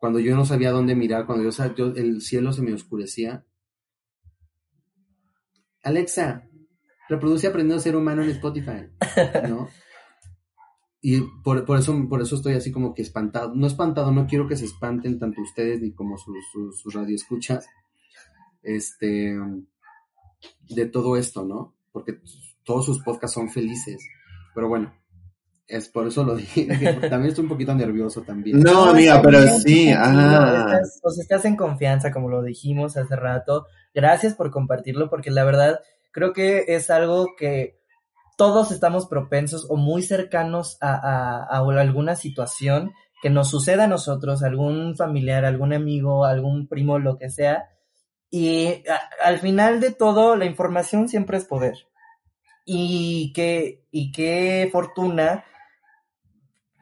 cuando 0.00 0.18
yo 0.18 0.34
no 0.34 0.46
sabía 0.46 0.72
dónde 0.72 0.96
mirar, 0.96 1.26
cuando 1.26 1.48
yo, 1.48 1.74
yo, 1.74 1.92
el 1.94 2.22
cielo 2.22 2.54
se 2.54 2.62
me 2.62 2.72
oscurecía. 2.72 3.44
Alexa, 5.82 6.48
reproduce 7.08 7.46
Aprendiendo 7.46 7.76
a 7.76 7.82
Ser 7.82 7.96
Humano 7.96 8.22
en 8.22 8.30
Spotify, 8.30 8.88
¿no? 9.46 9.68
y 11.02 11.20
por, 11.44 11.66
por, 11.66 11.78
eso, 11.78 11.94
por 12.08 12.22
eso 12.22 12.36
estoy 12.36 12.54
así 12.54 12.72
como 12.72 12.94
que 12.94 13.02
espantado. 13.02 13.54
No 13.54 13.66
espantado, 13.66 14.10
no 14.10 14.26
quiero 14.26 14.48
que 14.48 14.56
se 14.56 14.64
espanten 14.64 15.18
tanto 15.18 15.42
ustedes 15.42 15.82
ni 15.82 15.92
como 15.92 16.16
sus, 16.16 16.34
sus, 16.80 16.94
radioescuchas. 16.94 17.68
Este, 18.62 19.36
de 20.70 20.86
todo 20.86 21.18
esto, 21.18 21.44
¿no? 21.44 21.74
Porque 21.92 22.20
todos 22.64 22.86
sus 22.86 23.02
podcasts 23.02 23.34
son 23.34 23.50
felices. 23.50 24.02
Pero 24.54 24.68
bueno, 24.68 24.94
es 25.70 25.88
por 25.88 26.06
eso 26.06 26.24
lo 26.24 26.34
dije. 26.34 26.66
También 27.08 27.26
estoy 27.26 27.44
un 27.44 27.48
poquito 27.48 27.74
nervioso 27.74 28.22
también. 28.22 28.60
No, 28.60 28.84
amiga, 28.84 29.22
pero 29.22 29.40
sí. 29.46 29.90
Ah. 29.90 30.66
Estás, 30.72 31.00
o 31.02 31.10
sea, 31.10 31.22
estás 31.22 31.44
en 31.44 31.56
confianza, 31.56 32.12
como 32.12 32.28
lo 32.28 32.42
dijimos 32.42 32.96
hace 32.96 33.16
rato. 33.16 33.66
Gracias 33.94 34.34
por 34.34 34.50
compartirlo, 34.50 35.08
porque 35.08 35.30
la 35.30 35.44
verdad 35.44 35.80
creo 36.10 36.32
que 36.32 36.64
es 36.68 36.90
algo 36.90 37.34
que 37.36 37.80
todos 38.36 38.72
estamos 38.72 39.06
propensos 39.06 39.66
o 39.68 39.76
muy 39.76 40.02
cercanos 40.02 40.78
a, 40.80 41.60
alguna 41.60 42.16
situación 42.16 42.92
que 43.22 43.30
nos 43.30 43.50
suceda 43.50 43.84
a 43.84 43.86
nosotros, 43.86 44.42
algún 44.42 44.96
familiar, 44.96 45.44
algún 45.44 45.72
amigo, 45.72 46.24
algún 46.24 46.66
primo, 46.66 46.98
lo 46.98 47.18
que 47.18 47.30
sea. 47.30 47.68
Y 48.30 48.82
al 49.22 49.38
final 49.38 49.80
de 49.80 49.92
todo, 49.92 50.36
la 50.36 50.46
información 50.46 51.08
siempre 51.08 51.36
es 51.36 51.44
poder. 51.44 51.74
Y 52.64 53.32
qué, 53.34 53.84
y 53.90 54.10
qué 54.10 54.68
fortuna 54.72 55.44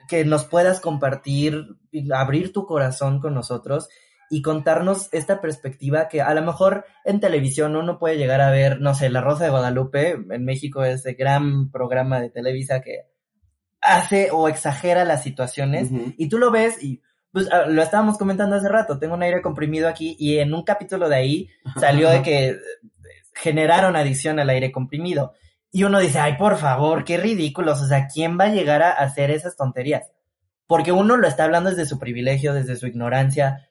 que 0.08 0.24
nos 0.24 0.44
puedas 0.44 0.80
compartir, 0.80 1.76
abrir 2.14 2.52
tu 2.52 2.66
corazón 2.66 3.20
con 3.20 3.34
nosotros 3.34 3.88
y 4.30 4.42
contarnos 4.42 5.08
esta 5.12 5.40
perspectiva 5.40 6.08
que 6.08 6.20
a 6.20 6.34
lo 6.34 6.42
mejor 6.42 6.84
en 7.04 7.20
televisión 7.20 7.76
uno 7.76 7.98
puede 7.98 8.16
llegar 8.16 8.40
a 8.40 8.50
ver, 8.50 8.80
no 8.80 8.94
sé, 8.94 9.08
La 9.10 9.20
Rosa 9.20 9.44
de 9.44 9.50
Guadalupe, 9.50 10.10
en 10.30 10.44
México 10.44 10.84
es 10.84 11.06
el 11.06 11.14
gran 11.14 11.70
programa 11.70 12.20
de 12.20 12.30
Televisa 12.30 12.80
que 12.80 13.06
hace 13.80 14.30
o 14.32 14.48
exagera 14.48 15.04
las 15.04 15.22
situaciones 15.22 15.88
y 16.16 16.28
tú 16.28 16.38
lo 16.38 16.50
ves 16.50 16.82
y 16.82 17.00
pues 17.30 17.48
ah, 17.52 17.66
lo 17.66 17.82
estábamos 17.82 18.18
comentando 18.18 18.56
hace 18.56 18.68
rato, 18.68 18.98
tengo 18.98 19.14
un 19.14 19.22
aire 19.22 19.40
comprimido 19.40 19.88
aquí 19.88 20.16
y 20.18 20.38
en 20.38 20.52
un 20.52 20.64
capítulo 20.64 21.08
de 21.08 21.16
ahí 21.16 21.48
salió 21.78 22.10
de 22.10 22.22
que 22.22 22.56
generaron 23.34 23.96
adicción 23.96 24.40
al 24.40 24.50
aire 24.50 24.72
comprimido. 24.72 25.32
Y 25.70 25.84
uno 25.84 25.98
dice, 25.98 26.18
ay, 26.18 26.36
por 26.36 26.56
favor, 26.56 27.04
qué 27.04 27.18
ridículos, 27.18 27.82
o 27.82 27.86
sea, 27.86 28.06
¿quién 28.06 28.38
va 28.38 28.44
a 28.44 28.52
llegar 28.52 28.82
a 28.82 28.92
hacer 28.92 29.30
esas 29.30 29.56
tonterías? 29.56 30.10
Porque 30.66 30.92
uno 30.92 31.16
lo 31.16 31.28
está 31.28 31.44
hablando 31.44 31.70
desde 31.70 31.86
su 31.86 31.98
privilegio, 31.98 32.54
desde 32.54 32.76
su 32.76 32.86
ignorancia, 32.86 33.68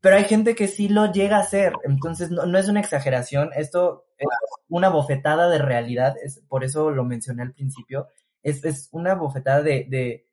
pero 0.00 0.16
hay 0.16 0.24
gente 0.24 0.54
que 0.54 0.68
sí 0.68 0.88
lo 0.88 1.12
llega 1.12 1.36
a 1.36 1.40
hacer, 1.40 1.74
entonces 1.84 2.30
no, 2.30 2.58
es 2.58 2.68
una 2.68 2.80
exageración, 2.80 3.50
esto 3.54 4.06
es 4.18 4.28
una 4.68 4.88
bofetada 4.88 5.48
de 5.48 5.58
realidad, 5.58 6.14
es, 6.22 6.42
por 6.48 6.64
eso 6.64 6.90
lo 6.90 7.04
mencioné 7.04 7.42
al 7.42 7.52
principio, 7.52 8.08
es, 8.42 8.64
es 8.64 8.88
una 8.92 9.14
bofetada 9.14 9.62
de, 9.62 9.86
de, 9.88 10.26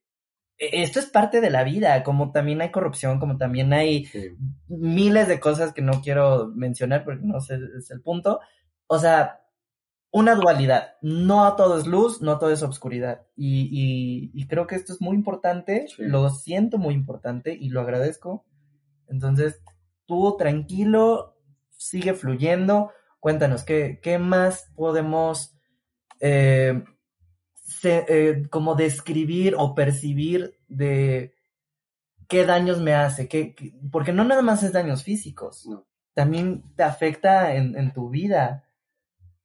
e, 0.58 0.84
esto 0.84 1.00
es 1.00 1.08
parte 1.08 1.42
de 1.42 1.50
la 1.50 1.64
vida, 1.64 2.04
como 2.04 2.32
también 2.32 2.62
hay 2.62 2.72
corrupción, 2.72 3.20
como 3.20 3.38
también 3.38 3.74
hay 3.74 4.10
miles 4.68 5.28
de 5.28 5.40
cosas 5.40 5.74
que 5.74 5.82
no 5.82 6.02
quiero 6.02 6.48
mencionar 6.56 7.04
porque 7.04 7.26
no 7.26 7.42
sé, 7.42 7.60
es 7.78 7.92
el 7.92 8.02
punto, 8.02 8.40
o 8.88 9.00
sea, 9.00 9.42
una 10.12 10.36
dualidad, 10.36 10.94
no 11.02 11.56
todo 11.56 11.78
es 11.78 11.86
luz, 11.86 12.22
no 12.22 12.40
todo 12.40 12.52
es 12.52 12.64
obscuridad, 12.64 13.28
y, 13.36 14.32
y, 14.34 14.48
creo 14.48 14.66
que 14.66 14.76
esto 14.76 14.94
es 14.94 15.02
muy 15.02 15.16
importante, 15.16 15.88
lo 15.98 16.30
siento 16.30 16.78
muy 16.78 16.94
importante 16.94 17.54
y 17.54 17.70
lo 17.70 17.82
agradezco. 17.82 18.46
Entonces, 19.08 19.62
tú 20.06 20.36
tranquilo, 20.38 21.38
sigue 21.78 22.14
fluyendo. 22.14 22.92
Cuéntanos, 23.20 23.64
¿qué, 23.64 24.00
qué 24.02 24.20
más 24.20 24.72
podemos 24.76 25.56
eh, 26.20 26.84
eh, 27.84 28.44
como 28.50 28.76
describir 28.76 29.56
o 29.58 29.76
percibir 29.76 30.58
de 30.68 31.36
qué 32.28 32.46
daños 32.46 32.82
me 32.82 32.94
hace? 32.94 33.28
¿Qué, 33.28 33.56
porque 33.92 34.14
no 34.14 34.24
nada 34.24 34.42
más 34.42 34.64
es 34.64 34.72
daños 34.72 35.04
físicos, 35.04 35.68
también 36.14 36.64
te 36.76 36.84
afecta 36.84 37.54
en, 37.54 37.94
tu 37.94 38.10
vida. 38.10 38.67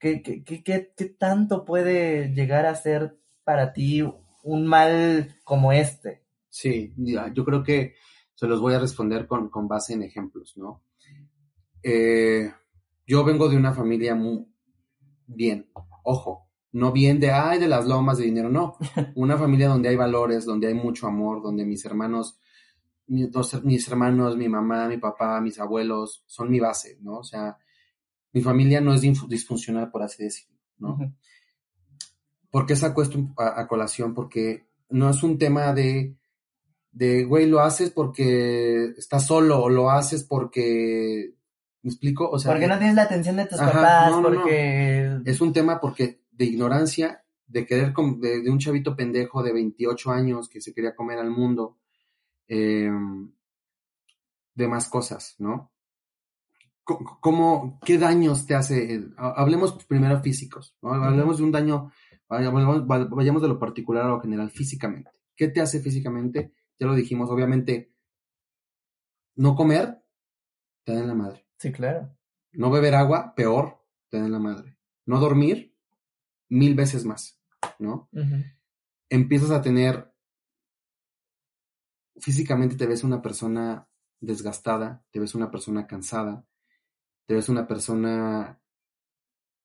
¿Qué, 0.02 0.20
qué, 0.20 0.42
qué, 0.42 0.64
qué 0.64 1.04
tanto 1.04 1.64
puede 1.64 2.34
llegar 2.34 2.66
a 2.66 2.74
ser 2.74 3.20
para 3.44 3.72
ti 3.72 4.02
un 4.42 4.66
mal 4.66 5.36
como 5.44 5.72
este? 5.72 6.24
Sí, 6.48 6.92
yo 6.96 7.44
creo 7.44 7.62
que 7.62 7.94
se 8.34 8.48
los 8.48 8.60
voy 8.60 8.74
a 8.74 8.80
responder 8.80 9.28
con, 9.28 9.48
con 9.48 9.68
base 9.68 9.92
en 9.94 10.02
ejemplos, 10.02 10.54
¿no? 10.56 10.82
Eh, 11.84 12.52
yo 13.06 13.22
vengo 13.22 13.48
de 13.48 13.56
una 13.56 13.74
familia 13.74 14.16
muy 14.16 14.44
bien, 15.28 15.70
ojo, 16.02 16.48
no 16.72 16.90
bien 16.90 17.20
de, 17.20 17.30
ay, 17.30 17.60
de 17.60 17.68
las 17.68 17.86
lomas 17.86 18.18
de 18.18 18.24
dinero, 18.24 18.48
no, 18.48 18.76
una 19.14 19.38
familia 19.38 19.68
donde 19.68 19.88
hay 19.88 19.96
valores, 19.96 20.44
donde 20.44 20.66
hay 20.66 20.74
mucho 20.74 21.06
amor, 21.06 21.44
donde 21.44 21.64
mis 21.64 21.84
hermanos, 21.84 22.40
mis, 23.06 23.30
mis 23.62 23.86
hermanos, 23.86 24.36
mi 24.36 24.48
mamá, 24.48 24.88
mi 24.88 24.98
papá, 24.98 25.40
mis 25.40 25.60
abuelos, 25.60 26.24
son 26.26 26.50
mi 26.50 26.58
base, 26.58 26.98
¿no? 27.02 27.18
O 27.18 27.24
sea, 27.24 27.56
mi 28.32 28.40
familia 28.40 28.80
no 28.80 28.94
es 28.94 29.02
disfuncional, 29.02 29.90
por 29.90 30.02
así 30.02 30.24
decirlo, 30.24 30.56
¿no? 30.78 30.98
¿Por 32.50 32.66
qué 32.66 32.76
saco 32.76 33.02
esto 33.02 33.18
a, 33.38 33.66
colación? 33.66 34.14
Porque 34.14 34.66
no 34.90 35.08
es 35.10 35.22
un 35.22 35.38
tema 35.38 35.72
de 35.72 36.16
de, 36.92 37.24
güey, 37.24 37.46
lo 37.46 37.60
haces 37.60 37.90
porque 37.90 38.92
estás 38.96 39.26
solo 39.26 39.62
o 39.62 39.70
lo 39.70 39.90
haces 39.90 40.24
porque, 40.24 41.34
¿me 41.82 41.90
explico? 41.90 42.28
O 42.28 42.38
sea, 42.38 42.52
porque 42.52 42.68
no 42.68 42.78
tienes 42.78 42.94
la 42.94 43.02
atención 43.04 43.36
de 43.36 43.46
tus 43.46 43.58
papás, 43.58 44.12
porque... 44.22 45.18
Es 45.24 45.40
un 45.40 45.52
tema 45.52 45.80
porque 45.80 46.20
de 46.30 46.44
ignorancia, 46.44 47.24
de 47.46 47.66
querer, 47.66 47.94
de, 47.94 48.42
de, 48.42 48.50
un 48.50 48.58
chavito 48.58 48.94
pendejo 48.94 49.42
de 49.42 49.52
28 49.52 50.10
años 50.10 50.48
que 50.48 50.60
se 50.60 50.74
quería 50.74 50.94
comer 50.94 51.18
al 51.18 51.30
mundo, 51.30 51.78
em, 52.46 53.32
de 54.54 54.68
más 54.68 54.88
cosas, 54.88 55.34
¿no? 55.38 55.71
¿Cómo, 57.20 57.78
qué 57.84 57.98
daños 57.98 58.46
te 58.46 58.54
hace? 58.54 59.04
Hablemos 59.16 59.84
primero 59.84 60.20
físicos, 60.20 60.76
¿no? 60.82 60.92
Hablemos 60.92 61.38
de 61.38 61.44
un 61.44 61.52
daño, 61.52 61.92
vayamos 62.28 63.42
de 63.42 63.48
lo 63.48 63.58
particular 63.58 64.04
a 64.04 64.08
lo 64.08 64.20
general, 64.20 64.50
físicamente. 64.50 65.10
¿Qué 65.36 65.48
te 65.48 65.60
hace 65.60 65.80
físicamente? 65.80 66.52
ya 66.82 66.88
lo 66.88 66.94
dijimos, 66.94 67.30
obviamente, 67.30 67.94
no 69.36 69.54
comer, 69.54 70.02
te 70.84 70.92
en 70.92 71.06
la 71.06 71.14
madre. 71.14 71.46
Sí, 71.56 71.70
claro. 71.70 72.16
No 72.52 72.72
beber 72.72 72.96
agua, 72.96 73.34
peor, 73.36 73.86
te 74.08 74.18
en 74.18 74.32
la 74.32 74.40
madre. 74.40 74.76
No 75.06 75.20
dormir, 75.20 75.76
mil 76.48 76.74
veces 76.74 77.04
más, 77.04 77.40
¿no? 77.78 78.08
empiezas 79.08 79.50
a 79.50 79.62
tener, 79.62 80.12
físicamente 82.16 82.76
te 82.76 82.86
ves 82.86 83.04
una 83.04 83.22
persona 83.22 83.88
desgastada, 84.20 85.04
te 85.10 85.20
ves 85.20 85.34
una 85.34 85.50
persona 85.50 85.86
cansada, 85.86 86.46
te 87.32 87.36
ves 87.36 87.48
una 87.48 87.66
persona 87.66 88.60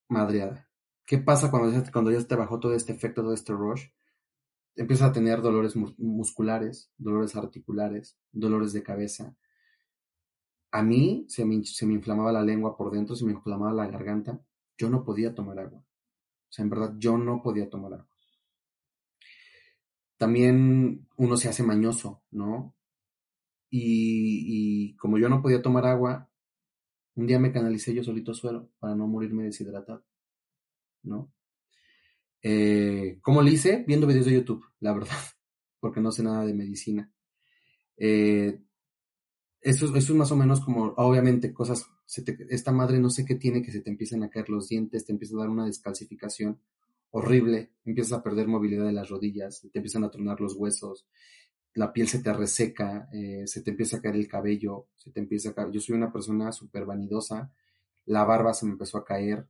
madreada. 0.07 0.69
¿Qué 1.05 1.17
pasa 1.17 1.51
cuando 1.51 1.69
ya, 1.69 1.91
cuando 1.91 2.25
te 2.25 2.35
bajó 2.37 2.61
todo 2.61 2.73
este 2.73 2.93
efecto, 2.93 3.21
todo 3.21 3.33
este 3.33 3.51
rush? 3.51 3.87
Empiezas 4.73 5.09
a 5.09 5.11
tener 5.11 5.41
dolores 5.41 5.75
musculares, 5.75 6.93
dolores 6.97 7.35
articulares, 7.35 8.17
dolores 8.31 8.71
de 8.71 8.83
cabeza. 8.83 9.35
A 10.71 10.81
mí 10.81 11.25
se 11.27 11.43
me, 11.43 11.61
se 11.65 11.85
me 11.85 11.93
inflamaba 11.93 12.31
la 12.31 12.41
lengua 12.41 12.77
por 12.77 12.89
dentro, 12.89 13.17
se 13.17 13.25
me 13.25 13.33
inflamaba 13.33 13.73
la 13.73 13.91
garganta. 13.91 14.39
Yo 14.77 14.89
no 14.89 15.03
podía 15.03 15.35
tomar 15.35 15.59
agua. 15.59 15.79
O 15.79 16.49
sea, 16.49 16.63
en 16.63 16.69
verdad, 16.69 16.95
yo 16.97 17.17
no 17.17 17.43
podía 17.43 17.69
tomar 17.69 17.95
agua. 17.95 18.07
También 20.15 21.05
uno 21.17 21.35
se 21.35 21.49
hace 21.49 21.63
mañoso, 21.63 22.23
¿no? 22.31 22.77
Y, 23.69 24.95
como 24.95 25.17
yo 25.17 25.27
no 25.27 25.41
podía 25.41 25.61
tomar 25.61 25.85
agua, 25.85 26.29
un 27.17 27.25
día 27.25 27.39
me 27.39 27.51
canalicé 27.51 27.93
yo 27.93 28.03
solito 28.03 28.33
suelo 28.33 28.69
para 28.79 28.95
no 28.95 29.07
morirme 29.07 29.43
deshidratado, 29.43 30.05
¿no? 31.03 31.33
Eh, 32.43 33.17
¿Cómo 33.21 33.41
lo 33.41 33.49
hice? 33.49 33.83
Viendo 33.87 34.05
videos 34.05 34.27
de 34.27 34.33
YouTube, 34.33 34.63
la 34.79 34.93
verdad, 34.93 35.17
porque 35.79 35.99
no 35.99 36.11
sé 36.11 36.23
nada 36.23 36.45
de 36.45 36.53
medicina. 36.53 37.11
Eh, 37.97 38.61
eso, 39.61 39.95
es 39.95 40.09
más 40.11 40.31
o 40.31 40.35
menos 40.35 40.61
como, 40.61 40.93
obviamente, 40.97 41.51
cosas, 41.53 41.87
esta 42.49 42.71
madre 42.71 42.99
no 42.99 43.09
sé 43.09 43.25
qué 43.25 43.33
tiene 43.33 43.63
que 43.63 43.71
se 43.71 43.81
te 43.81 43.89
empiezan 43.89 44.21
a 44.23 44.29
caer 44.29 44.49
los 44.49 44.69
dientes, 44.69 45.05
te 45.05 45.11
empieza 45.11 45.35
a 45.35 45.39
dar 45.39 45.49
una 45.49 45.65
descalcificación 45.65 46.61
horrible, 47.09 47.71
empiezas 47.83 48.19
a 48.19 48.23
perder 48.23 48.47
movilidad 48.47 48.85
de 48.85 48.93
las 48.93 49.09
rodillas, 49.09 49.67
te 49.73 49.79
empiezan 49.79 50.03
a 50.03 50.11
tronar 50.11 50.39
los 50.39 50.53
huesos, 50.53 51.07
la 51.77 51.93
piel 51.93 52.07
se 52.07 52.23
te 52.23 52.33
reseca, 52.33 53.07
eh, 53.13 53.43
se 53.45 53.61
te 53.61 53.69
empieza 53.69 53.97
a 53.97 54.01
caer 54.01 54.15
el 54.15 54.27
cabello, 54.27 54.87
se 54.95 55.11
te 55.11 55.19
empieza 55.19 55.49
a 55.49 55.53
caer. 55.53 55.69
Yo 55.71 55.79
soy 55.79 55.95
una 55.95 56.11
persona 56.11 56.51
súper 56.51 56.85
vanidosa, 56.85 57.51
la 58.05 58.23
barba 58.25 58.55
se 58.55 58.65
me 58.65 58.71
empezó 58.71 58.97
a 58.97 59.05
caer, 59.05 59.47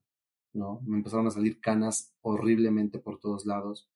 ¿no? 0.51 0.81
Me 0.85 0.97
empezaron 0.97 1.27
a 1.27 1.31
salir 1.31 1.61
canas 1.61 2.13
horriblemente 2.21 2.99
por 2.99 3.19
todos 3.19 3.45
lados. 3.45 3.89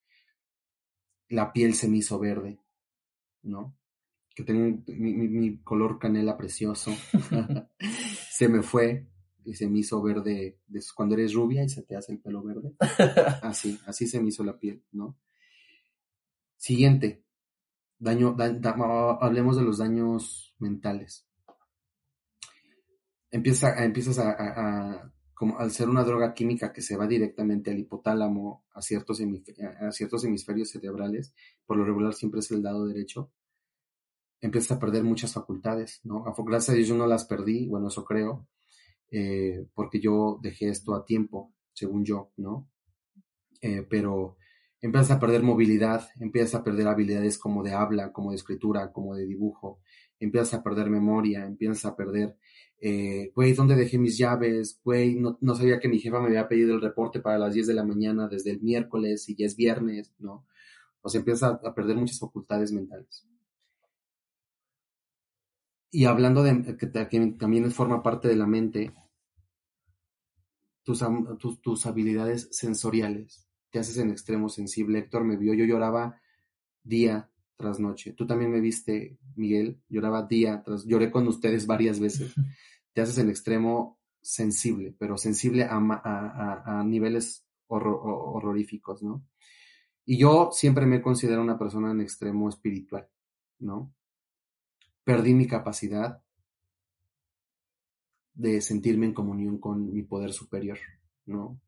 La 1.28 1.52
piel 1.52 1.74
se 1.74 1.90
me 1.90 1.98
hizo 1.98 2.20
verde, 2.20 2.58
¿no? 3.44 3.76
Que 4.34 4.44
tengo 4.44 4.82
mi, 4.88 5.58
color 5.58 6.00
canela 6.00 6.38
precioso. 6.38 6.92
se 8.32 8.48
me 8.48 8.62
fue 8.62 9.08
y 9.44 9.56
se 9.56 9.68
me 9.68 9.80
hizo 9.80 10.02
verde 10.02 10.58
cuando 10.96 11.16
eres 11.16 11.34
rubia 11.34 11.66
y 11.66 11.70
se 11.70 11.82
te 11.82 11.98
hace 11.98 12.14
el 12.14 12.20
pelo 12.20 12.42
verde. 12.44 12.76
Así, 13.42 13.78
así 13.86 14.08
se 14.08 14.22
me 14.22 14.30
hizo 14.30 14.46
la 14.46 14.58
piel, 14.58 14.82
¿no? 14.94 15.18
Siguiente, 16.56 17.26
Daño, 18.02 18.36
hablemos 19.22 19.58
de 19.58 19.64
los 19.64 19.78
daños 19.78 20.56
mentales. 20.58 21.28
Empieza, 23.30 23.86
empiezas 23.86 24.18
a, 24.18 25.14
como 25.36 25.60
al 25.60 25.70
ser 25.70 25.88
una 25.88 26.04
droga 26.04 26.34
química 26.34 26.74
que 26.74 26.82
se 26.82 26.98
va 26.98 27.06
directamente 27.06 27.70
al 27.70 27.78
hipotálamo, 27.78 28.66
a 28.74 28.82
ciertos, 28.82 29.22
a 29.80 29.92
ciertos 29.92 30.26
hemisferios 30.26 30.72
cerebrales, 30.72 31.36
por 31.68 31.78
lo 31.78 31.86
regular 31.86 32.16
siempre 32.16 32.40
es 32.40 32.50
el 32.50 32.64
lado 32.64 32.88
derecho, 32.88 33.32
empiezas 34.42 34.72
a 34.72 34.80
perder 34.80 35.04
muchas 35.04 35.34
facultades, 35.34 36.02
¿no? 36.04 36.24
Gracias 36.24 36.70
a 36.70 36.74
Dios 36.74 36.88
yo 36.88 36.98
no 36.98 37.06
las 37.06 37.26
perdí, 37.26 37.68
bueno, 37.68 37.90
eso 37.90 38.04
creo, 38.04 38.48
eh, 39.12 39.68
porque 39.76 40.00
yo 40.00 40.40
dejé 40.42 40.70
esto 40.70 40.96
a 40.96 41.06
tiempo, 41.06 41.54
según 41.72 42.04
yo, 42.04 42.32
¿no? 42.38 42.68
Eh, 43.62 43.86
pero 43.88 44.38
empiezas 44.82 45.12
a 45.12 45.20
perder 45.20 45.44
movilidad, 45.44 46.10
empiezas 46.20 46.56
a 46.56 46.64
perder 46.64 46.88
habilidades 46.88 47.38
como 47.38 47.64
de 47.64 47.74
habla, 47.74 48.12
como 48.12 48.32
de 48.32 48.38
escritura, 48.38 48.92
como 48.92 49.16
de 49.16 49.26
dibujo, 49.26 49.80
empiezas 50.20 50.56
a 50.56 50.64
perder 50.64 50.90
memoria, 50.90 51.46
empiezas 51.46 51.86
a 51.86 51.96
perder, 51.96 52.36
eh, 52.80 53.32
güey, 53.36 53.54
¿dónde 53.54 53.76
dejé 53.76 54.00
mis 54.00 54.18
llaves? 54.18 54.80
Güey, 54.84 55.16
no, 55.16 55.56
sabía 55.56 55.80
que 55.80 55.88
mi 55.88 56.00
jefa 56.00 56.20
me 56.20 56.28
había 56.28 56.48
pedido 56.48 56.74
el 56.74 56.82
reporte 56.82 57.20
para 57.20 57.38
las 57.38 57.54
10 57.54 57.68
de 57.68 57.74
la 57.76 57.84
mañana 57.84 58.28
desde 58.28 58.52
el 58.52 58.62
miércoles 58.62 59.30
y 59.30 59.36
ya 59.36 59.46
es 59.46 59.56
viernes, 59.56 60.14
¿no? 60.20 60.48
O 61.02 61.10
sea, 61.10 61.20
empiezas 61.20 61.60
a, 61.64 61.74
perder 61.74 61.98
muchas 61.98 62.20
facultades 62.20 62.72
mentales. 62.72 63.28
Y 65.92 66.06
hablando 66.06 66.42
de 66.44 66.78
que 66.78 66.88
también 66.88 67.72
forma 67.72 68.02
parte 68.02 68.28
de 68.28 68.36
la 68.36 68.48
mente, 68.48 68.94
tus, 70.84 71.04
tus 71.62 71.86
habilidades 71.86 72.48
sensoriales 72.52 73.51
te 73.72 73.80
haces 73.80 73.98
en 73.98 74.12
extremo 74.12 74.50
sensible. 74.50 75.00
Héctor 75.00 75.24
me 75.24 75.38
vio, 75.38 75.54
yo 75.54 75.66
lloraba 75.66 76.22
día 76.84 77.30
tras 77.56 77.80
noche. 77.80 78.14
Tú 78.14 78.28
también 78.28 78.52
me 78.52 78.60
viste, 78.60 79.18
Miguel, 79.36 79.82
lloraba 79.88 80.24
día 80.24 80.62
tras, 80.64 80.86
lloré 80.86 81.12
con 81.12 81.28
ustedes 81.28 81.66
varias 81.66 82.00
veces. 82.00 82.34
Te 82.94 83.02
haces 83.02 83.18
en 83.18 83.30
extremo 83.30 84.00
sensible, 84.22 84.94
pero 85.00 85.18
sensible 85.18 85.64
a, 85.64 85.78
a, 85.78 86.80
a, 86.80 86.84
niveles 86.84 87.46
horroríficos, 87.68 89.02
¿no? 89.02 89.26
Y 90.06 90.18
yo 90.18 90.50
siempre 90.52 90.86
me 90.86 91.02
considero 91.02 91.42
una 91.42 91.58
persona 91.58 91.92
en 91.92 92.02
extremo 92.02 92.50
espiritual, 92.50 93.08
¿no? 93.60 93.94
Perdí 95.04 95.34
mi 95.34 95.48
capacidad 95.48 96.22
de 98.34 98.62
sentirme 98.62 99.06
en 99.06 99.14
comunión 99.14 99.58
con 99.58 99.94
mi 99.94 100.04
poder 100.04 100.34
superior, 100.34 100.78
¿no? 101.26 101.60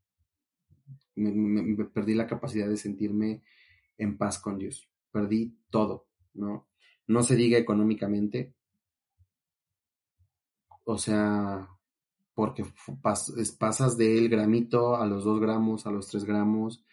Me, 1.15 1.85
perdí 1.85 2.13
la 2.13 2.27
capacidad 2.27 2.67
de 2.67 2.77
sentirme 2.77 3.43
en 3.97 4.17
paz 4.17 4.39
con 4.39 4.57
Dios. 4.57 4.89
Perdí 5.11 5.57
todo, 5.69 6.07
¿no? 6.33 6.67
No 7.07 7.23
se 7.23 7.35
diga 7.35 7.57
económicamente. 7.57 8.53
O 10.85 10.97
sea, 10.97 11.69
porque 12.33 12.65
pasas 13.01 13.97
del 13.97 14.29
gramito 14.29 14.95
a 14.95 15.05
los 15.05 15.23
dos 15.23 15.39
gramos, 15.39 15.85
a 15.85 15.91
los 15.91 16.07
tres 16.07 16.25
gramos, 16.25 16.83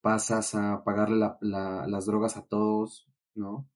pasas 0.00 0.54
a 0.54 0.82
pagarle 0.84 1.30
las 1.40 2.06
drogas 2.06 2.36
a 2.36 2.46
todos, 2.46 3.08
¿no? 3.34 3.68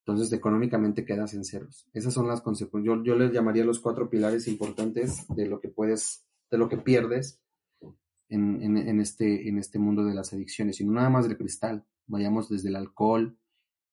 Entonces, 0.00 0.32
económicamente 0.32 1.04
quedas 1.04 1.34
en 1.34 1.44
ceros. 1.44 1.88
Esas 1.92 2.14
son 2.14 2.28
las 2.28 2.40
consecuencias. 2.40 2.96
Yo, 2.96 3.02
yo 3.02 3.16
les 3.16 3.32
llamaría 3.32 3.64
los 3.64 3.80
cuatro 3.80 4.08
pilares 4.08 4.46
importantes 4.46 5.26
de 5.34 5.46
lo 5.46 5.60
que 5.60 5.68
puedes, 5.68 6.24
de 6.48 6.58
lo 6.58 6.68
que 6.68 6.76
pierdes 6.76 7.40
en, 8.28 8.62
en, 8.62 9.00
este, 9.00 9.48
en 9.48 9.58
este 9.58 9.78
mundo 9.78 10.04
de 10.04 10.14
las 10.14 10.32
adicciones, 10.32 10.80
y 10.80 10.84
no 10.84 10.92
nada 10.92 11.10
más 11.10 11.28
del 11.28 11.36
cristal, 11.36 11.84
vayamos 12.06 12.48
desde 12.48 12.68
el 12.68 12.76
alcohol, 12.76 13.38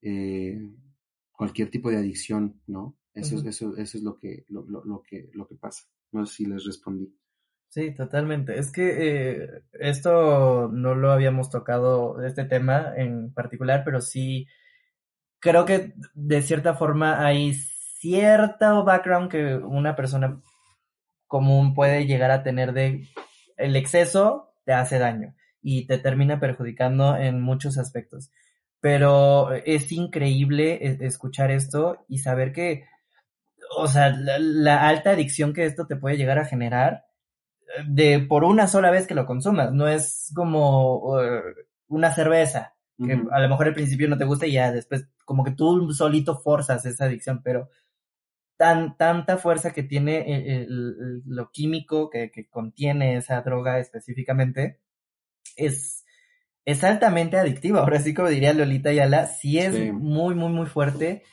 eh, 0.01 0.59
cualquier 1.31 1.69
tipo 1.69 1.89
de 1.89 1.97
adicción, 1.97 2.61
¿no? 2.67 2.97
Eso, 3.13 3.38
eso, 3.47 3.77
eso 3.77 3.97
es 3.97 4.03
lo 4.03 4.17
que, 4.17 4.45
lo, 4.49 4.65
lo, 4.65 5.03
que, 5.03 5.29
lo 5.34 5.47
que 5.47 5.55
pasa. 5.55 5.84
No 6.11 6.25
sé 6.25 6.36
si 6.36 6.45
les 6.45 6.65
respondí. 6.65 7.15
Sí, 7.69 7.93
totalmente. 7.93 8.57
Es 8.57 8.71
que 8.71 8.95
eh, 8.99 9.49
esto 9.73 10.69
no 10.71 10.95
lo 10.95 11.11
habíamos 11.11 11.49
tocado, 11.49 12.23
este 12.23 12.45
tema 12.45 12.93
en 12.95 13.34
particular, 13.34 13.84
pero 13.84 14.01
sí 14.01 14.47
creo 15.39 15.65
que 15.65 15.93
de 16.13 16.41
cierta 16.41 16.75
forma 16.75 17.25
hay 17.25 17.53
cierto 17.53 18.84
background 18.84 19.29
que 19.29 19.55
una 19.55 19.95
persona 19.95 20.41
común 21.27 21.73
puede 21.73 22.05
llegar 22.05 22.31
a 22.31 22.43
tener 22.43 22.73
de 22.73 23.07
el 23.57 23.75
exceso 23.75 24.53
te 24.65 24.73
hace 24.73 24.99
daño 24.99 25.35
y 25.61 25.87
te 25.87 25.97
termina 25.97 26.39
perjudicando 26.39 27.15
en 27.15 27.41
muchos 27.41 27.77
aspectos. 27.77 28.31
Pero 28.79 29.53
es 29.53 29.91
increíble 29.91 30.73
e, 30.81 31.05
escuchar 31.05 31.51
esto 31.51 32.05
y 32.09 32.19
saber 32.19 32.51
que, 32.51 32.85
o 33.77 33.87
sea, 33.87 34.09
la, 34.09 34.87
alta 34.87 35.11
adicción 35.11 35.53
que 35.53 35.65
esto 35.65 35.87
te 35.87 35.95
puede 35.95 36.17
llegar 36.17 36.37
a 36.37 36.45
generar 36.45 37.05
de 37.87 38.19
por 38.19 38.43
una 38.43 38.67
sola 38.67 38.91
vez 38.91 39.07
que 39.07 39.15
lo 39.15 39.25
consumas. 39.25 39.71
No 39.71 39.87
es 39.87 40.31
como 40.35 40.97
uh, 40.97 41.41
una 41.87 42.11
cerveza, 42.11 42.75
que 42.97 43.13
a 43.31 43.39
lo 43.39 43.49
mejor 43.49 43.67
al 43.67 43.73
principio 43.73 44.07
no 44.07 44.17
te 44.17 44.25
gusta 44.25 44.45
y 44.45 44.53
ya 44.53 44.71
después 44.71 45.07
como 45.25 45.43
que 45.43 45.51
tú 45.51 45.91
solito 45.93 46.37
forzas 46.37 46.85
esa 46.85 47.05
adicción, 47.05 47.41
pero 47.41 47.69
tan, 48.64 48.95
tanta 48.95 49.38
fuerza 49.38 49.74
que 49.74 49.84
tiene 49.84 50.24
eh, 50.26 50.66
lo 50.70 51.51
químico 51.51 52.09
que, 52.09 52.32
contiene 52.49 53.18
esa 53.18 53.41
droga 53.41 53.78
específicamente, 53.80 54.80
es, 55.57 56.05
es 56.64 56.82
altamente 56.86 57.38
adictiva. 57.38 57.82
Ahora 57.82 57.99
sí, 57.99 58.14
como 58.14 58.30
diría 58.30 58.53
Lolita 58.53 58.91
Ayala, 58.91 59.28
sí 59.28 59.59
es 59.59 59.91
muy, 59.91 60.34
muy, 60.34 60.49
muy 60.49 60.66
fuerte, 60.66 61.24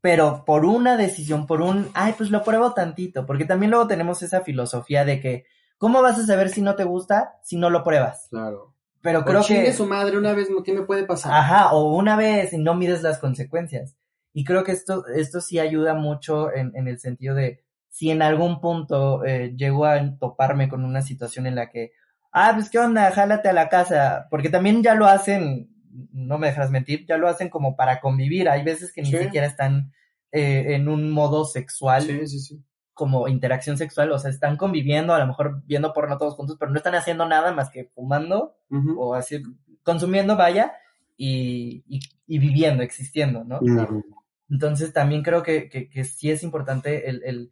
pero 0.00 0.46
por 0.46 0.64
una 0.64 0.96
decisión, 0.96 1.46
por 1.46 1.60
un, 1.60 1.90
ay, 1.92 2.14
pues 2.16 2.30
lo 2.30 2.42
pruebo 2.42 2.72
tantito, 2.72 3.26
porque 3.26 3.44
también 3.44 3.70
luego 3.70 3.86
tenemos 3.86 4.22
esa 4.22 4.40
filosofía 4.40 5.04
de 5.04 5.20
que, 5.20 5.44
¿cómo 5.76 6.00
vas 6.00 6.18
a 6.18 6.24
saber 6.24 6.48
si 6.48 6.62
no 6.62 6.74
te 6.74 6.84
gusta 6.84 7.34
si 7.42 7.58
no 7.58 7.68
lo 7.68 7.84
pruebas? 7.84 8.28
Claro. 8.30 8.72
Pero 9.02 9.26
creo 9.26 9.44
que... 9.46 9.74
su 9.74 9.84
madre 9.84 10.16
una 10.16 10.32
vez, 10.32 10.48
¿qué 10.64 10.72
me 10.72 10.86
puede 10.86 11.04
pasar? 11.04 11.34
Ajá, 11.34 11.74
o 11.74 11.94
una 11.94 12.16
vez 12.16 12.54
y 12.54 12.56
no 12.56 12.74
mides 12.74 13.02
las 13.02 13.18
consecuencias. 13.18 13.94
Y 14.38 14.44
creo 14.44 14.64
que 14.64 14.72
esto, 14.72 15.06
esto 15.06 15.40
sí 15.40 15.58
ayuda 15.58 15.94
mucho 15.94 16.52
en, 16.54 16.72
en 16.76 16.88
el 16.88 16.98
sentido 16.98 17.34
de 17.34 17.64
si 17.88 18.10
en 18.10 18.20
algún 18.20 18.60
punto 18.60 19.24
eh, 19.24 19.54
llego 19.56 19.86
a 19.86 19.98
toparme 20.18 20.68
con 20.68 20.84
una 20.84 21.00
situación 21.00 21.46
en 21.46 21.54
la 21.54 21.70
que, 21.70 21.92
ah, 22.32 22.50
pues 22.54 22.68
qué 22.68 22.78
onda, 22.78 23.10
jálate 23.12 23.48
a 23.48 23.54
la 23.54 23.70
casa, 23.70 24.26
porque 24.30 24.50
también 24.50 24.82
ya 24.82 24.94
lo 24.94 25.06
hacen 25.06 25.70
no 26.12 26.36
me 26.36 26.48
dejas 26.48 26.70
mentir, 26.70 27.06
ya 27.08 27.16
lo 27.16 27.26
hacen 27.28 27.48
como 27.48 27.74
para 27.76 28.00
convivir. 28.00 28.50
Hay 28.50 28.62
veces 28.62 28.92
que 28.92 29.00
ni 29.00 29.10
Sí. 29.10 29.16
siquiera 29.16 29.46
están 29.46 29.92
eh, 30.32 30.74
en 30.74 30.88
un 30.90 31.10
modo 31.10 31.46
sexual, 31.46 32.02
Sí, 32.02 32.26
sí, 32.26 32.38
sí. 32.40 32.62
como 32.92 33.28
interacción 33.28 33.78
sexual, 33.78 34.12
o 34.12 34.18
sea, 34.18 34.30
están 34.30 34.58
conviviendo, 34.58 35.14
a 35.14 35.18
lo 35.18 35.26
mejor 35.26 35.62
viendo 35.64 35.94
porno 35.94 36.18
todos 36.18 36.34
juntos, 36.34 36.58
pero 36.60 36.70
no 36.70 36.76
están 36.76 36.94
haciendo 36.94 37.24
nada 37.26 37.52
más 37.52 37.70
que 37.70 37.84
fumando 37.94 38.58
o 38.98 39.14
así, 39.14 39.42
consumiendo, 39.82 40.36
vaya, 40.36 40.74
y, 41.16 41.82
y, 41.88 42.00
y 42.26 42.38
viviendo, 42.38 42.82
existiendo, 42.82 43.42
¿no? 43.44 43.60
Ujú. 43.60 44.04
Entonces 44.50 44.92
también 44.92 45.22
creo 45.22 45.42
que, 45.42 45.68
que, 45.68 45.88
que 45.88 46.04
sí 46.04 46.30
es 46.30 46.42
importante 46.42 47.08
el, 47.08 47.22
el, 47.24 47.50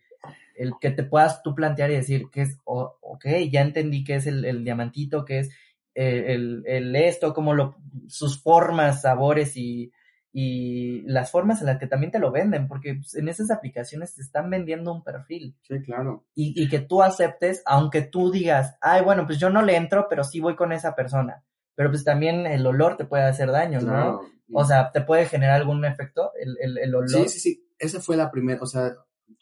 el 0.57 0.72
que 0.80 0.90
te 0.90 1.03
puedas 1.03 1.42
tú 1.42 1.55
plantear 1.55 1.90
y 1.90 1.97
decir 1.97 2.26
que 2.30 2.42
es, 2.42 2.59
oh, 2.64 2.97
ok, 3.01 3.26
ya 3.51 3.62
entendí 3.62 4.05
que 4.05 4.16
es 4.16 4.26
el, 4.26 4.45
el 4.45 4.64
diamantito, 4.64 5.24
que 5.24 5.40
es 5.40 5.51
eh, 5.95 6.34
el, 6.34 6.62
el 6.66 6.95
esto, 6.97 7.34
como 7.34 7.55
lo, 7.55 7.76
sus 8.09 8.42
formas, 8.42 9.03
sabores 9.03 9.57
y, 9.57 9.92
y 10.32 11.03
las 11.03 11.30
formas 11.30 11.61
en 11.61 11.66
las 11.66 11.78
que 11.78 11.86
también 11.86 12.11
te 12.11 12.18
lo 12.18 12.32
venden, 12.32 12.66
porque 12.66 12.95
pues, 12.95 13.14
en 13.14 13.28
esas 13.28 13.51
aplicaciones 13.51 14.14
te 14.14 14.22
están 14.22 14.51
vendiendo 14.51 14.92
un 14.92 15.05
perfil 15.05 15.57
Sí, 15.62 15.80
claro. 15.82 16.24
y, 16.34 16.61
y 16.61 16.68
que 16.68 16.80
tú 16.80 17.03
aceptes, 17.03 17.62
aunque 17.66 18.03
tú 18.03 18.30
digas, 18.30 18.76
ay, 18.80 19.03
bueno, 19.03 19.26
pues 19.26 19.38
yo 19.38 19.51
no 19.51 19.62
le 19.62 19.76
entro, 19.76 20.07
pero 20.09 20.24
sí 20.24 20.40
voy 20.40 20.57
con 20.57 20.72
esa 20.72 20.95
persona. 20.95 21.45
Pero 21.76 21.90
pues 21.90 22.05
también 22.05 22.47
el 22.47 22.66
olor 22.66 22.97
te 22.97 23.05
puede 23.05 23.24
hacer 23.24 23.51
daño, 23.51 23.80
¿no? 23.80 24.20
O 24.53 24.64
sea, 24.64 24.90
te 24.92 25.01
puede 25.01 25.26
generar 25.26 25.61
algún 25.61 25.84
efecto 25.84 26.30
el, 26.40 26.57
el, 26.61 26.78
el 26.78 26.95
olor. 26.95 27.09
Sí, 27.09 27.28
sí, 27.28 27.40
sí. 27.40 27.68
Esa 27.78 28.01
fue 28.01 28.16
la 28.16 28.30
primera, 28.30 28.62
o 28.62 28.66
sea, 28.66 28.95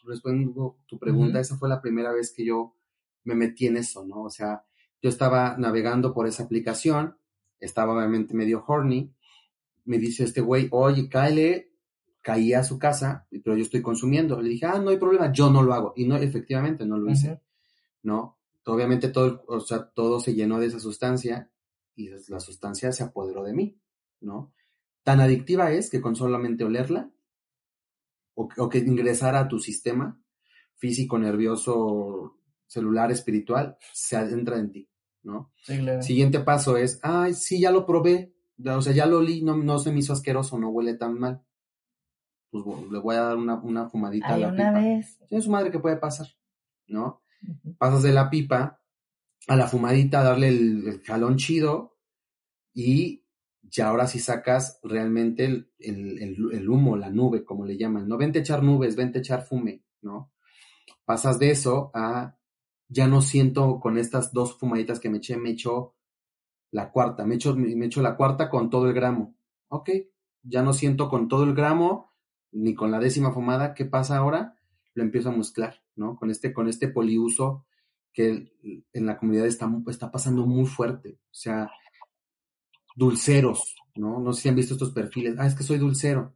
respondiendo 0.05 0.78
tu 0.86 0.98
pregunta, 0.98 1.40
esa 1.40 1.57
fue 1.57 1.68
la 1.68 1.80
primera 1.80 2.12
vez 2.12 2.32
que 2.32 2.44
yo 2.44 2.76
me 3.24 3.34
metí 3.34 3.66
en 3.66 3.76
eso, 3.76 4.05
¿no? 4.05 4.22
O 4.22 4.30
sea, 4.30 4.64
yo 5.00 5.09
estaba 5.11 5.57
navegando 5.59 6.14
por 6.14 6.26
esa 6.26 6.44
aplicación, 6.44 7.16
estaba 7.61 7.94
obviamente 7.94 8.34
medio 8.34 8.64
horny, 8.66 9.12
me 9.84 9.98
dice 9.98 10.24
este 10.24 10.40
güey, 10.40 10.68
oye, 10.70 11.09
cáele, 11.09 11.72
caí 12.20 12.55
a 12.55 12.64
su 12.64 12.78
casa, 12.78 13.26
pero 13.44 13.57
yo 13.57 13.62
estoy 13.62 13.82
consumiendo. 13.82 14.40
Le 14.40 14.50
dije, 14.50 14.66
ah, 14.66 14.78
no 14.78 14.90
hay 14.90 14.96
problema, 14.96 15.32
yo 15.32 15.50
no 15.50 15.62
lo 15.62 15.74
hago. 15.74 15.92
Y 15.96 16.07
no, 16.07 16.16
efectivamente, 16.16 16.86
no 16.86 16.96
lo 16.96 17.11
hice. 17.11 17.40
¿no? 18.03 18.38
Obviamente 18.66 19.09
todo, 19.09 19.44
o 19.48 19.61
sea, 19.61 19.88
todo 19.88 20.20
se 20.20 20.34
llenó 20.34 20.61
de 20.61 20.66
esa 20.66 20.80
sustancia 20.80 21.50
y 21.94 22.09
la 22.28 22.40
sustancia 22.40 22.92
se 22.92 23.03
apoderó 23.03 23.44
de 23.44 23.53
mí, 23.53 23.80
¿no? 24.20 24.53
Tan 25.03 25.20
adictiva 25.20 25.72
es 25.72 25.90
que 25.90 26.00
con 26.00 26.14
solamente 26.16 26.64
olerla 26.64 27.11
o, 28.34 28.48
o 28.57 28.68
que 28.68 28.78
ingresara 28.78 29.40
a 29.40 29.48
tu 29.48 29.59
sistema 29.59 30.18
físico, 30.76 31.18
nervioso, 31.18 32.38
celular, 32.66 33.12
espiritual, 33.12 33.76
se 33.92 34.16
adentra 34.16 34.59
en 34.59 34.72
ti, 34.72 34.88
¿no? 35.22 35.53
Sí, 35.62 35.78
claro. 35.78 36.03
Siguiente 36.03 36.40
paso 36.40 36.76
es, 36.76 36.98
ay, 37.03 37.34
sí, 37.34 37.61
ya 37.61 37.70
lo 37.70 37.86
probé, 37.86 38.34
o 38.64 38.82
sea, 38.82 38.92
ya 38.92 39.07
lo 39.07 39.18
olí, 39.18 39.42
no, 39.42 39.57
no 39.57 39.78
se 39.78 39.92
me 39.92 40.00
hizo 40.00 40.12
asqueroso, 40.12 40.59
no 40.59 40.70
huele 40.70 40.94
tan 40.94 41.18
mal. 41.18 41.42
Pues 42.50 42.64
bueno, 42.64 42.90
le 42.90 42.98
voy 42.98 43.16
a 43.16 43.22
dar 43.22 43.36
una, 43.36 43.55
una 43.62 43.88
fumadita 43.88 44.34
a 44.34 44.38
la 44.38 44.48
una 44.48 44.57
pipa. 44.57 44.80
vez. 44.80 45.18
Sí, 45.28 45.40
su 45.40 45.50
madre 45.50 45.70
que 45.70 45.78
puede 45.78 45.96
pasar, 45.96 46.26
¿no? 46.86 47.22
Pasas 47.78 48.03
de 48.03 48.12
la 48.12 48.28
pipa 48.30 48.80
a 49.48 49.57
la 49.57 49.66
fumadita, 49.66 50.22
darle 50.22 50.48
el, 50.48 50.86
el 50.86 51.03
jalón 51.03 51.36
chido 51.36 51.98
y 52.74 53.22
ya 53.73 53.89
ahora 53.89 54.07
sí 54.07 54.20
sacas 54.20 54.79
realmente 54.85 55.47
el, 55.47 55.73
el- 55.81 56.18
el- 56.53 56.68
humo, 56.70 56.97
la 56.97 57.11
nube, 57.11 57.45
como 57.45 57.64
le 57.66 57.79
llaman. 57.79 58.07
No 58.09 58.18
vente 58.18 58.39
a 58.39 58.43
echar 58.43 58.62
nubes, 58.62 58.97
vente 58.97 59.18
a 59.18 59.23
echar 59.23 59.43
fume, 59.45 59.83
¿no? 60.03 60.31
Pasas 61.05 61.39
de 61.39 61.51
eso 61.51 61.91
a 61.95 62.37
ya 62.89 63.07
no 63.09 63.23
siento 63.23 63.81
con 63.81 63.99
estas 63.99 64.33
dos 64.33 64.59
fumaditas 64.59 65.01
que 65.01 65.09
me 65.11 65.18
eché, 65.18 65.37
me 65.39 65.51
echo 65.51 65.97
la 66.70 66.91
cuarta, 66.93 67.25
me 67.27 67.37
echo, 67.37 67.57
me 67.57 67.89
la 67.89 68.16
cuarta 68.16 68.51
con 68.51 68.70
todo 68.70 68.87
el 68.89 68.95
gramo. 68.95 69.35
Ok, 69.68 69.91
ya 70.43 70.62
no 70.62 70.73
siento 70.75 71.09
con 71.09 71.29
todo 71.29 71.45
el 71.45 71.55
gramo, 71.55 72.12
ni 72.53 72.75
con 72.75 72.91
la 72.91 72.99
décima 73.01 73.33
fumada. 73.33 73.75
¿Qué 73.75 73.87
pasa 73.87 74.18
ahora? 74.18 74.57
Lo 74.95 75.03
empiezo 75.03 75.31
a 75.31 75.37
mezclar, 75.37 75.83
¿no? 75.97 76.16
Con 76.16 76.31
este, 76.31 76.53
con 76.53 76.68
este 76.68 76.89
poliuso 76.89 77.64
que 78.12 78.53
en 78.93 79.07
la 79.07 79.16
comunidad 79.18 79.47
está, 79.47 79.70
está 79.89 80.11
pasando 80.11 80.47
muy 80.47 80.66
fuerte. 80.66 81.18
O 81.31 81.35
sea, 81.35 81.70
dulceros, 82.97 83.76
¿no? 83.97 84.20
No 84.20 84.32
sé 84.32 84.43
si 84.43 84.49
han 84.49 84.57
visto 84.57 84.74
estos 84.74 84.90
perfiles. 84.93 85.36
Ah, 85.38 85.47
es 85.47 85.55
que 85.55 85.62
soy 85.64 85.78
dulcero. 85.78 86.34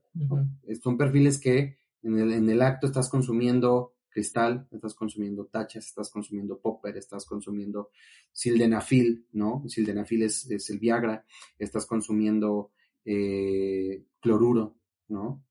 Son 0.82 0.96
perfiles 0.96 1.38
que 1.38 1.78
en 2.02 2.18
el, 2.18 2.32
en 2.32 2.48
el 2.48 2.62
acto 2.62 2.86
estás 2.86 3.08
consumiendo 3.08 3.94
cristal, 4.08 4.66
estás 4.70 4.94
consumiendo 4.94 5.44
tachas, 5.46 5.86
estás 5.86 6.08
consumiendo 6.10 6.58
popper, 6.58 6.96
estás 6.96 7.26
consumiendo 7.26 7.90
sildenafil, 8.32 9.26
¿no? 9.32 9.62
Sildenafil 9.68 10.22
es, 10.22 10.50
es 10.50 10.70
el 10.70 10.78
Viagra, 10.78 11.24
estás 11.58 11.84
consumiendo 11.84 12.70
eh, 13.04 14.06
cloruro, 14.20 14.76
¿no? 15.08 15.44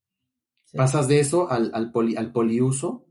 Sí. 0.64 0.76
Pasas 0.76 1.06
de 1.06 1.20
eso 1.20 1.48
al, 1.48 1.70
al, 1.74 1.92
poli- 1.92 2.16
al 2.16 2.32
poliuso, 2.32 3.06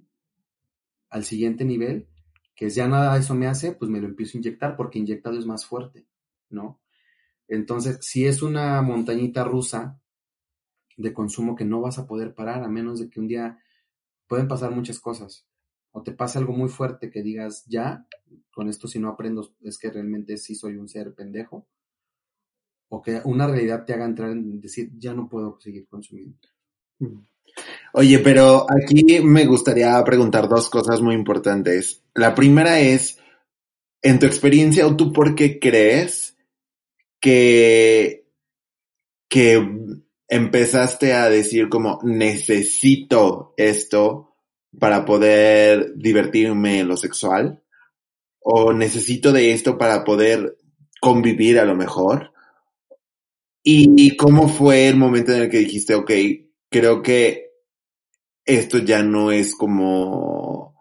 al 1.09 1.23
siguiente 1.23 1.63
nivel, 1.63 2.09
que 2.53 2.65
es 2.65 2.75
ya 2.75 2.89
nada 2.89 3.17
eso 3.17 3.33
me 3.33 3.47
hace, 3.47 3.71
pues 3.71 3.89
me 3.89 4.01
lo 4.01 4.07
empiezo 4.07 4.37
a 4.37 4.39
inyectar 4.39 4.75
porque 4.75 4.99
inyectado 4.99 5.39
es 5.39 5.45
más 5.45 5.65
fuerte, 5.65 6.05
¿no? 6.49 6.81
Entonces, 7.47 7.99
si 8.01 8.25
es 8.25 8.41
una 8.41 8.81
montañita 8.81 9.43
rusa 9.43 9.99
de 10.97 11.13
consumo 11.13 11.55
que 11.55 11.65
no 11.65 11.81
vas 11.81 11.99
a 11.99 12.07
poder 12.07 12.33
parar, 12.33 12.63
a 12.63 12.67
menos 12.67 12.99
de 12.99 13.09
que 13.09 13.19
un 13.19 13.27
día 13.27 13.59
pueden 14.27 14.47
pasar 14.47 14.71
muchas 14.71 14.99
cosas. 14.99 15.45
O 15.91 16.03
te 16.03 16.11
pasa 16.11 16.39
algo 16.39 16.53
muy 16.53 16.69
fuerte 16.69 17.09
que 17.09 17.21
digas, 17.21 17.63
ya, 17.67 18.05
con 18.51 18.69
esto 18.69 18.87
si 18.87 18.99
no 18.99 19.09
aprendo 19.09 19.53
es 19.61 19.77
que 19.77 19.89
realmente 19.89 20.37
sí 20.37 20.55
soy 20.55 20.75
un 20.75 20.89
ser 20.89 21.13
pendejo. 21.13 21.67
O 22.89 23.01
que 23.01 23.21
una 23.25 23.47
realidad 23.47 23.85
te 23.85 23.93
haga 23.93 24.05
entrar 24.05 24.31
en 24.31 24.59
decir, 24.61 24.91
ya 24.97 25.13
no 25.13 25.27
puedo 25.27 25.59
seguir 25.59 25.87
consumiendo. 25.87 26.37
Oye, 27.93 28.19
pero 28.19 28.65
aquí 28.69 29.21
me 29.21 29.45
gustaría 29.45 30.03
preguntar 30.03 30.49
dos 30.49 30.69
cosas 30.69 31.01
muy 31.01 31.15
importantes. 31.15 32.03
La 32.13 32.35
primera 32.35 32.79
es, 32.79 33.19
en 34.01 34.19
tu 34.19 34.25
experiencia 34.25 34.85
o 34.85 34.95
tú 34.95 35.13
por 35.13 35.35
qué 35.35 35.59
crees 35.59 36.34
que, 37.25 38.27
que 39.27 39.67
empezaste 40.27 41.13
a 41.13 41.27
decir 41.27 41.69
como 41.69 41.99
necesito 42.03 43.55
esto 43.57 44.35
para 44.79 45.05
poder 45.05 45.95
divertirme 45.95 46.81
en 46.81 46.87
lo 46.87 46.97
sexual? 46.97 47.63
¿O 48.41 48.73
necesito 48.73 49.31
de 49.31 49.53
esto 49.53 49.75
para 49.75 50.03
poder 50.03 50.55
convivir 51.01 51.57
a 51.57 51.65
lo 51.65 51.75
mejor? 51.75 52.31
¿Y, 53.63 53.91
y 53.97 54.15
cómo 54.15 54.47
fue 54.47 54.87
el 54.87 54.95
momento 54.95 55.33
en 55.33 55.41
el 55.41 55.49
que 55.49 55.57
dijiste, 55.57 55.95
ok, 55.95 56.11
creo 56.69 57.01
que 57.01 57.53
esto 58.45 58.77
ya 58.77 59.01
no 59.01 59.31
es 59.31 59.55
como 59.55 60.74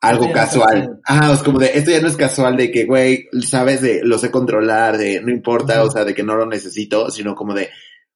algo 0.00 0.26
es 0.26 0.32
casual. 0.32 1.00
Ah, 1.04 1.32
es 1.34 1.42
como 1.42 1.58
de, 1.58 1.72
esto 1.74 1.90
ya 1.90 2.00
no 2.00 2.08
es 2.08 2.16
casual 2.16 2.56
de 2.56 2.70
que, 2.70 2.84
güey, 2.84 3.28
sabes, 3.42 3.80
de, 3.80 4.00
lo 4.04 4.18
sé 4.18 4.30
controlar, 4.30 4.96
de, 4.96 5.20
no 5.20 5.30
importa, 5.30 5.82
o 5.82 5.90
sea, 5.90 6.04
de 6.04 6.14
que 6.14 6.22
no 6.22 6.36
lo 6.36 6.46
necesito, 6.46 7.10
sino 7.10 7.34
como 7.34 7.54
de, 7.54 7.68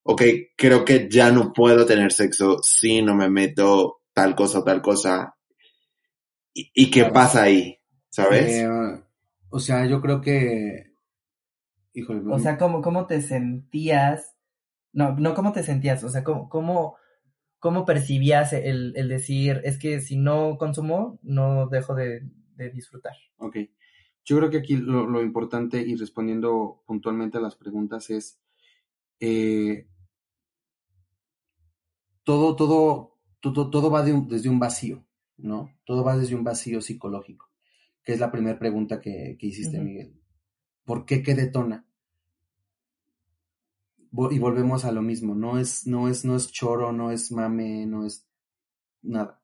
ok, 0.03 0.23
creo 0.57 0.85
que 0.85 1.09
ya 1.11 1.31
no 1.31 1.53
puedo 1.53 1.85
tener 1.87 2.13
sexo 2.13 2.59
si 2.63 3.03
no 3.03 3.15
me 3.15 3.29
meto 3.29 4.03
tal 4.13 4.35
cosa 4.35 4.61
o 4.61 4.65
tal 4.65 4.81
cosa. 4.83 5.37
¿Y, 6.55 6.71
y 6.75 6.91
qué 6.91 7.07
pasa 7.07 7.45
ahí? 7.45 7.79
¿Sabes? 8.11 8.53
Eh, 8.53 8.69
o 9.49 9.59
sea, 9.59 9.87
yo 9.87 10.01
creo 10.01 10.21
que. 10.21 10.93
Híjole, 11.95 12.23
O 12.31 12.39
sea, 12.39 12.57
¿cómo, 12.57 12.81
cómo 12.81 13.07
te 13.07 13.21
sentías? 13.21 14.35
No, 14.93 15.15
no 15.17 15.35
cómo 15.35 15.53
te 15.53 15.63
sentías, 15.63 16.05
o 16.05 16.09
sea, 16.09 16.23
cómo, 16.23 16.49
cómo, 16.49 16.97
cómo 17.63 17.85
percibías 17.85 18.53
el, 18.53 18.93
el 18.97 19.09
decir, 19.09 19.61
es 19.63 19.79
que 19.79 20.01
si 20.01 20.17
no 20.17 20.59
consumo, 20.59 21.21
no 21.23 21.69
dejo 21.69 21.95
de, 21.95 22.23
de 22.57 22.71
disfrutar. 22.71 23.15
Ok. 23.37 23.57
Yo 24.25 24.37
creo 24.37 24.51
que 24.51 24.57
aquí 24.59 24.77
lo, 24.77 25.07
lo 25.07 25.23
importante 25.23 25.81
y 25.81 25.95
respondiendo 25.95 26.83
puntualmente 26.89 27.39
a 27.39 27.41
las 27.41 27.55
preguntas 27.55 28.11
es 28.11 28.41
eh, 29.21 29.87
todo, 32.25 32.57
todo, 32.57 33.19
todo, 33.41 33.71
todo 33.71 33.91
va 33.93 34.03
de 34.03 34.13
un- 34.13 34.27
desde 34.29 34.49
un 34.49 34.59
vacío, 34.59 35.07
¿no? 35.37 35.71
Todo 35.85 36.03
va 36.03 36.17
desde 36.17 36.35
un 36.35 36.43
vacío 36.43 36.81
psicológico, 36.81 37.49
que 38.03 38.13
es 38.15 38.19
la 38.19 38.33
primera 38.33 38.59
pregunta 38.59 39.01
que, 39.01 39.37
que 39.39 39.47
hiciste. 39.47 39.79
Miguel. 39.79 40.21
¿Por 40.85 41.05
qué 41.07 41.23
qué 41.23 41.37
detona? 41.37 41.87
Y 44.31 44.39
volvemos 44.39 44.85
a 44.85 44.93
lo 44.93 45.01
mismo, 45.01 45.35
no 45.35 45.59
es, 45.59 45.87
no 45.87 46.09
es, 46.09 46.25
no 46.25 46.37
es 46.37 46.53
choro, 46.53 46.93
no 46.93 47.11
es 47.11 47.33
mame, 47.33 47.87
no 47.87 48.05
es 48.05 48.29
nada. 49.01 49.43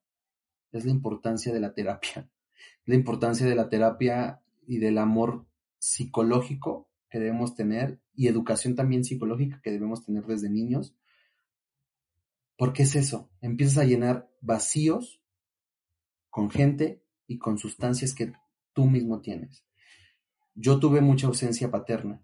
Es 0.72 0.84
la 0.84 0.90
importancia 0.90 1.52
de 1.52 1.60
la 1.60 1.74
terapia. 1.74 2.30
La 2.84 2.94
importancia 2.94 3.46
de 3.46 3.54
la 3.54 3.68
terapia 3.68 4.42
y 4.66 4.78
del 4.78 4.96
amor 4.96 5.46
psicológico 5.78 6.88
que 7.10 7.18
debemos 7.18 7.54
tener 7.54 8.00
y 8.14 8.28
educación 8.28 8.74
también 8.74 9.04
psicológica 9.04 9.60
que 9.62 9.70
debemos 9.70 10.04
tener 10.04 10.24
desde 10.24 10.48
niños. 10.48 10.96
Porque 12.56 12.84
es 12.84 12.96
eso, 12.96 13.30
empiezas 13.42 13.78
a 13.78 13.84
llenar 13.84 14.30
vacíos 14.40 15.22
con 16.30 16.50
gente 16.50 17.04
y 17.26 17.38
con 17.38 17.58
sustancias 17.58 18.14
que 18.14 18.32
tú 18.72 18.86
mismo 18.86 19.20
tienes. 19.20 19.64
Yo 20.54 20.80
tuve 20.80 21.00
mucha 21.00 21.26
ausencia 21.26 21.70
paterna. 21.70 22.22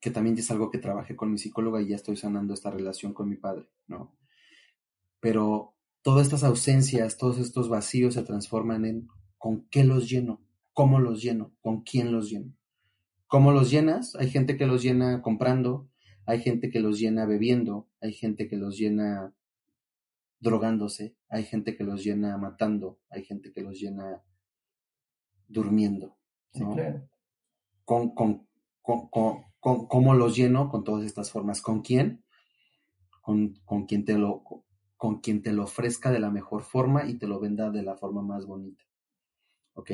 Que 0.00 0.10
también 0.10 0.38
es 0.38 0.50
algo 0.50 0.70
que 0.70 0.78
trabajé 0.78 1.16
con 1.16 1.30
mi 1.30 1.38
psicóloga 1.38 1.80
y 1.80 1.88
ya 1.88 1.96
estoy 1.96 2.16
sanando 2.16 2.54
esta 2.54 2.70
relación 2.70 3.12
con 3.12 3.28
mi 3.28 3.36
padre, 3.36 3.68
¿no? 3.86 4.16
Pero 5.20 5.74
todas 6.02 6.26
estas 6.26 6.44
ausencias, 6.44 7.16
todos 7.16 7.38
estos 7.38 7.68
vacíos 7.68 8.14
se 8.14 8.22
transforman 8.22 8.84
en 8.84 9.08
¿con 9.36 9.66
qué 9.68 9.84
los 9.84 10.08
lleno? 10.08 10.40
¿Cómo 10.72 11.00
los 11.00 11.22
lleno? 11.22 11.52
¿Con 11.60 11.82
quién 11.82 12.12
los 12.12 12.30
lleno? 12.30 12.54
¿Cómo 13.26 13.52
los 13.52 13.70
llenas? 13.70 14.14
Hay 14.14 14.30
gente 14.30 14.56
que 14.56 14.66
los 14.66 14.82
llena 14.82 15.20
comprando, 15.22 15.90
hay 16.24 16.40
gente 16.40 16.70
que 16.70 16.80
los 16.80 16.98
llena 16.98 17.26
bebiendo, 17.26 17.88
hay 18.00 18.12
gente 18.12 18.48
que 18.48 18.56
los 18.56 18.78
llena 18.78 19.34
drogándose, 20.40 21.16
hay 21.28 21.44
gente 21.44 21.76
que 21.76 21.84
los 21.84 22.04
llena 22.04 22.38
matando, 22.38 23.00
hay 23.10 23.24
gente 23.24 23.52
que 23.52 23.62
los 23.62 23.78
llena 23.78 24.22
durmiendo. 25.48 26.16
¿no? 26.54 26.76
con, 27.84 28.14
con, 28.14 28.46
con, 28.82 29.08
con, 29.08 29.47
¿Cómo 29.88 30.14
los 30.14 30.36
lleno? 30.36 30.68
Con 30.68 30.84
todas 30.84 31.04
estas 31.04 31.30
formas. 31.30 31.62
¿Con 31.62 31.82
quién? 31.82 32.24
Con, 33.20 33.54
con, 33.64 33.86
quien 33.86 34.04
te 34.04 34.16
lo, 34.16 34.42
con 34.96 35.20
quien 35.20 35.42
te 35.42 35.52
lo 35.52 35.64
ofrezca 35.64 36.10
de 36.10 36.20
la 36.20 36.30
mejor 36.30 36.62
forma 36.62 37.06
y 37.06 37.18
te 37.18 37.26
lo 37.26 37.40
venda 37.40 37.70
de 37.70 37.82
la 37.82 37.96
forma 37.96 38.22
más 38.22 38.46
bonita. 38.46 38.84
Ok. 39.74 39.90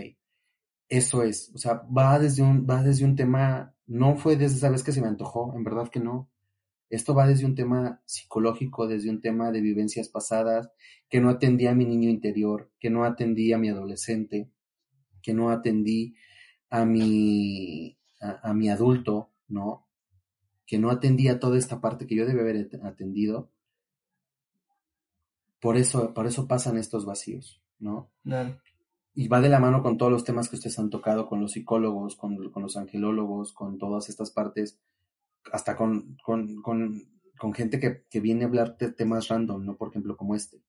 Eso 0.89 1.22
es. 1.22 1.51
O 1.55 1.59
sea, 1.59 1.83
va 1.97 2.18
desde 2.18 2.43
un, 2.43 2.66
va 2.68 2.83
desde 2.83 3.05
un 3.05 3.16
tema, 3.16 3.75
no 3.87 4.16
fue 4.16 4.37
desde 4.37 4.57
esa 4.57 4.70
vez 4.70 4.83
que 4.83 4.93
se 4.93 5.01
me 5.01 5.09
antojó, 5.09 5.55
en 5.57 5.64
verdad 5.64 5.89
que 5.89 6.01
no. 6.01 6.31
Esto 6.91 7.14
va 7.14 7.27
desde 7.27 7.47
un 7.47 7.55
tema 7.55 8.03
psicológico, 8.05 8.87
desde 8.87 9.11
un 9.11 9.20
tema 9.20 9.51
de 9.51 9.61
vivencias 9.61 10.09
pasadas, 10.09 10.70
que 11.09 11.20
no 11.20 11.31
atendí 11.31 11.66
a 11.66 11.75
mi 11.75 11.85
niño 11.85 12.09
interior, 12.11 12.70
que 12.79 12.91
no 12.91 13.05
atendí 13.05 13.53
a 13.53 13.59
mi 13.59 13.68
adolescente, 13.68 14.51
que 15.22 15.35
no 15.35 15.51
atendí 15.51 16.14
a 16.70 16.85
mi, 16.85 17.99
a, 18.20 18.53
mi 18.53 18.68
adulto, 18.68 19.33
¿no? 19.49 19.87
Que 20.67 20.79
no 20.79 20.91
atendía 20.91 21.41
toda 21.41 21.59
esta 21.59 21.81
parte 21.81 22.07
que 22.07 22.15
yo 22.15 22.27
debe 22.27 22.41
haber 22.41 22.71
atendido. 22.83 23.51
Por 25.61 25.77
eso, 25.77 26.13
por 26.15 26.27
eso 26.27 26.47
pasan 26.47 26.77
estos 26.77 27.05
vacíos, 27.07 27.63
¿no? 27.79 28.11
Y 29.15 29.29
va 29.29 29.41
de 29.41 29.49
la 29.49 29.61
mano 29.61 29.83
con 29.83 29.97
todos 29.97 30.11
los 30.11 30.25
temas 30.25 30.49
que 30.49 30.57
ustedes 30.57 30.79
han 30.79 30.91
tocado, 30.91 31.29
con 31.29 31.41
los 31.41 31.53
psicólogos, 31.53 32.17
con, 32.17 32.37
los 32.37 32.77
angelólogos, 32.77 33.53
con 33.53 33.79
todas 33.79 34.09
estas 34.09 34.31
partes, 34.31 34.81
hasta 35.53 35.77
con, 35.77 36.17
con, 36.23 36.61
con, 36.63 37.55
gente 37.55 37.79
que, 37.79 38.05
que, 38.11 38.21
viene 38.21 38.45
a 38.45 38.49
hablar 38.49 38.77
de 38.77 38.93
temas 38.93 39.29
random, 39.29 39.65
¿no? 39.65 39.77
Por 39.77 39.91
ejemplo, 39.91 40.17
como 40.17 40.35
este. 40.35 40.63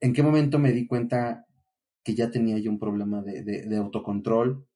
¿En 0.00 0.12
qué 0.12 0.22
momento 0.22 0.58
me 0.58 0.72
di 0.72 0.86
cuenta 0.86 1.46
que 2.02 2.14
ya 2.14 2.30
tenía 2.30 2.58
yo 2.58 2.70
un 2.70 2.78
problema 2.78 3.20
de, 3.22 3.42
de 3.42 3.76
autocontrol, 3.76 4.67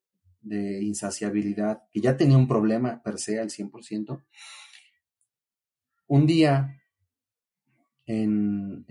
de 0.42 0.82
insaciabilidad, 0.82 1.82
que 1.90 2.00
ya 2.00 2.16
tenía 2.16 2.36
un 2.36 2.48
problema 2.48 3.02
per 3.02 3.18
se 3.18 3.38
al 3.38 3.48
100%. 3.50 4.22
Un 6.08 6.26
día, 6.26 6.82
en, 8.06 8.84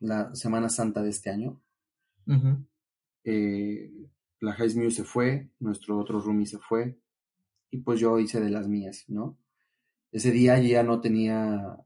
la 0.00 0.34
Semana 0.34 0.68
Santa 0.68 1.02
de 1.02 1.10
este 1.10 1.30
año, 1.30 1.60
eh, 3.24 3.90
la 4.40 4.52
High 4.52 4.90
se 4.90 5.04
fue, 5.04 5.50
nuestro 5.58 5.98
otro 5.98 6.20
roomie 6.20 6.46
se 6.46 6.58
fue, 6.58 6.98
y 7.70 7.78
pues 7.78 8.00
yo 8.00 8.18
hice 8.18 8.40
de 8.40 8.50
las 8.50 8.68
mías, 8.68 9.04
¿no? 9.08 9.36
Ese 10.12 10.30
día 10.30 10.58
ya 10.58 10.82
no 10.82 11.00
tenía 11.00 11.76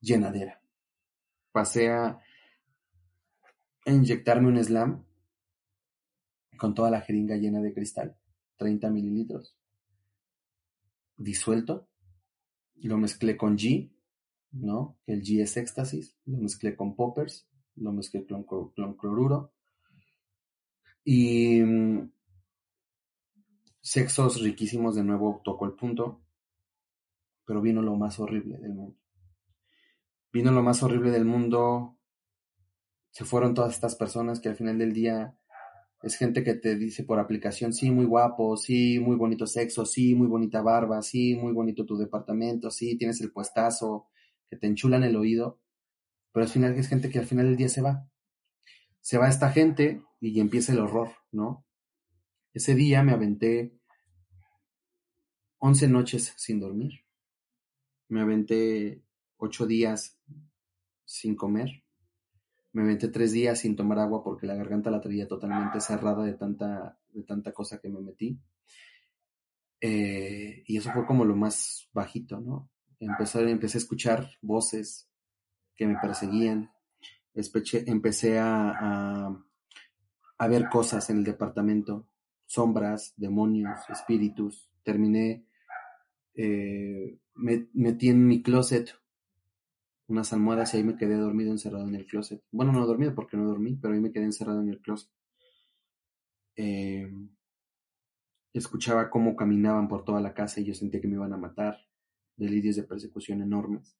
llenadera. 0.00 0.60
Pasé 1.52 1.90
a 1.90 2.20
inyectarme 3.86 4.48
un 4.48 4.64
slam 4.64 5.04
con 6.56 6.74
toda 6.74 6.90
la 6.90 7.00
jeringa 7.00 7.36
llena 7.36 7.60
de 7.60 7.72
cristal, 7.72 8.16
30 8.56 8.90
mililitros, 8.90 9.56
disuelto, 11.16 11.88
lo 12.76 12.98
mezclé 12.98 13.36
con 13.36 13.56
G, 13.56 13.90
¿no? 14.52 14.98
El 15.06 15.22
G 15.22 15.42
es 15.42 15.56
éxtasis, 15.56 16.16
lo 16.26 16.38
mezclé 16.38 16.76
con 16.76 16.94
poppers, 16.94 17.48
lo 17.76 17.92
mezclé 17.92 18.26
con, 18.26 18.44
cloruro, 18.96 19.52
y 21.04 21.60
mm, 21.60 22.12
sexos 23.80 24.40
riquísimos 24.40 24.96
de 24.96 25.04
nuevo 25.04 25.40
tocó 25.44 25.66
el 25.66 25.72
punto, 25.72 26.22
pero 27.44 27.60
vino 27.60 27.82
lo 27.82 27.96
más 27.96 28.18
horrible 28.18 28.58
del 28.58 28.74
mundo. 28.74 28.98
Vino 30.32 30.50
lo 30.50 30.62
más 30.62 30.82
horrible 30.82 31.10
del 31.10 31.24
mundo, 31.24 31.98
se 33.10 33.24
fueron 33.24 33.54
todas 33.54 33.74
estas 33.74 33.94
personas 33.94 34.40
que 34.40 34.48
al 34.48 34.56
final 34.56 34.78
del 34.78 34.92
día 34.92 35.38
es 36.04 36.16
gente 36.16 36.44
que 36.44 36.54
te 36.54 36.76
dice 36.76 37.02
por 37.04 37.18
aplicación, 37.18 37.72
sí, 37.72 37.90
muy 37.90 38.04
guapo, 38.04 38.58
sí, 38.58 38.98
muy 39.00 39.16
bonito 39.16 39.46
sexo, 39.46 39.86
sí, 39.86 40.14
muy 40.14 40.26
bonita 40.26 40.60
barba, 40.60 41.00
sí, 41.00 41.34
muy 41.34 41.52
bonito 41.52 41.86
tu 41.86 41.96
departamento, 41.96 42.70
sí, 42.70 42.98
tienes 42.98 43.22
el 43.22 43.32
puestazo, 43.32 44.08
que 44.50 44.56
te 44.56 44.66
enchulan 44.66 45.02
el 45.02 45.16
oído, 45.16 45.60
pero 46.32 46.44
al 46.44 46.50
final 46.50 46.74
es 46.74 46.88
gente 46.88 47.08
que 47.08 47.18
al 47.18 47.26
final 47.26 47.46
del 47.46 47.56
día 47.56 47.70
se 47.70 47.80
va. 47.80 48.06
Se 49.00 49.16
va 49.16 49.28
esta 49.28 49.50
gente 49.50 50.02
y 50.20 50.40
empieza 50.40 50.72
el 50.72 50.80
horror, 50.80 51.10
¿no? 51.32 51.64
Ese 52.52 52.74
día 52.74 53.02
me 53.02 53.12
aventé 53.12 53.78
11 55.58 55.88
noches 55.88 56.34
sin 56.36 56.60
dormir. 56.60 57.04
Me 58.08 58.20
aventé 58.20 59.02
8 59.38 59.66
días 59.66 60.18
sin 61.04 61.34
comer 61.34 61.83
me 62.74 62.82
metí 62.82 63.08
tres 63.08 63.30
días 63.30 63.60
sin 63.60 63.76
tomar 63.76 64.00
agua 64.00 64.22
porque 64.24 64.48
la 64.48 64.56
garganta 64.56 64.90
la 64.90 65.00
traía 65.00 65.28
totalmente 65.28 65.80
cerrada 65.80 66.24
de 66.24 66.34
tanta, 66.34 66.98
de 67.12 67.22
tanta 67.22 67.52
cosa 67.52 67.80
que 67.80 67.88
me 67.88 68.00
metí. 68.00 68.36
Eh, 69.80 70.64
y 70.66 70.76
eso 70.76 70.90
fue 70.92 71.06
como 71.06 71.24
lo 71.24 71.36
más 71.36 71.88
bajito, 71.92 72.40
¿no? 72.40 72.68
Empecé, 72.98 73.48
empecé 73.48 73.78
a 73.78 73.82
escuchar 73.82 74.28
voces 74.42 75.08
que 75.76 75.86
me 75.86 75.96
perseguían. 76.00 76.72
empecé 77.32 78.40
a, 78.40 79.28
a, 80.38 80.48
ver 80.48 80.68
cosas 80.68 81.08
en 81.10 81.18
el 81.18 81.24
departamento, 81.24 82.08
sombras, 82.44 83.14
demonios, 83.16 83.78
espíritus. 83.88 84.68
Terminé, 84.82 85.46
eh, 86.34 87.20
me 87.36 87.68
metí 87.72 88.08
en 88.08 88.26
mi 88.26 88.42
closet 88.42 88.90
unas 90.06 90.32
almohadas 90.32 90.74
y 90.74 90.78
ahí 90.78 90.84
me 90.84 90.96
quedé 90.96 91.16
dormido 91.16 91.50
encerrado 91.50 91.88
en 91.88 91.94
el 91.94 92.06
closet. 92.06 92.42
Bueno, 92.50 92.72
no 92.72 92.86
dormido 92.86 93.14
porque 93.14 93.36
no 93.36 93.44
dormí, 93.46 93.76
pero 93.76 93.94
ahí 93.94 94.00
me 94.00 94.12
quedé 94.12 94.24
encerrado 94.24 94.60
en 94.60 94.68
el 94.68 94.80
closet. 94.80 95.10
Eh, 96.56 97.10
escuchaba 98.52 99.10
cómo 99.10 99.34
caminaban 99.34 99.88
por 99.88 100.04
toda 100.04 100.20
la 100.20 100.34
casa 100.34 100.60
y 100.60 100.64
yo 100.64 100.74
sentía 100.74 101.00
que 101.00 101.08
me 101.08 101.14
iban 101.14 101.32
a 101.32 101.38
matar. 101.38 101.78
Delirios 102.36 102.76
de 102.76 102.82
persecución 102.82 103.42
enormes. 103.42 103.96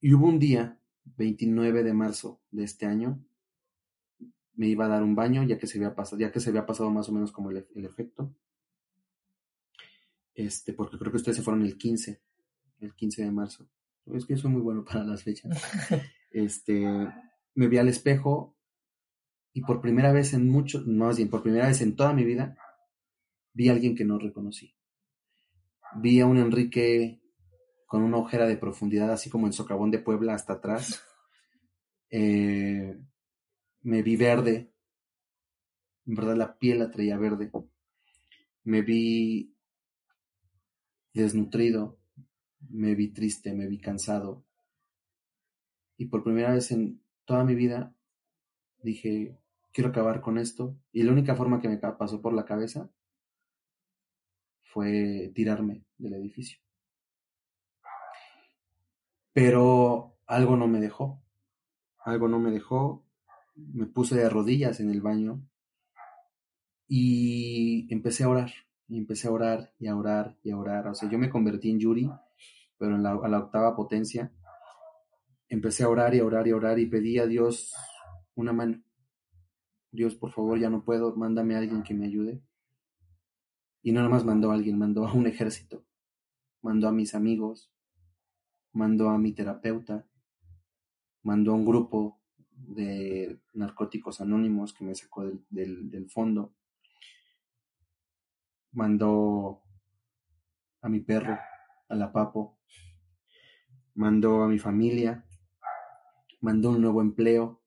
Y 0.00 0.12
hubo 0.14 0.26
un 0.26 0.38
día, 0.38 0.80
29 1.04 1.82
de 1.82 1.92
marzo 1.92 2.40
de 2.50 2.64
este 2.64 2.86
año, 2.86 3.24
me 4.54 4.68
iba 4.68 4.86
a 4.86 4.88
dar 4.88 5.02
un 5.02 5.14
baño 5.14 5.44
ya 5.44 5.58
que 5.58 5.66
se 5.66 5.78
había 5.78 5.94
pasado, 5.94 6.20
ya 6.20 6.32
que 6.32 6.40
se 6.40 6.50
había 6.50 6.66
pasado 6.66 6.90
más 6.90 7.08
o 7.08 7.12
menos 7.12 7.32
como 7.32 7.50
el, 7.50 7.66
el 7.74 7.84
efecto. 7.84 8.34
Este, 10.34 10.72
porque 10.72 10.98
creo 10.98 11.10
que 11.10 11.16
ustedes 11.16 11.36
se 11.36 11.42
fueron 11.42 11.64
el 11.64 11.76
15, 11.78 12.20
el 12.80 12.94
15 12.94 13.24
de 13.24 13.30
marzo 13.30 13.68
es 14.14 14.26
que 14.26 14.36
soy 14.36 14.50
muy 14.50 14.62
bueno 14.62 14.84
para 14.84 15.04
las 15.04 15.22
fechas. 15.22 15.62
Este, 16.30 16.84
me 17.54 17.68
vi 17.68 17.78
al 17.78 17.88
espejo 17.88 18.54
y 19.54 19.62
por 19.62 19.80
primera 19.80 20.12
vez 20.12 20.34
en 20.34 20.46
mucho, 20.46 20.82
más 20.86 21.16
bien 21.16 21.30
por 21.30 21.42
primera 21.42 21.66
vez 21.66 21.80
en 21.80 21.96
toda 21.96 22.12
mi 22.12 22.22
vida, 22.22 22.58
vi 23.54 23.70
a 23.70 23.72
alguien 23.72 23.96
que 23.96 24.04
no 24.04 24.18
reconocí. 24.18 24.76
Vi 25.96 26.20
a 26.20 26.26
un 26.26 26.36
Enrique 26.36 27.22
con 27.86 28.02
una 28.02 28.18
ojera 28.18 28.46
de 28.46 28.58
profundidad, 28.58 29.10
así 29.10 29.30
como 29.30 29.46
el 29.46 29.54
socavón 29.54 29.90
de 29.90 30.00
Puebla 30.00 30.34
hasta 30.34 30.52
atrás. 30.52 31.02
Eh, 32.10 32.94
me 33.80 34.02
vi 34.02 34.16
verde. 34.16 34.70
En 36.04 36.14
verdad 36.14 36.36
la 36.36 36.58
piel 36.58 36.80
la 36.80 36.90
traía 36.90 37.16
verde. 37.16 37.50
Me 38.64 38.82
vi 38.82 39.56
desnutrido 41.14 41.97
me 42.68 42.94
vi 42.94 43.08
triste, 43.08 43.54
me 43.54 43.66
vi 43.66 43.78
cansado. 43.78 44.44
Y 45.96 46.06
por 46.06 46.22
primera 46.22 46.52
vez 46.52 46.70
en 46.70 47.00
toda 47.24 47.44
mi 47.44 47.54
vida 47.54 47.94
dije, 48.82 49.38
quiero 49.72 49.90
acabar 49.90 50.20
con 50.20 50.38
esto. 50.38 50.76
Y 50.92 51.02
la 51.02 51.12
única 51.12 51.34
forma 51.34 51.60
que 51.60 51.68
me 51.68 51.78
pasó 51.78 52.20
por 52.20 52.32
la 52.32 52.44
cabeza 52.44 52.90
fue 54.62 55.32
tirarme 55.34 55.84
del 55.98 56.14
edificio. 56.14 56.58
Pero 59.32 60.18
algo 60.26 60.56
no 60.56 60.66
me 60.66 60.80
dejó. 60.80 61.22
Algo 61.98 62.28
no 62.28 62.38
me 62.38 62.50
dejó. 62.50 63.04
Me 63.56 63.86
puse 63.86 64.16
de 64.16 64.28
rodillas 64.28 64.80
en 64.80 64.90
el 64.90 65.00
baño 65.00 65.42
y 66.86 67.92
empecé 67.92 68.24
a 68.24 68.28
orar. 68.28 68.52
Y 68.88 68.98
empecé 68.98 69.28
a 69.28 69.32
orar 69.32 69.74
y 69.78 69.88
a 69.88 69.96
orar 69.96 70.36
y 70.42 70.50
a 70.50 70.56
orar. 70.56 70.88
O 70.88 70.94
sea, 70.94 71.10
yo 71.10 71.18
me 71.18 71.28
convertí 71.28 71.70
en 71.70 71.78
Yuri 71.78 72.10
pero 72.78 72.94
en 72.94 73.02
la, 73.02 73.12
a 73.12 73.28
la 73.28 73.38
octava 73.38 73.76
potencia, 73.76 74.32
empecé 75.48 75.84
a 75.84 75.88
orar 75.88 76.14
y 76.14 76.20
a 76.20 76.24
orar 76.24 76.46
y 76.46 76.50
a 76.50 76.56
orar 76.56 76.78
y 76.78 76.86
pedí 76.86 77.18
a 77.18 77.26
Dios 77.26 77.74
una 78.34 78.52
mano. 78.52 78.82
Dios, 79.90 80.14
por 80.14 80.30
favor, 80.32 80.58
ya 80.58 80.70
no 80.70 80.84
puedo, 80.84 81.14
mándame 81.16 81.54
a 81.54 81.58
alguien 81.58 81.82
que 81.82 81.94
me 81.94 82.06
ayude. 82.06 82.42
Y 83.82 83.92
no 83.92 84.02
nomás 84.02 84.24
mandó 84.24 84.50
a 84.50 84.54
alguien, 84.54 84.78
mandó 84.78 85.06
a 85.06 85.12
un 85.12 85.26
ejército, 85.26 85.84
mandó 86.62 86.88
a 86.88 86.92
mis 86.92 87.14
amigos, 87.14 87.72
mandó 88.72 89.08
a 89.08 89.18
mi 89.18 89.32
terapeuta, 89.32 90.06
mandó 91.22 91.52
a 91.52 91.54
un 91.54 91.64
grupo 91.64 92.20
de 92.50 93.40
narcóticos 93.54 94.20
anónimos 94.20 94.72
que 94.74 94.84
me 94.84 94.94
sacó 94.94 95.24
del, 95.24 95.44
del, 95.48 95.90
del 95.90 96.10
fondo, 96.10 96.54
mandó 98.72 99.62
a 100.82 100.88
mi 100.88 101.00
perro, 101.00 101.38
a 101.88 101.94
la 101.94 102.12
papo, 102.12 102.58
mandó 103.94 104.42
a 104.42 104.48
mi 104.48 104.58
familia, 104.58 105.26
mandó 106.40 106.70
un 106.70 106.82
nuevo 106.82 107.02
empleo 107.02 107.62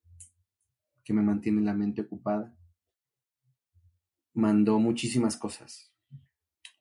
que 1.04 1.14
me 1.14 1.22
mantiene 1.22 1.62
la 1.62 1.74
mente 1.74 2.02
ocupada, 2.02 2.56
mandó 4.34 4.80
muchísimas 4.80 5.38
cosas. 5.38 5.92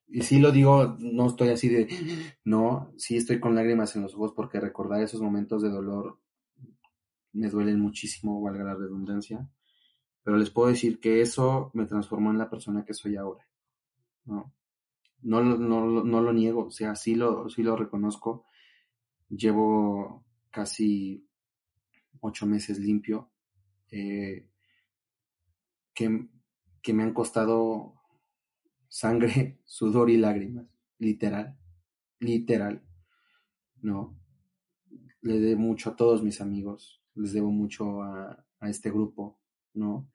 Y 0.07 0.23
sí 0.23 0.41
lo 0.41 0.51
digo, 0.51 0.97
no 0.99 1.29
estoy 1.29 1.51
así 1.51 1.69
de, 1.69 1.89
no, 2.45 2.93
sí 2.97 3.17
estoy 3.17 3.39
con 3.39 3.55
lágrimas 3.55 3.95
en 3.97 4.03
los 4.03 4.15
ojos 4.15 4.33
porque 4.35 4.61
recordar 4.61 5.03
esos 5.03 5.21
momentos 5.21 5.63
de 5.63 5.71
dolor 5.71 6.21
me 7.33 7.49
duelen 7.49 7.81
muchísimo, 7.81 8.41
valga 8.43 8.65
la 8.65 8.75
redundancia, 8.75 9.49
pero 10.23 10.37
les 10.37 10.51
puedo 10.51 10.69
decir 10.69 10.99
que 11.01 11.21
eso 11.21 11.71
me 11.75 11.87
transformó 11.87 12.31
en 12.31 12.39
la 12.39 12.51
persona 12.51 12.85
que 12.85 12.95
soy 12.95 13.17
ahora. 13.17 13.47
No, 14.25 14.53
no, 15.23 15.43
no, 15.43 16.05
no 16.05 16.21
lo 16.21 16.33
niego, 16.33 16.67
o 16.67 16.71
sea, 16.71 16.95
sí 16.97 17.15
lo, 17.15 17.49
sí 17.49 17.63
lo 17.63 17.77
reconozco. 17.77 18.47
Llevo 19.29 20.25
casi 20.51 21.27
ocho 22.21 22.47
meses 22.47 22.79
limpio, 22.79 23.31
eh, 23.91 24.49
que, 25.95 26.29
que 26.83 26.93
me 26.93 27.03
han 27.03 27.15
costado 27.15 27.95
sangre, 28.89 29.61
sudor 29.65 30.11
y 30.11 30.17
lágrimas, 30.17 30.67
literal, 30.99 31.59
literal, 32.19 32.83
¿no? 33.83 34.19
Le 35.23 35.39
debo 35.39 35.61
mucho 35.61 35.91
a 35.91 35.97
todos 35.97 36.23
mis 36.23 36.41
amigos, 36.41 37.03
les 37.15 37.33
debo 37.33 37.51
mucho 37.51 38.03
a, 38.03 38.45
a 38.61 38.71
este 38.71 38.91
grupo, 38.91 39.39
¿no? 39.75 40.11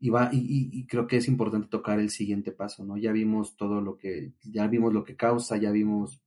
Y, 0.00 0.10
va, 0.10 0.30
y, 0.32 0.70
y, 0.72 0.86
creo 0.86 1.08
que 1.08 1.16
es 1.16 1.26
importante 1.26 1.68
tocar 1.68 1.98
el 1.98 2.10
siguiente 2.10 2.52
paso, 2.52 2.84
¿no? 2.84 2.96
Ya 2.96 3.10
vimos 3.10 3.56
todo 3.56 3.80
lo 3.80 3.96
que, 3.96 4.32
ya 4.44 4.66
vimos 4.68 4.92
lo 4.92 5.02
que 5.02 5.16
causa, 5.16 5.56
ya 5.56 5.72
vimos, 5.72 6.22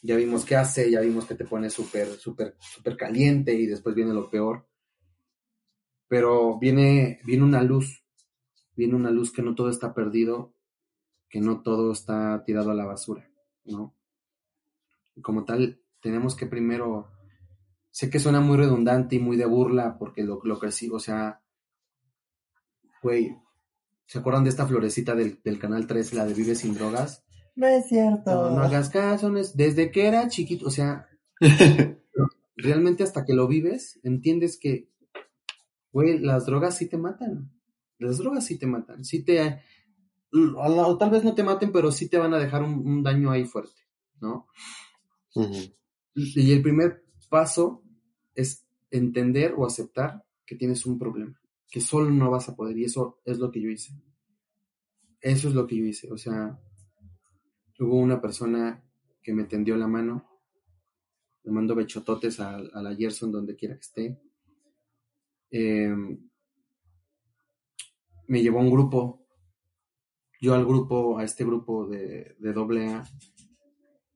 ya 0.00 0.16
vimos 0.16 0.46
qué 0.46 0.56
hace, 0.56 0.90
ya 0.90 1.00
vimos 1.00 1.26
que 1.26 1.34
te 1.34 1.44
pone 1.44 1.68
súper, 1.68 2.08
súper, 2.08 2.56
súper 2.58 2.96
caliente 2.96 3.52
y 3.52 3.66
después 3.66 3.94
viene 3.94 4.14
lo 4.14 4.30
peor. 4.30 4.66
Pero 6.08 6.58
viene, 6.58 7.20
viene 7.26 7.44
una 7.44 7.62
luz, 7.62 8.02
viene 8.74 8.94
una 8.94 9.10
luz 9.10 9.30
que 9.32 9.42
no 9.42 9.54
todo 9.54 9.68
está 9.68 9.92
perdido 9.92 10.54
que 11.30 11.40
no 11.40 11.62
todo 11.62 11.92
está 11.92 12.42
tirado 12.44 12.72
a 12.72 12.74
la 12.74 12.84
basura, 12.84 13.30
¿no? 13.64 13.94
Como 15.22 15.44
tal, 15.44 15.80
tenemos 16.00 16.34
que 16.34 16.46
primero, 16.46 17.12
sé 17.90 18.10
que 18.10 18.18
suena 18.18 18.40
muy 18.40 18.56
redundante 18.56 19.14
y 19.16 19.20
muy 19.20 19.36
de 19.36 19.46
burla, 19.46 19.96
porque 19.96 20.24
lo, 20.24 20.40
lo 20.42 20.58
que 20.58 20.72
sí, 20.72 20.90
o 20.92 20.98
sea, 20.98 21.39
güey, 23.02 23.36
¿se 24.06 24.18
acuerdan 24.18 24.44
de 24.44 24.50
esta 24.50 24.66
florecita 24.66 25.14
del, 25.14 25.40
del 25.42 25.58
Canal 25.58 25.86
3, 25.86 26.14
la 26.14 26.26
de 26.26 26.34
Vive 26.34 26.54
sin 26.54 26.74
drogas? 26.74 27.24
No 27.56 27.66
es 27.66 27.86
cierto. 27.88 28.30
No, 28.30 28.50
no 28.50 28.62
hagas 28.62 28.90
caso, 28.90 29.30
desde 29.54 29.90
que 29.90 30.06
era 30.06 30.28
chiquito, 30.28 30.66
o 30.66 30.70
sea, 30.70 31.08
realmente 32.56 33.02
hasta 33.02 33.24
que 33.24 33.34
lo 33.34 33.48
vives, 33.48 34.00
entiendes 34.02 34.58
que, 34.58 34.88
güey, 35.92 36.18
las 36.18 36.46
drogas 36.46 36.76
sí 36.76 36.88
te 36.88 36.98
matan. 36.98 37.52
Las 37.98 38.18
drogas 38.18 38.46
sí 38.46 38.58
te 38.58 38.66
matan, 38.66 39.04
sí 39.04 39.22
te, 39.22 39.62
o 40.32 40.98
tal 40.98 41.10
vez 41.10 41.24
no 41.24 41.34
te 41.34 41.42
maten, 41.42 41.72
pero 41.72 41.92
sí 41.92 42.08
te 42.08 42.18
van 42.18 42.32
a 42.34 42.38
dejar 42.38 42.62
un, 42.62 42.86
un 42.86 43.02
daño 43.02 43.30
ahí 43.30 43.44
fuerte, 43.44 43.82
¿no? 44.20 44.46
Uh 45.34 45.42
-huh. 45.44 45.74
Y 46.14 46.52
el 46.52 46.62
primer 46.62 47.04
paso 47.28 47.82
es 48.34 48.66
entender 48.90 49.54
o 49.56 49.66
aceptar 49.66 50.24
que 50.46 50.56
tienes 50.56 50.86
un 50.86 50.98
problema, 50.98 51.39
que 51.70 51.80
solo 51.80 52.10
no 52.10 52.30
vas 52.30 52.48
a 52.48 52.56
poder, 52.56 52.76
y 52.76 52.84
eso 52.84 53.20
es 53.24 53.38
lo 53.38 53.50
que 53.50 53.60
yo 53.60 53.70
hice. 53.70 53.94
Eso 55.20 55.48
es 55.48 55.54
lo 55.54 55.66
que 55.66 55.76
yo 55.76 55.84
hice, 55.84 56.10
o 56.10 56.16
sea, 56.16 56.58
hubo 57.78 57.96
una 57.96 58.20
persona 58.20 58.82
que 59.22 59.32
me 59.32 59.44
tendió 59.44 59.76
la 59.76 59.86
mano, 59.86 60.26
le 61.42 61.52
mando 61.52 61.74
bechototes 61.74 62.40
a, 62.40 62.56
a 62.56 62.82
la 62.82 62.94
Gerson 62.94 63.32
donde 63.32 63.56
quiera 63.56 63.74
que 63.74 63.80
esté. 63.80 64.20
Eh, 65.50 65.94
me 68.28 68.42
llevó 68.42 68.58
a 68.58 68.62
un 68.62 68.70
grupo 68.70 69.20
yo 70.40 70.54
al 70.54 70.64
grupo, 70.64 71.18
a 71.18 71.24
este 71.24 71.44
grupo 71.44 71.86
de, 71.86 72.34
de 72.38 72.50
AA, 72.50 73.04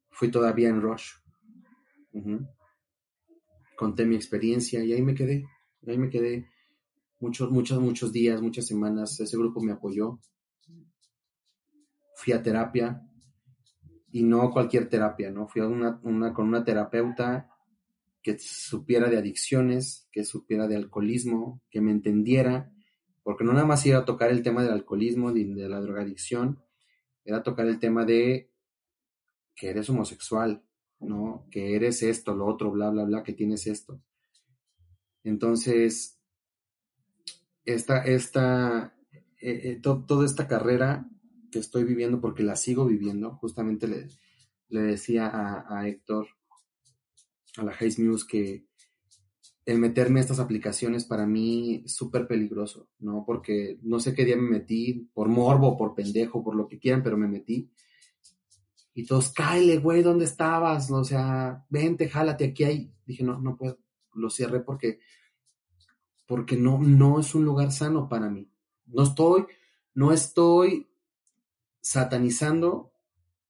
fui 0.08 0.30
todavía 0.30 0.70
en 0.70 0.80
Rush. 0.80 1.12
Conté 3.76 4.06
mi 4.06 4.16
experiencia 4.16 4.82
y 4.82 4.94
ahí 4.94 5.02
me 5.02 5.14
quedé. 5.14 5.44
Ahí 5.86 5.98
me 5.98 6.08
quedé 6.08 6.48
muchos, 7.24 7.50
muchos, 7.50 7.80
muchos 7.80 8.12
días, 8.12 8.42
muchas 8.42 8.66
semanas. 8.66 9.18
Ese 9.18 9.36
grupo 9.36 9.60
me 9.60 9.72
apoyó. 9.72 10.20
Fui 12.16 12.32
a 12.34 12.42
terapia 12.42 13.02
y 14.12 14.22
no 14.22 14.50
cualquier 14.50 14.88
terapia, 14.88 15.30
¿no? 15.30 15.48
Fui 15.48 15.62
a 15.62 15.66
una, 15.66 16.00
una, 16.02 16.32
con 16.34 16.46
una 16.46 16.62
terapeuta 16.64 17.50
que 18.22 18.38
supiera 18.38 19.08
de 19.08 19.18
adicciones, 19.18 20.08
que 20.12 20.24
supiera 20.24 20.68
de 20.68 20.76
alcoholismo, 20.76 21.62
que 21.70 21.80
me 21.80 21.90
entendiera 21.90 22.70
porque 23.24 23.42
no 23.42 23.54
nada 23.54 23.64
más 23.64 23.84
iba 23.86 23.98
a 23.98 24.04
tocar 24.04 24.30
el 24.30 24.42
tema 24.42 24.62
del 24.62 24.72
alcoholismo, 24.72 25.32
de, 25.32 25.46
de 25.46 25.68
la 25.68 25.80
drogadicción, 25.80 26.62
era 27.24 27.42
tocar 27.42 27.66
el 27.66 27.80
tema 27.80 28.04
de 28.04 28.52
que 29.56 29.70
eres 29.70 29.88
homosexual, 29.88 30.62
¿no? 31.00 31.46
Que 31.50 31.74
eres 31.74 32.02
esto, 32.02 32.34
lo 32.34 32.46
otro, 32.46 32.70
bla, 32.70 32.90
bla, 32.90 33.04
bla, 33.04 33.22
que 33.22 33.32
tienes 33.32 33.66
esto. 33.66 34.02
Entonces, 35.24 36.13
esta, 37.64 38.04
esta, 38.04 38.94
eh, 39.40 39.60
eh, 39.64 39.80
to, 39.82 40.04
toda 40.06 40.24
esta 40.24 40.46
carrera 40.46 41.08
que 41.50 41.58
estoy 41.58 41.84
viviendo, 41.84 42.20
porque 42.20 42.42
la 42.42 42.56
sigo 42.56 42.86
viviendo, 42.86 43.36
justamente 43.36 43.86
le, 43.86 44.08
le 44.68 44.80
decía 44.80 45.28
a, 45.28 45.78
a, 45.78 45.88
Héctor, 45.88 46.26
a 47.56 47.64
la 47.64 47.72
Hayes 47.78 47.98
News, 47.98 48.24
que 48.24 48.66
el 49.66 49.78
meterme 49.78 50.20
a 50.20 50.22
estas 50.22 50.40
aplicaciones 50.40 51.04
para 51.04 51.26
mí 51.26 51.82
es 51.84 51.94
súper 51.94 52.26
peligroso, 52.26 52.90
¿no? 52.98 53.24
Porque 53.26 53.78
no 53.82 53.98
sé 53.98 54.14
qué 54.14 54.24
día 54.24 54.36
me 54.36 54.50
metí, 54.50 55.10
por 55.14 55.28
morbo, 55.28 55.76
por 55.76 55.94
pendejo, 55.94 56.44
por 56.44 56.54
lo 56.54 56.68
que 56.68 56.78
quieran, 56.78 57.02
pero 57.02 57.16
me 57.16 57.28
metí. 57.28 57.70
Y 58.92 59.06
todos, 59.06 59.32
cáele, 59.32 59.78
güey, 59.78 60.02
¿dónde 60.02 60.24
estabas? 60.24 60.90
O 60.90 61.02
sea, 61.02 61.64
vente, 61.68 62.08
jálate, 62.08 62.44
aquí 62.44 62.64
hay. 62.64 62.92
Dije, 63.06 63.24
no, 63.24 63.40
no 63.40 63.56
puedo. 63.56 63.78
Lo 64.14 64.30
cerré 64.30 64.60
porque, 64.60 65.00
porque 66.26 66.56
no, 66.56 66.78
no 66.78 67.20
es 67.20 67.34
un 67.34 67.44
lugar 67.44 67.72
sano 67.72 68.08
para 68.08 68.28
mí. 68.28 68.48
No 68.86 69.02
estoy, 69.02 69.46
no 69.94 70.12
estoy 70.12 70.88
satanizando 71.80 72.92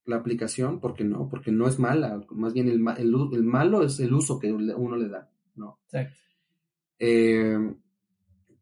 la 0.04 0.16
aplicación, 0.16 0.80
porque 0.80 1.04
no, 1.04 1.28
porque 1.28 1.50
no 1.50 1.66
es 1.66 1.78
mala. 1.78 2.24
Más 2.30 2.52
bien 2.52 2.68
el, 2.68 2.84
el, 2.98 3.14
el 3.32 3.44
malo 3.44 3.82
es 3.82 3.98
el 4.00 4.12
uso 4.12 4.38
que 4.38 4.52
uno 4.52 4.96
le 4.96 5.08
da. 5.08 5.30
¿no? 5.54 5.78
Exacto. 5.86 6.14
Eh, 6.98 7.74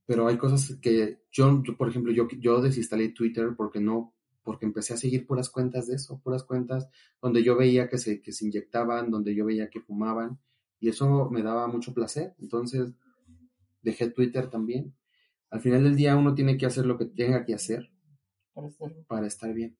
pero 0.07 0.29
hay 0.29 0.37
cosas 0.37 0.77
que 0.81 1.23
yo, 1.31 1.63
yo, 1.63 1.77
por 1.77 1.89
ejemplo, 1.89 2.13
yo, 2.13 2.29
yo 2.39 2.61
desinstalé 2.61 3.11
Twitter 3.11 3.55
porque 3.57 3.81
no, 3.81 4.15
porque 4.43 4.67
empecé 4.67 4.95
a 4.95 4.99
seguir 4.99 5.27
puras 5.27 5.51
cuentas 5.51 5.87
de 5.87 5.95
eso, 5.95 6.21
puras 6.21 6.45
cuentas 6.45 6.89
donde 7.21 7.43
yo 7.43 7.57
veía 7.57 7.89
que 7.89 7.99
se, 7.99 8.21
que 8.21 8.33
se 8.33 8.47
inyectaban, 8.47 9.11
donde 9.11 9.35
yo 9.35 9.45
veía 9.45 9.71
que 9.71 9.81
fumaban, 9.81 10.39
y 10.81 10.89
eso 10.89 11.31
me 11.31 11.43
daba 11.43 11.69
mucho 11.69 11.95
placer. 11.95 12.35
Entonces, 12.41 12.93
dejé 13.83 14.11
Twitter 14.11 14.49
también. 14.49 14.95
Al 15.51 15.61
final 15.61 15.85
del 15.85 15.97
día 15.97 16.17
uno 16.17 16.35
tiene 16.35 16.57
que 16.57 16.67
hacer 16.67 16.87
lo 16.87 16.97
que 16.97 17.07
tenga 17.07 17.45
que 17.45 17.55
hacer 17.55 17.91
para 18.55 18.69
estar 18.69 18.89
bien. 18.89 19.05
para 19.07 19.27
estar 19.27 19.53
bien. 19.53 19.77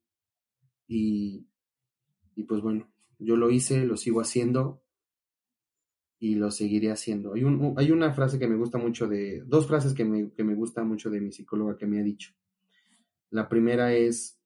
Y, 0.87 1.47
y 2.35 2.43
pues 2.45 2.61
bueno, 2.61 2.93
yo 3.19 3.37
lo 3.37 3.51
hice, 3.51 3.85
lo 3.87 3.97
sigo 3.97 4.21
haciendo, 4.21 4.83
y 6.23 6.37
lo 6.37 6.53
seguiré 6.53 6.93
haciendo. 6.93 7.35
Hay, 7.35 7.43
un, 7.43 7.75
hay 7.77 7.91
una 7.91 8.13
frase 8.13 8.39
que 8.39 8.47
me 8.47 8.55
gusta 8.55 8.79
mucho 8.79 9.09
de, 9.09 9.43
dos 9.45 9.67
frases 9.67 9.93
que 9.93 10.05
me, 10.05 10.31
que 10.31 10.45
me 10.45 10.55
gusta 10.55 10.85
mucho 10.85 11.11
de 11.11 11.21
mi 11.21 11.33
psicóloga 11.33 11.77
que 11.77 11.89
me 11.89 11.99
ha 11.99 12.05
dicho. 12.05 12.33
La 13.29 13.49
primera 13.49 13.93
es, 13.93 14.41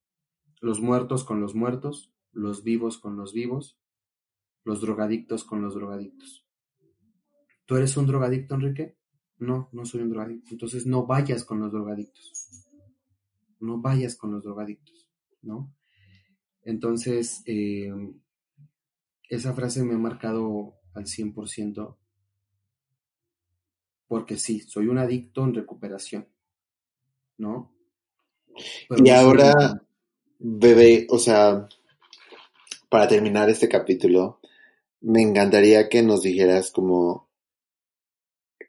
los 0.63 0.81
muertos 0.81 1.23
con 1.23 1.39
los 1.43 1.55
muertos, 1.55 2.15
los 2.33 2.65
vivos 2.65 2.97
con 2.97 3.19
los 3.19 3.35
vivos, 3.35 3.79
los 4.65 4.81
drogadictos 4.81 5.45
con 5.45 5.61
los 5.61 5.75
drogadictos. 5.75 6.47
¿Tú 7.67 7.77
eres 7.77 7.95
un 7.99 8.07
drogadicto, 8.07 8.55
Enrique? 8.55 8.97
No, 9.39 9.69
no 9.73 9.85
soy 9.85 10.03
un 10.03 10.11
drogadicto. 10.11 10.51
Entonces 10.53 10.87
no 10.87 11.07
vayas 11.07 11.45
con 11.45 11.61
los 11.61 11.73
drogadictos. 11.73 12.33
No 13.61 13.81
vayas 13.81 14.17
con 14.17 14.33
los 14.33 14.45
drogadictos, 14.45 15.09
¿no? 15.43 15.73
Entonces, 16.63 17.43
eh, 17.47 17.93
esa 19.29 19.55
frase 19.55 19.83
me 19.85 19.95
ha 19.95 19.99
marcado 19.99 20.75
al 20.95 21.07
100%, 21.07 21.97
porque 24.09 24.37
sí, 24.37 24.61
soy 24.61 24.89
un 24.89 24.99
adicto 24.99 25.45
en 25.45 25.55
recuperación, 25.55 26.27
¿no? 27.39 27.73
Pero 28.89 29.05
y 29.05 29.11
ahora, 29.11 29.83
bebé, 30.39 31.07
o 31.11 31.19
sea, 31.19 31.69
para 32.89 33.09
terminar 33.09 33.51
este 33.51 33.69
capítulo, 33.69 34.41
me 35.03 35.23
encantaría 35.23 35.89
que 35.89 36.03
nos 36.03 36.23
dijeras 36.23 36.71
como, 36.71 37.26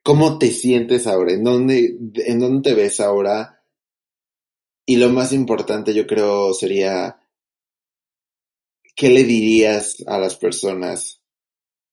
¿cómo 0.08 0.40
te 0.40 0.52
sientes 0.52 1.06
ahora? 1.06 1.34
¿En 1.34 1.44
dónde, 1.44 1.98
en 2.26 2.40
dónde 2.40 2.70
te 2.70 2.76
ves 2.76 3.02
ahora? 3.02 3.62
Y 4.86 4.96
lo 4.96 5.10
más 5.10 5.34
importante 5.34 5.94
yo 5.94 6.08
creo 6.08 6.54
sería, 6.54 7.20
¿qué 8.96 9.10
le 9.10 9.26
dirías 9.26 10.02
a 10.08 10.18
las 10.18 10.38
personas 10.38 11.22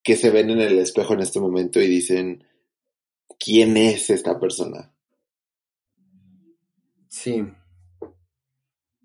que 0.05 0.15
se 0.15 0.31
ven 0.31 0.51
en 0.51 0.61
el 0.61 0.79
espejo 0.79 1.15
en 1.15 1.23
este 1.23 1.41
momento 1.41 1.81
y 1.81 1.89
dicen, 1.89 2.47
¿quién 3.37 3.77
es 3.77 4.11
esta 4.11 4.39
persona? 4.39 4.95
Sí. 7.09 7.45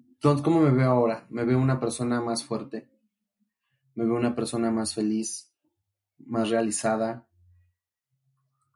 Entonces, 0.05 0.43
¿cómo 0.43 0.61
me 0.61 0.69
veo 0.69 0.91
ahora? 0.91 1.25
Me 1.31 1.45
veo 1.45 1.57
una 1.57 1.79
persona 1.79 2.21
más 2.21 2.43
fuerte. 2.43 2.87
Me 3.95 4.05
veo 4.05 4.17
una 4.17 4.35
persona 4.35 4.69
más 4.69 4.93
feliz, 4.93 5.51
más 6.19 6.51
realizada, 6.51 7.27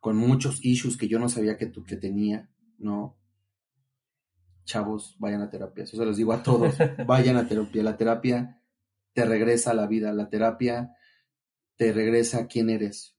con 0.04 0.18
muchos 0.18 0.60
issues 0.66 0.98
que 0.98 1.08
yo 1.08 1.18
no 1.18 1.30
sabía 1.30 1.56
que, 1.56 1.72
que 1.72 1.96
tenía, 1.96 2.50
¿no? 2.78 3.18
Chavos, 4.66 5.16
vayan 5.18 5.42
a 5.42 5.50
terapia. 5.50 5.86
Eso 5.86 5.96
se 5.96 6.04
los 6.04 6.18
digo 6.18 6.34
a 6.34 6.44
todos. 6.44 6.76
Vayan 7.08 7.38
a 7.38 7.48
terapia. 7.48 7.84
La 7.84 7.96
terapia 7.96 8.62
te 9.14 9.24
regresa 9.24 9.72
a 9.72 9.74
la 9.74 9.88
vida. 9.88 10.12
La 10.12 10.30
terapia 10.30 10.94
te 11.78 11.94
regresa 11.94 12.40
a 12.40 12.48
quién 12.48 12.70
eres. 12.70 13.18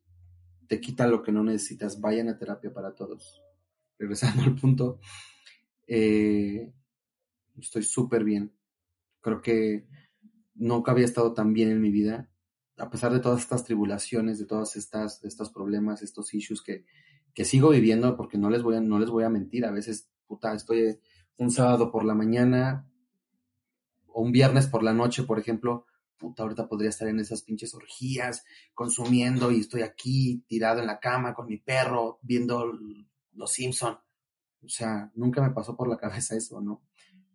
Te 0.68 0.78
quita 0.78 1.06
lo 1.06 1.22
que 1.22 1.32
no 1.32 1.42
necesitas. 1.42 2.02
Vayan 2.02 2.28
a 2.28 2.36
terapia 2.36 2.70
para 2.74 2.94
todos. 2.94 3.42
Regresando 3.98 4.42
al 4.42 4.54
punto, 4.54 5.00
eh, 5.86 6.70
estoy 7.58 7.82
súper 7.82 8.24
bien. 8.24 8.52
Creo 9.22 9.40
que 9.40 9.86
nunca 10.54 10.92
había 10.92 11.06
estado 11.06 11.32
tan 11.32 11.54
bien 11.54 11.70
en 11.70 11.80
mi 11.80 11.90
vida, 11.90 12.30
a 12.76 12.90
pesar 12.90 13.12
de 13.12 13.20
todas 13.20 13.40
estas 13.40 13.64
tribulaciones, 13.64 14.38
de 14.38 14.46
todos 14.46 14.76
estas, 14.76 15.22
estos 15.24 15.50
problemas, 15.50 16.02
estos 16.02 16.32
issues 16.34 16.62
que, 16.62 16.84
que 17.34 17.44
sigo 17.44 17.70
viviendo, 17.70 18.16
porque 18.16 18.38
no 18.38 18.50
les 18.50 18.62
voy 18.62 18.76
a, 18.76 18.80
no 18.80 18.98
les 18.98 19.10
voy 19.10 19.24
a 19.24 19.30
mentir, 19.30 19.64
a 19.64 19.70
veces, 19.70 20.08
puta, 20.26 20.54
estoy 20.54 20.98
un 21.36 21.50
sábado 21.50 21.90
por 21.90 22.04
la 22.04 22.14
mañana 22.14 22.88
o 24.06 24.22
un 24.22 24.32
viernes 24.32 24.66
por 24.66 24.82
la 24.82 24.92
noche, 24.92 25.24
por 25.24 25.38
ejemplo, 25.38 25.86
puta, 26.18 26.42
ahorita 26.42 26.68
podría 26.68 26.90
estar 26.90 27.08
en 27.08 27.20
esas 27.20 27.42
pinches 27.42 27.74
orgías, 27.74 28.44
consumiendo 28.72 29.50
y 29.50 29.60
estoy 29.60 29.82
aquí 29.82 30.44
tirado 30.48 30.80
en 30.80 30.86
la 30.86 31.00
cama 31.00 31.34
con 31.34 31.46
mi 31.46 31.58
perro, 31.58 32.18
viendo 32.22 32.72
Los 33.32 33.52
Simpson. 33.52 33.98
O 34.62 34.68
sea, 34.68 35.10
nunca 35.14 35.42
me 35.42 35.50
pasó 35.50 35.76
por 35.76 35.88
la 35.88 35.96
cabeza 35.98 36.36
eso, 36.36 36.60
¿no? 36.60 36.82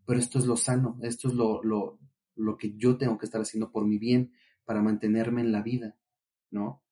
Pero 0.05 0.19
esto 0.19 0.39
es 0.39 0.45
lo 0.45 0.57
sano, 0.57 0.97
esto 1.03 1.27
es 1.27 1.35
lo, 1.35 1.61
lo, 1.63 1.99
lo 2.35 2.57
que 2.57 2.75
yo 2.75 2.97
tengo 2.97 3.17
que 3.17 3.25
estar 3.25 3.41
haciendo 3.41 3.71
por 3.71 3.85
mi 3.85 3.99
bien 3.99 4.31
para 4.69 4.83
mantenerme 4.83 5.41
en 5.41 5.51
la 5.51 5.63
vida, 5.63 5.97
¿no? 6.51 6.83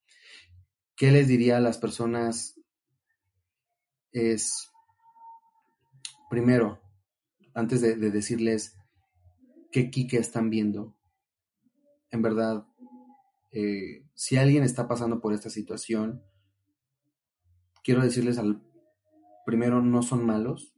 ¿Qué 0.95 1.11
les 1.11 1.27
diría 1.27 1.57
a 1.57 1.59
las 1.59 1.77
personas? 1.77 2.59
Es, 4.11 4.71
primero, 6.27 6.81
antes 7.53 7.81
de, 7.81 7.95
de 7.95 8.09
decirles 8.09 8.75
qué 9.71 9.91
Kike 9.91 10.17
están 10.17 10.49
viendo, 10.49 10.97
en 12.09 12.23
verdad, 12.23 12.65
eh, 13.51 14.07
si 14.15 14.37
alguien 14.37 14.63
está 14.63 14.87
pasando 14.87 15.21
por 15.21 15.33
esta 15.33 15.51
situación, 15.51 16.23
quiero 17.83 18.01
decirles 18.01 18.39
al 18.39 18.59
primero, 19.45 19.83
no 19.83 20.01
son 20.01 20.25
malos, 20.25 20.75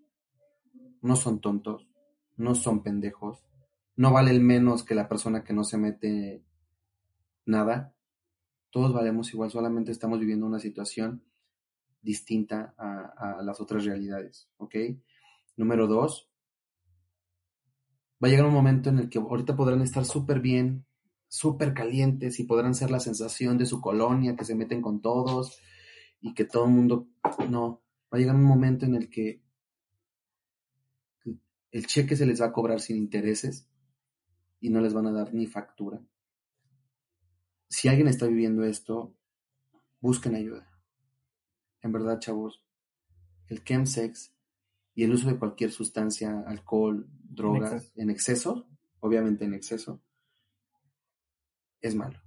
no 1.02 1.16
son 1.16 1.40
tontos, 1.40 1.88
no 2.36 2.56
son 2.56 2.84
pendejos, 2.84 3.46
no 3.96 4.12
vale 4.12 4.32
el 4.32 4.42
menos 4.42 4.84
que 4.84 4.96
la 4.96 5.08
persona 5.08 5.46
que 5.46 5.54
no 5.54 5.64
se 5.64 5.78
mete 5.78 6.44
nada. 7.50 7.94
Todos 8.70 8.94
valemos 8.94 9.34
igual, 9.34 9.50
solamente 9.50 9.92
estamos 9.92 10.20
viviendo 10.20 10.46
una 10.46 10.60
situación 10.60 11.24
distinta 12.02 12.74
a, 12.78 13.42
las 13.42 13.60
otras 13.60 13.84
realidades, 13.84 14.48
¿ok? 14.58 14.76
Número 15.58 15.88
dos, 15.88 16.30
va 18.24 18.28
a 18.28 18.32
llegar 18.32 18.46
un 18.46 18.54
momento 18.54 18.90
en 18.90 19.00
el 19.00 19.10
que 19.10 19.20
ahorita 19.20 19.56
podrán 19.56 19.82
estar 19.82 20.06
súper 20.06 20.40
bien, 20.40 20.86
súper 21.28 21.74
calientes 21.74 22.40
y 22.40 22.46
podrán 22.46 22.76
ser 22.76 22.92
la 22.92 23.00
sensación 23.00 23.58
de 23.58 23.66
su 23.66 23.82
colonia, 23.82 24.36
que 24.36 24.46
se 24.46 24.56
meten 24.56 24.82
con 24.82 25.02
todos 25.02 25.60
y 26.22 26.34
que 26.34 26.46
todo 26.46 26.66
el 26.66 26.72
mundo, 26.72 27.08
no, 27.50 27.82
va 28.14 28.18
a 28.18 28.20
llegar 28.20 28.36
un 28.36 28.44
momento 28.44 28.86
en 28.86 28.96
el 28.96 29.10
que 29.10 29.42
el 31.72 31.86
cheque 31.86 32.16
se 32.16 32.26
les 32.26 32.42
va 32.42 32.48
a 32.48 32.54
cobrar 32.54 32.80
sin 32.80 32.98
intereses 32.98 33.68
y 34.60 34.70
no 34.70 34.82
les 34.82 34.94
van 34.94 35.08
a 35.08 35.12
dar 35.12 35.34
ni 35.34 35.46
factura. 35.48 36.02
Si 37.70 37.88
alguien 37.88 38.08
está 38.08 38.26
viviendo 38.26 38.64
esto, 38.64 39.16
busquen 40.02 40.36
ayuda. 40.36 40.68
En 41.82 41.92
verdad, 41.92 42.20
chavos, 42.20 42.64
el 43.48 43.64
chemsex 43.64 44.34
y 44.96 45.04
el 45.04 45.14
uso 45.14 45.30
de 45.30 45.38
cualquier 45.38 45.72
sustancia, 45.72 46.44
alcohol, 46.48 47.08
drogas, 47.24 47.92
en 47.96 48.10
exceso, 48.10 48.68
obviamente 49.00 49.46
en 49.46 49.54
exceso, 49.54 50.02
es 51.80 51.96
malo. 51.96 52.20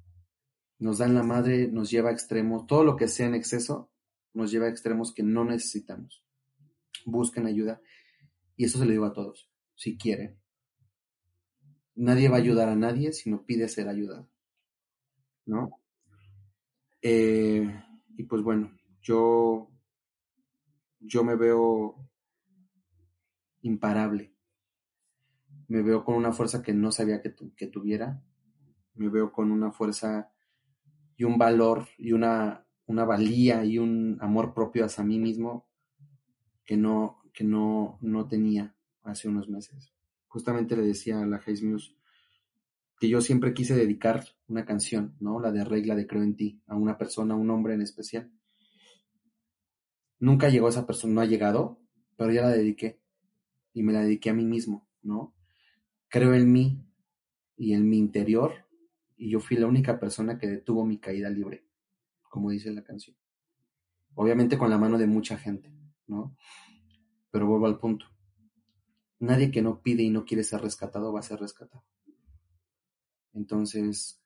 Nos 0.79 0.99
da 0.99 1.07
en 1.07 1.15
la 1.15 1.23
madre, 1.23 1.69
nos 1.69 1.91
lleva 1.91 2.11
a 2.11 2.13
extremos, 2.13 2.67
todo 2.67 2.85
lo 2.85 2.97
que 2.97 3.09
sea 3.09 3.27
en 3.27 3.35
exceso 3.35 3.91
nos 4.35 4.51
lleva 4.51 4.67
a 4.67 4.71
extremos 4.71 5.13
que 5.13 5.23
no 5.23 5.45
necesitamos. 5.45 6.25
Busquen 7.05 7.47
ayuda. 7.47 7.81
Y 8.57 8.65
eso 8.65 8.79
se 8.79 8.85
lo 8.85 8.93
digo 8.93 9.05
a 9.05 9.13
todos, 9.13 9.51
si 9.75 9.99
quieren. 9.99 10.39
Nadie 11.95 12.29
va 12.29 12.37
a 12.37 12.41
ayudar 12.41 12.69
a 12.69 12.77
nadie 12.77 13.13
si 13.13 13.29
no 13.29 13.45
pide 13.45 13.69
ser 13.69 13.89
ayudado. 13.89 14.32
¿No? 15.47 15.81
Eh, 17.01 17.83
y 18.17 18.23
pues 18.25 18.43
bueno, 18.43 18.73
yo, 19.01 19.71
yo 21.01 21.25
me 21.25 21.37
veo 21.37 21.97
imparable. 23.63 24.35
Me 25.69 25.83
veo 25.83 26.05
con 26.05 26.15
una 26.17 26.33
fuerza 26.33 26.63
que 26.63 26.73
no 26.73 26.93
sabía 26.93 27.21
que, 27.21 27.35
que 27.57 27.67
tuviera 27.67 28.23
me 28.95 29.09
veo 29.09 29.33
con 29.33 29.51
una 29.51 29.73
fuerza 29.73 30.31
y 31.17 31.25
un 31.25 31.39
valor 31.39 31.87
y 31.99 32.13
una, 32.13 32.67
una 32.87 33.05
valía 33.05 33.65
y 33.65 33.79
un 33.79 34.19
amor 34.21 34.55
propio 34.55 34.85
hacia 34.85 35.05
mí 35.05 35.19
mismo 35.19 35.69
que 36.65 36.77
no, 36.77 37.23
que 37.33 37.45
no, 37.45 37.99
no 38.01 38.29
tenía 38.29 38.75
hace 39.03 39.29
unos 39.29 39.49
meses. 39.49 39.93
Justamente 40.29 40.77
le 40.77 40.83
decía 40.83 41.21
a 41.21 41.27
la 41.27 41.37
Haze 41.37 41.65
Muse 41.65 41.97
que 42.99 43.09
yo 43.09 43.21
siempre 43.21 43.53
quise 43.53 43.75
dedicar 43.75 44.25
una 44.53 44.65
canción, 44.65 45.17
¿no? 45.19 45.41
La 45.41 45.51
de 45.51 45.65
Regla 45.65 45.97
de 45.97 46.07
Creo 46.07 46.23
en 46.23 46.37
ti, 46.37 46.63
a 46.67 46.77
una 46.77 46.97
persona, 46.99 47.35
a 47.35 47.37
un 47.37 47.51
hombre 47.51 47.75
en 47.75 47.83
especial. 47.83 48.31
Nunca 50.21 50.49
llegó 50.49 50.69
esa 50.69 50.87
persona, 50.87 51.15
no 51.15 51.21
ha 51.23 51.27
llegado, 51.27 51.81
pero 52.17 52.33
ya 52.33 52.43
la 52.43 52.51
dediqué. 52.51 53.01
Y 53.73 53.83
me 53.83 53.93
la 53.93 54.03
dediqué 54.03 54.31
a 54.31 54.35
mí 54.35 54.45
mismo, 54.45 54.89
¿no? 55.03 55.35
Creo 56.09 56.35
en 56.35 56.53
mí 56.53 56.87
y 57.57 57.73
en 57.73 57.89
mi 57.89 57.99
interior 57.99 58.53
y 59.17 59.31
yo 59.31 59.41
fui 59.41 59.57
la 59.57 59.67
única 59.67 59.99
persona 59.99 60.39
que 60.39 60.49
detuvo 60.49 60.85
mi 60.85 60.99
caída 60.99 61.31
libre, 61.31 61.65
como 62.29 62.51
dice 62.51 62.73
la 62.73 62.83
canción. 62.83 63.17
Obviamente 64.15 64.59
con 64.59 64.69
la 64.69 64.79
mano 64.79 64.99
de 64.99 65.07
mucha 65.07 65.39
gente, 65.39 65.73
¿no? 66.07 66.37
Pero 67.31 67.47
vuelvo 67.47 67.67
al 67.67 67.79
punto. 67.79 68.07
Nadie 69.21 69.51
que 69.51 69.63
no 69.63 69.81
pide 69.81 70.03
y 70.03 70.11
no 70.11 70.25
quiere 70.25 70.45
ser 70.45 70.61
rescatado 70.61 71.13
va 71.13 71.21
a 71.21 71.23
ser 71.23 71.39
rescatado. 71.39 71.85
Entonces, 73.33 74.22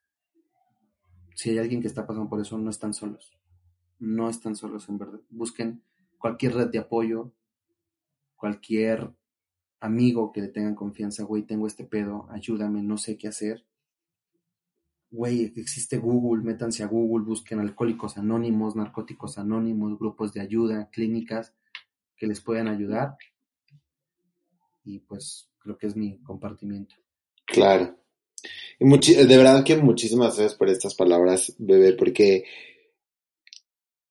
si 1.37 1.51
hay 1.51 1.59
alguien 1.59 1.81
que 1.81 1.87
está 1.87 2.05
pasando 2.05 2.29
por 2.29 2.41
eso, 2.41 2.59
no 2.59 2.71
están 2.71 2.93
solos. 2.93 3.39
No 4.01 4.29
están 4.29 4.57
solos, 4.57 4.89
en 4.89 4.99
verdad. 4.99 5.21
Busquen 5.31 5.85
cualquier 6.19 6.55
red 6.55 6.71
de 6.71 6.81
apoyo, 6.81 7.33
cualquier 8.35 9.13
amigo 9.79 10.33
que 10.33 10.41
le 10.41 10.49
tengan 10.49 10.75
confianza, 10.75 11.23
güey, 11.23 11.45
tengo 11.45 11.69
este 11.69 11.85
pedo, 11.85 12.27
ayúdame, 12.31 12.83
no 12.83 12.99
sé 12.99 13.17
qué 13.17 13.29
hacer 13.29 13.65
güey, 15.11 15.53
existe 15.57 15.99
Google, 15.99 16.43
métanse 16.43 16.83
a 16.83 16.87
Google, 16.87 17.25
busquen 17.25 17.61
alcohólicos 17.61 18.19
anónimos, 18.19 18.77
narcóticos 18.77 19.39
anónimos, 19.39 19.99
grupos 19.99 20.33
de 20.33 20.41
ayuda, 20.41 20.91
clínicas 20.91 21.55
que 22.17 22.27
les 22.27 22.41
puedan 22.41 22.69
ayudar. 22.69 23.17
Y 24.85 25.01
pues 25.01 25.51
creo 25.59 25.79
que 25.79 25.87
es 25.87 25.97
mi 25.97 26.19
compartimiento. 26.23 26.97
Claro. 27.47 27.97
Y 28.79 29.15
de 29.15 29.37
verdad 29.37 29.65
que 29.65 29.77
muchísimas 29.77 30.37
gracias 30.37 30.55
por 30.55 30.69
estas 30.69 30.95
palabras, 30.95 31.55
bebé, 31.59 31.93
porque 31.95 32.45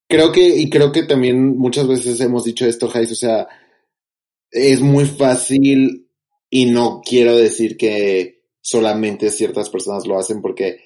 creo 0.07 0.31
que, 0.31 0.47
y 0.47 0.69
creo 0.69 0.91
que 0.91 1.03
también 1.03 1.57
muchas 1.57 1.87
veces 1.87 2.19
hemos 2.21 2.43
dicho 2.43 2.65
esto, 2.65 2.87
Jais, 2.87 3.11
o 3.11 3.15
sea, 3.15 3.47
es 4.51 4.81
muy 4.81 5.05
fácil 5.05 6.09
y 6.49 6.65
no 6.65 7.01
quiero 7.03 7.35
decir 7.35 7.77
que 7.77 8.43
solamente 8.61 9.29
ciertas 9.29 9.69
personas 9.69 10.07
lo 10.07 10.17
hacen 10.17 10.41
porque 10.41 10.79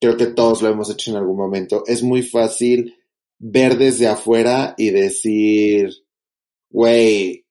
creo 0.00 0.16
que 0.16 0.26
todos 0.26 0.62
lo 0.62 0.68
hemos 0.68 0.90
hecho 0.90 1.10
en 1.10 1.16
algún 1.16 1.36
momento. 1.36 1.84
Es 1.86 2.02
muy 2.02 2.22
fácil 2.22 2.96
ver 3.38 3.78
desde 3.78 4.06
afuera 4.06 4.74
y 4.76 4.90
decir, 4.90 5.90
güey, 6.70 7.46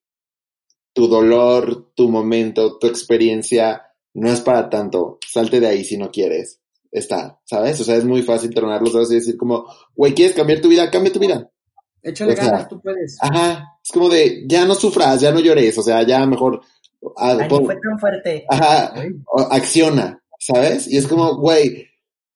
tu 0.93 1.07
dolor, 1.07 1.91
tu 1.95 2.09
momento, 2.09 2.77
tu 2.77 2.87
experiencia 2.87 3.84
no 4.15 4.29
es 4.31 4.41
para 4.41 4.69
tanto, 4.69 5.19
salte 5.27 5.59
de 5.59 5.67
ahí 5.67 5.83
si 5.85 5.97
no 5.97 6.09
quieres. 6.11 6.59
Está, 6.91 7.39
¿sabes? 7.43 7.79
O 7.81 7.83
sea, 7.83 7.95
es 7.97 8.05
muy 8.05 8.21
fácil 8.23 8.53
tronar 8.53 8.81
los 8.81 8.93
dedos 8.93 9.11
y 9.11 9.15
decir 9.15 9.37
como, 9.37 9.65
güey, 9.95 10.13
¿quieres 10.13 10.35
cambiar 10.35 10.61
tu 10.61 10.69
vida? 10.69 10.89
Cambia 10.89 11.11
tu 11.11 11.19
vida. 11.19 11.51
Échale 12.01 12.33
O 12.33 12.35
sea, 12.35 12.45
ganas, 12.45 12.69
tú 12.69 12.79
puedes. 12.81 13.17
Ajá, 13.21 13.65
es 13.83 13.91
como 13.91 14.07
de, 14.09 14.43
ya 14.47 14.65
no 14.65 14.75
sufras, 14.75 15.19
ya 15.21 15.31
no 15.31 15.39
llores, 15.39 15.77
o 15.77 15.81
sea, 15.81 16.03
ya 16.03 16.25
mejor, 16.25 16.61
ah, 17.17 17.37
Ay, 17.39 17.49
pon- 17.49 17.65
fue 17.65 17.75
tan 17.75 17.99
fuerte. 17.99 18.45
ajá, 18.49 18.93
o- 19.25 19.41
acciona, 19.51 20.23
¿sabes? 20.39 20.87
Y 20.87 20.97
es 20.97 21.07
como, 21.07 21.35
güey, 21.35 21.87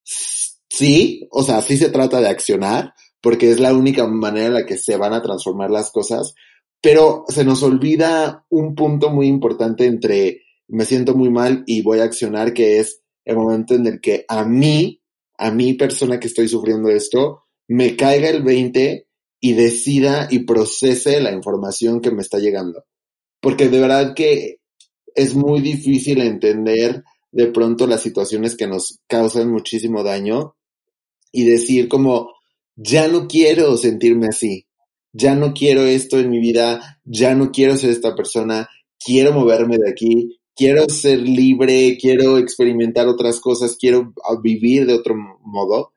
sí, 0.03 1.27
o 1.31 1.43
sea, 1.43 1.61
sí 1.61 1.77
se 1.77 1.89
trata 1.89 2.19
de 2.19 2.27
accionar, 2.29 2.93
porque 3.21 3.51
es 3.51 3.59
la 3.59 3.73
única 3.73 4.07
manera 4.07 4.47
en 4.47 4.53
la 4.55 4.65
que 4.65 4.77
se 4.77 4.97
van 4.97 5.13
a 5.13 5.21
transformar 5.21 5.69
las 5.71 5.91
cosas, 5.91 6.33
pero 6.81 7.25
se 7.27 7.43
nos 7.43 7.63
olvida 7.63 8.45
un 8.49 8.75
punto 8.75 9.09
muy 9.09 9.27
importante 9.27 9.85
entre 9.85 10.41
me 10.69 10.85
siento 10.85 11.15
muy 11.15 11.29
mal 11.29 11.63
y 11.65 11.81
voy 11.81 11.99
a 11.99 12.03
accionar, 12.03 12.53
que 12.53 12.79
es 12.79 13.01
el 13.25 13.35
momento 13.35 13.75
en 13.75 13.87
el 13.87 14.01
que 14.01 14.25
a 14.27 14.45
mí, 14.45 15.01
a 15.37 15.51
mi 15.51 15.73
persona 15.73 16.19
que 16.19 16.27
estoy 16.27 16.47
sufriendo 16.47 16.89
esto, 16.89 17.43
me 17.67 17.95
caiga 17.95 18.29
el 18.29 18.43
20 18.43 19.07
y 19.41 19.53
decida 19.53 20.27
y 20.29 20.39
procese 20.39 21.19
la 21.21 21.31
información 21.31 22.01
que 22.01 22.11
me 22.11 22.21
está 22.21 22.39
llegando. 22.39 22.85
Porque 23.41 23.69
de 23.69 23.79
verdad 23.79 24.13
que 24.15 24.59
es 25.15 25.35
muy 25.35 25.61
difícil 25.61 26.21
entender 26.21 27.03
de 27.31 27.47
pronto 27.47 27.87
las 27.87 28.01
situaciones 28.01 28.55
que 28.55 28.67
nos 28.67 28.99
causan 29.07 29.51
muchísimo 29.51 30.03
daño 30.03 30.55
y 31.31 31.45
decir 31.45 31.87
como, 31.87 32.33
ya 32.75 33.07
no 33.07 33.27
quiero 33.27 33.77
sentirme 33.77 34.27
así, 34.27 34.65
ya 35.13 35.35
no 35.35 35.53
quiero 35.53 35.83
esto 35.83 36.19
en 36.19 36.29
mi 36.29 36.39
vida, 36.39 36.99
ya 37.03 37.35
no 37.35 37.51
quiero 37.51 37.77
ser 37.77 37.91
esta 37.91 38.15
persona, 38.15 38.67
quiero 39.03 39.33
moverme 39.33 39.77
de 39.77 39.89
aquí, 39.89 40.38
quiero 40.59 40.89
ser 40.89 41.21
libre, 41.21 41.97
quiero 41.97 42.37
experimentar 42.37 43.07
otras 43.07 43.39
cosas, 43.39 43.77
quiero 43.79 44.13
ah, 44.25 44.35
vivir 44.43 44.85
de 44.85 44.93
otro 44.93 45.15
modo. 45.15 45.93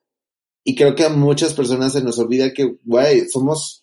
Y 0.63 0.77
creo 0.77 0.95
que 0.95 1.03
a 1.03 1.09
muchas 1.09 1.53
personas 1.53 1.95
se 1.95 2.05
nos 2.05 2.17
olvida 2.21 2.53
que, 2.53 2.77
güey, 2.85 3.29
somos, 3.29 3.83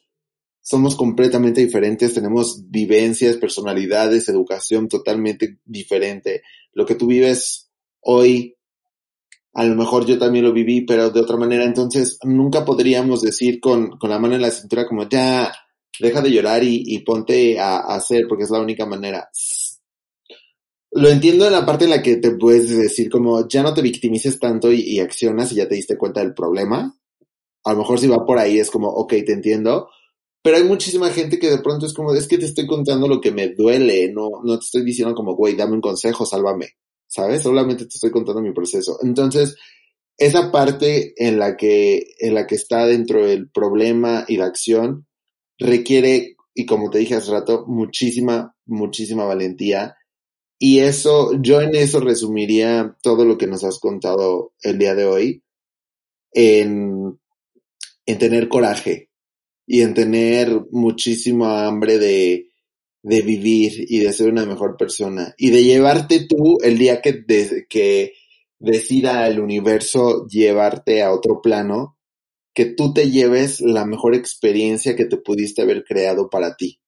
somos 0.62 0.96
completamente 0.96 1.60
diferentes, 1.60 2.14
tenemos 2.14 2.64
vivencias, 2.70 3.36
personalidades, 3.36 4.30
educación 4.30 4.88
totalmente 4.88 5.60
diferente. 5.66 6.44
Lo 6.72 6.86
que 6.86 6.96
tú 6.96 7.08
vives 7.08 7.70
hoy, 8.00 8.56
a 9.54 9.66
lo 9.66 9.76
mejor 9.76 10.06
yo 10.06 10.18
también 10.18 10.46
lo 10.46 10.54
viví, 10.54 10.86
pero 10.86 11.10
de 11.10 11.20
otra 11.20 11.36
manera. 11.36 11.66
Entonces, 11.66 12.20
nunca 12.24 12.64
podríamos 12.64 13.22
decir 13.22 13.60
con, 13.60 13.98
con 13.98 14.10
la 14.10 14.20
mano 14.20 14.36
en 14.36 14.44
la 14.44 14.52
cintura 14.52 14.88
como, 14.88 15.10
ya, 15.10 15.52
deja 16.00 16.22
de 16.22 16.32
llorar 16.32 16.64
y, 16.64 16.84
y 16.86 17.00
ponte 17.00 17.60
a, 17.60 17.80
a 17.80 17.96
hacer, 17.98 18.28
porque 18.30 18.46
es 18.46 18.50
la 18.50 18.62
única 18.62 18.86
manera. 18.86 19.30
Lo 20.92 21.10
entiendo 21.10 21.46
en 21.46 21.54
la 21.54 21.66
parte 21.66 21.86
en 21.86 21.92
la 21.92 22.02
que 22.02 22.18
te 22.18 22.32
puedes 22.32 22.70
decir 22.76 23.10
como, 23.10 23.48
ya 23.48 23.62
no 23.62 23.74
te 23.74 23.82
victimices 23.82 24.40
tanto 24.40 24.72
y, 24.72 24.82
y 24.82 25.00
accionas 25.00 25.52
y 25.52 25.56
ya 25.56 25.68
te 25.68 25.76
diste 25.76 25.98
cuenta 25.98 26.22
del 26.22 26.34
problema. 26.34 26.96
A 27.64 27.74
lo 27.74 27.80
mejor 27.80 28.00
si 28.00 28.08
va 28.08 28.26
por 28.26 28.40
ahí 28.40 28.60
es 28.60 28.72
como, 28.72 28.88
ok, 28.88 29.10
te 29.10 29.34
entiendo. 29.34 29.90
Pero 30.42 30.58
hay 30.58 30.64
muchísima 30.64 31.10
gente 31.10 31.38
que 31.38 31.50
de 31.50 31.60
pronto 31.60 31.86
es 31.86 31.94
como, 31.94 32.14
es 32.14 32.28
que 32.28 32.38
te 32.38 32.46
estoy 32.46 32.66
contando 32.66 33.08
lo 33.08 33.20
que 33.20 33.32
me 33.32 33.50
duele, 33.50 34.12
no, 34.12 34.30
no 34.44 34.58
te 34.58 34.66
estoy 34.66 34.84
diciendo 34.84 35.14
como, 35.14 35.36
güey, 35.36 35.56
dame 35.56 35.74
un 35.74 35.82
consejo, 35.82 36.26
sálvame, 36.26 36.70
¿sabes? 37.08 37.44
Solamente 37.44 37.86
te 37.86 37.96
estoy 37.96 38.10
contando 38.10 38.42
mi 38.42 38.54
proceso. 38.54 38.98
Entonces, 39.04 39.58
esa 40.18 40.52
parte 40.52 41.14
en 41.18 41.40
la 41.40 41.58
que, 41.58 42.14
en 42.20 42.34
la 42.34 42.48
que 42.48 42.56
está 42.56 42.86
dentro 42.86 43.26
del 43.26 43.50
problema 43.50 44.26
y 44.28 44.38
la 44.38 44.46
acción 44.46 45.08
requiere, 45.58 46.38
y 46.54 46.66
como 46.66 46.90
te 46.90 47.00
dije 47.00 47.16
hace 47.16 47.32
rato, 47.32 47.66
muchísima, 47.68 48.56
muchísima 48.66 49.26
valentía. 49.26 49.96
Y 50.60 50.80
eso, 50.80 51.32
yo 51.42 51.62
en 51.62 51.74
eso 51.74 52.02
resumiría 52.02 52.98
todo 53.02 53.24
lo 53.24 53.38
que 53.38 53.48
nos 53.48 53.64
has 53.64 53.80
contado 53.80 54.54
el 54.62 54.78
día 54.78 54.94
de 54.94 55.06
hoy 55.06 55.44
en, 56.34 57.18
en 58.06 58.18
tener 58.18 58.50
coraje 58.50 59.10
y 59.66 59.82
en 59.82 59.94
tener 59.94 60.66
muchísima 60.72 61.66
hambre 61.66 61.98
de, 61.98 62.50
de 63.02 63.22
vivir 63.22 63.86
y 63.88 64.00
de 64.00 64.12
ser 64.12 64.30
una 64.30 64.46
mejor 64.46 64.76
persona 64.76 65.34
y 65.38 65.50
de 65.52 65.64
llevarte 65.64 66.26
tú 66.28 66.58
el 66.62 66.78
día 66.78 67.02
que, 67.02 67.24
que 67.70 68.14
decida 68.60 69.28
el 69.28 69.40
universo 69.40 70.28
llevarte 70.28 71.02
a 71.02 71.14
otro 71.14 71.42
plano, 71.42 71.98
que 72.54 72.66
tú 72.66 72.94
te 72.94 73.10
lleves 73.10 73.62
la 73.62 73.86
mejor 73.86 74.16
experiencia 74.16 74.96
que 74.96 75.06
te 75.06 75.18
pudiste 75.18 75.62
haber 75.62 75.86
creado 75.86 76.30
para 76.30 76.56
ti. 76.58 76.82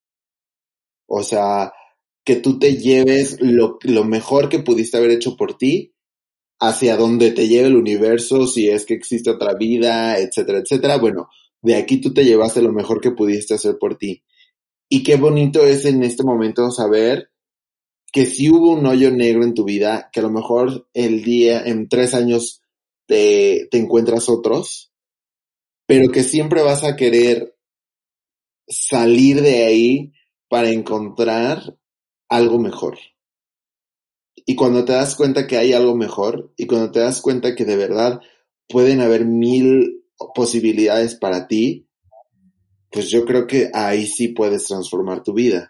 O 1.07 1.23
sea, 1.23 1.71
que 2.23 2.35
tú 2.35 2.59
te 2.59 2.77
lleves 2.77 3.37
lo, 3.41 3.77
lo 3.81 4.03
mejor 4.03 4.49
que 4.49 4.59
pudiste 4.59 4.97
haber 4.97 5.11
hecho 5.11 5.35
por 5.35 5.57
ti 5.57 5.93
hacia 6.59 6.95
donde 6.95 7.31
te 7.31 7.47
lleve 7.47 7.67
el 7.67 7.75
universo, 7.75 8.45
si 8.45 8.69
es 8.69 8.85
que 8.85 8.93
existe 8.93 9.31
otra 9.31 9.55
vida, 9.55 10.19
etcétera, 10.19 10.59
etcétera. 10.59 10.97
Bueno, 10.97 11.27
de 11.61 11.75
aquí 11.75 11.97
tú 11.99 12.13
te 12.13 12.23
llevaste 12.23 12.61
lo 12.61 12.71
mejor 12.71 13.01
que 13.01 13.11
pudiste 13.11 13.55
hacer 13.55 13.77
por 13.79 13.97
ti. 13.97 14.23
Y 14.87 15.03
qué 15.03 15.15
bonito 15.15 15.65
es 15.65 15.85
en 15.85 16.03
este 16.03 16.23
momento 16.23 16.69
saber 16.69 17.31
que 18.11 18.25
si 18.25 18.49
hubo 18.51 18.73
un 18.73 18.85
hoyo 18.85 19.09
negro 19.09 19.43
en 19.43 19.55
tu 19.55 19.63
vida, 19.63 20.09
que 20.11 20.19
a 20.19 20.23
lo 20.23 20.29
mejor 20.29 20.87
el 20.93 21.23
día, 21.23 21.63
en 21.65 21.89
tres 21.89 22.13
años, 22.13 22.61
te, 23.07 23.67
te 23.71 23.77
encuentras 23.77 24.29
otros, 24.29 24.91
pero 25.87 26.11
que 26.11 26.23
siempre 26.23 26.61
vas 26.61 26.83
a 26.83 26.95
querer 26.95 27.57
salir 28.67 29.41
de 29.41 29.63
ahí 29.65 30.13
para 30.47 30.69
encontrar 30.69 31.77
algo 32.31 32.57
mejor. 32.57 32.97
Y 34.33 34.55
cuando 34.55 34.85
te 34.85 34.93
das 34.93 35.15
cuenta 35.15 35.45
que 35.45 35.57
hay 35.57 35.73
algo 35.73 35.95
mejor 35.95 36.51
y 36.55 36.65
cuando 36.65 36.89
te 36.89 37.01
das 37.01 37.21
cuenta 37.21 37.53
que 37.55 37.65
de 37.65 37.75
verdad 37.75 38.21
pueden 38.67 39.01
haber 39.01 39.25
mil 39.25 40.05
posibilidades 40.33 41.15
para 41.15 41.47
ti, 41.47 41.89
pues 42.89 43.09
yo 43.09 43.25
creo 43.25 43.45
que 43.47 43.69
ahí 43.73 44.07
sí 44.07 44.29
puedes 44.29 44.65
transformar 44.65 45.23
tu 45.23 45.33
vida. 45.33 45.69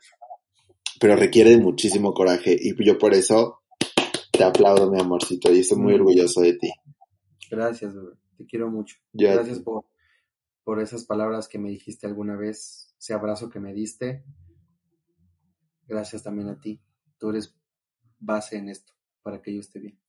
Pero 0.99 1.15
requiere 1.15 1.49
de 1.49 1.57
muchísimo 1.57 2.13
coraje 2.13 2.55
y 2.59 2.75
yo 2.85 2.97
por 2.99 3.15
eso 3.15 3.61
te 4.31 4.43
aplaudo, 4.43 4.89
mi 4.89 5.01
amorcito, 5.01 5.51
y 5.51 5.59
estoy 5.59 5.79
muy 5.79 5.95
orgulloso 5.95 6.41
de 6.41 6.53
ti. 6.53 6.69
Gracias. 7.49 7.93
Te 8.37 8.45
quiero 8.45 8.69
mucho. 8.69 8.97
Gracias 9.13 9.61
por 10.63 10.79
esas 10.79 11.05
palabras 11.05 11.47
que 11.47 11.57
me 11.57 11.69
dijiste 11.69 12.05
alguna 12.05 12.35
vez, 12.37 12.93
ese 12.99 13.13
abrazo 13.13 13.49
que 13.49 13.59
me 13.59 13.73
diste. 13.73 14.23
Gracias 15.91 16.23
también 16.23 16.47
a 16.47 16.57
ti. 16.57 16.81
Tú 17.17 17.31
eres 17.31 17.53
base 18.17 18.57
en 18.57 18.69
esto 18.69 18.93
para 19.23 19.41
que 19.41 19.53
yo 19.53 19.59
esté 19.59 19.79
bien. 19.79 19.99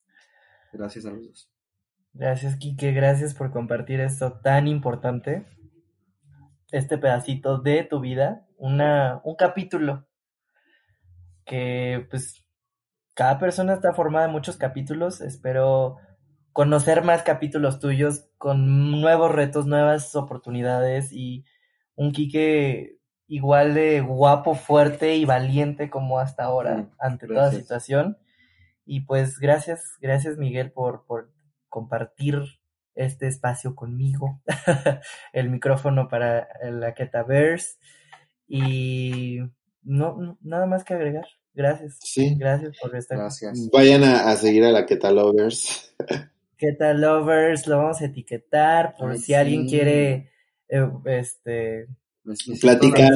Gracias 0.72 1.04
a 1.06 1.10
los 1.10 1.26
dos. 1.26 1.52
Gracias, 2.12 2.56
Quique, 2.56 2.92
gracias 2.92 3.34
por 3.34 3.50
compartir 3.50 3.98
esto 3.98 4.38
tan 4.40 4.68
importante. 4.68 5.44
Este 6.70 6.98
pedacito 6.98 7.58
de 7.58 7.82
tu 7.82 7.98
vida, 7.98 8.46
una, 8.58 9.20
un 9.24 9.34
capítulo 9.34 10.06
que 11.44 12.06
pues 12.10 12.46
cada 13.14 13.40
persona 13.40 13.74
está 13.74 13.92
formada 13.92 14.26
en 14.26 14.32
muchos 14.32 14.56
capítulos. 14.56 15.20
Espero 15.20 15.96
conocer 16.52 17.02
más 17.02 17.24
capítulos 17.24 17.80
tuyos 17.80 18.28
con 18.38 19.00
nuevos 19.00 19.32
retos, 19.32 19.66
nuevas 19.66 20.14
oportunidades 20.14 21.12
y 21.12 21.44
un 21.96 22.12
Quique 22.12 23.01
igual 23.34 23.74
de 23.74 24.00
guapo, 24.00 24.54
fuerte 24.54 25.16
y 25.16 25.24
valiente 25.24 25.88
como 25.90 26.18
hasta 26.18 26.44
ahora 26.44 26.90
ante 26.98 27.26
toda 27.26 27.42
gracias. 27.42 27.62
situación. 27.62 28.18
Y 28.84 29.00
pues 29.02 29.38
gracias, 29.38 29.96
gracias 30.00 30.36
Miguel 30.36 30.72
por, 30.72 31.04
por 31.06 31.32
compartir 31.68 32.40
este 32.94 33.26
espacio 33.28 33.74
conmigo, 33.74 34.42
el 35.32 35.48
micrófono 35.50 36.08
para 36.08 36.46
la 36.62 36.92
Ketaverse 36.94 37.78
y 38.46 39.38
no, 39.82 40.16
no- 40.16 40.38
nada 40.42 40.66
más 40.66 40.84
que 40.84 40.94
agregar. 40.94 41.26
Gracias, 41.54 41.98
Sí. 42.02 42.34
gracias 42.38 42.76
por 42.80 42.96
estar. 42.96 43.18
Gracias. 43.18 43.68
Vayan 43.72 44.04
a, 44.04 44.30
a 44.30 44.36
seguir 44.36 44.64
a 44.64 44.70
la 44.72 44.86
Queta 44.86 45.10
Lovers. 45.10 45.94
Keta 46.56 46.92
Lovers, 46.94 47.66
lo 47.66 47.78
vamos 47.78 48.00
a 48.00 48.06
etiquetar 48.06 48.94
por 48.96 49.12
Ay, 49.12 49.18
si 49.18 49.34
alguien 49.34 49.64
sí. 49.64 49.70
quiere 49.70 50.30
este 50.68 51.18
este 51.18 51.88
Platicar. 52.60 53.12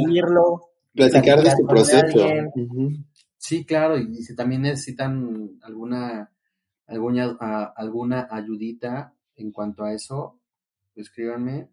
Platicar 0.94 1.42
de 1.42 1.50
con 1.56 1.66
proceso. 1.68 2.26
Sí, 3.38 3.64
claro, 3.64 3.98
y 3.98 4.16
si 4.22 4.34
también 4.34 4.62
necesitan 4.62 5.50
alguna, 5.62 6.30
alguna, 6.86 7.36
a- 7.38 7.72
alguna 7.76 8.26
ayudita 8.30 9.12
en 9.36 9.52
cuanto 9.52 9.84
a 9.84 9.92
eso, 9.92 10.38
escríbanme 10.96 11.68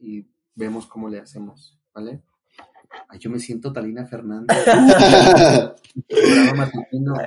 y 0.00 0.26
vemos 0.54 0.86
cómo 0.86 1.08
le 1.08 1.20
hacemos, 1.20 1.78
¿vale? 1.94 2.22
Ay, 3.08 3.18
yo 3.18 3.30
me 3.30 3.38
siento 3.38 3.72
Talina 3.72 4.06
Fernández. 4.06 4.56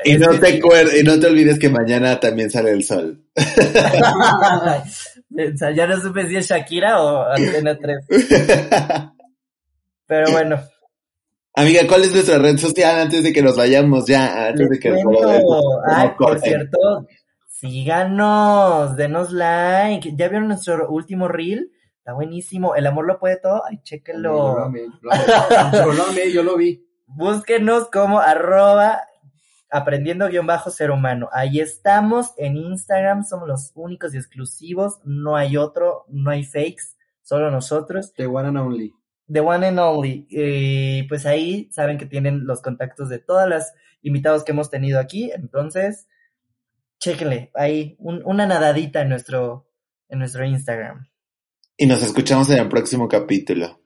y, 0.03 0.18
no 0.18 0.40
te 0.40 0.60
y 0.99 1.03
no 1.03 1.20
te 1.20 1.28
olvides 1.28 1.60
que 1.60 1.70
mañana 1.70 2.20
también 2.20 2.49
sale 2.49 2.72
el 2.72 2.84
sol. 2.84 3.24
Ya 5.76 5.88
no 5.88 6.02
supe 6.02 6.28
si 6.28 6.36
es 6.38 6.48
Shakira 6.48 7.02
o 7.02 7.32
Antena 7.32 7.78
3. 7.78 7.98
Pero 10.10 10.31
bueno, 10.31 10.60
Amiga, 11.56 11.81
¿cuál 11.88 12.03
es 12.03 12.14
nuestra 12.14 12.40
red 12.40 12.57
social 12.57 12.99
antes 12.99 13.23
de 13.23 13.31
que 13.31 13.44
nos 13.44 13.56
vayamos 13.56 14.07
ya? 14.07 14.48
Antes 14.48 14.69
de 14.69 14.80
que 14.80 14.90
nos 14.90 15.03
cuento. 15.03 15.81
Ay, 15.88 16.10
por 16.18 16.40
cierto, 16.40 17.06
síganos, 17.48 18.95
denos 18.95 19.31
like. 19.31 20.15
¿Ya 20.15 20.30
vieron 20.30 20.48
nuestro 20.48 20.90
último 20.90 21.27
reel? 21.27 21.72
Está 21.98 22.14
buenísimo. 22.14 22.76
El 22.76 22.88
amor 22.88 23.06
lo 23.06 23.19
puede 23.19 23.38
todo. 23.38 23.61
Ay, 23.65 23.76
Yo 23.76 23.80
lo 23.80 23.84
chéquenlo. 23.84 24.60
amé, 24.64 24.81
lo 25.02 25.11
amé. 25.11 25.23
Yo 25.73 25.94
lo 25.94 26.03
amé, 26.03 26.31
yo 26.31 26.44
lo 26.44 26.57
vi. 26.57 26.84
Búsquenos 27.06 27.90
como 27.90 28.19
arroba 28.19 29.02
aprendiendo 29.69 30.27
guion 30.27 30.48
bajo 30.48 30.72
ser 30.72 30.90
humano. 30.91 31.30
Ahí 31.31 31.60
estamos 31.60 32.34
en 32.38 32.57
Instagram, 32.57 33.26
somos 33.26 33.48
los 33.48 33.72
únicos 33.76 34.14
y 34.14 34.18
exclusivos. 34.18 34.99
No 35.03 35.36
hay 35.36 35.57
otro, 35.57 36.06
no 36.07 36.31
hay 36.31 36.44
fakes, 36.44 36.95
solo 37.22 37.52
nosotros. 37.52 38.14
The 38.14 38.27
one 38.27 38.48
and 38.48 38.57
only. 38.57 38.94
The 39.31 39.41
one 39.41 39.68
and 39.68 39.80
only. 39.80 40.26
Y 40.30 41.03
pues 41.03 41.26
ahí 41.26 41.69
saben 41.72 41.97
que 41.97 42.06
tienen 42.06 42.45
los 42.45 42.61
contactos 42.61 43.10
de 43.10 43.19
todas 43.19 43.47
las 43.47 43.73
invitados 44.01 44.43
que 44.43 44.51
hemos 44.51 44.69
tenido 44.69 44.99
aquí. 44.99 45.31
Entonces, 45.31 46.07
chéquenle 46.99 47.51
ahí 47.53 47.95
un- 47.99 48.22
una 48.26 48.45
nadadita 48.45 49.01
en 49.01 49.10
nuestro, 49.10 49.68
en 50.10 50.19
nuestro 50.19 50.45
Instagram. 50.45 51.07
Y 51.77 51.85
nos 51.85 52.01
escuchamos 52.03 52.49
en 52.49 52.60
el 52.60 52.68
próximo 52.68 53.07
capítulo. 53.07 53.80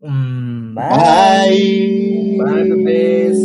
Mm, 0.00 0.74
Bye. 0.74 2.36
Bye, 2.38 2.64
bebés. 2.74 3.38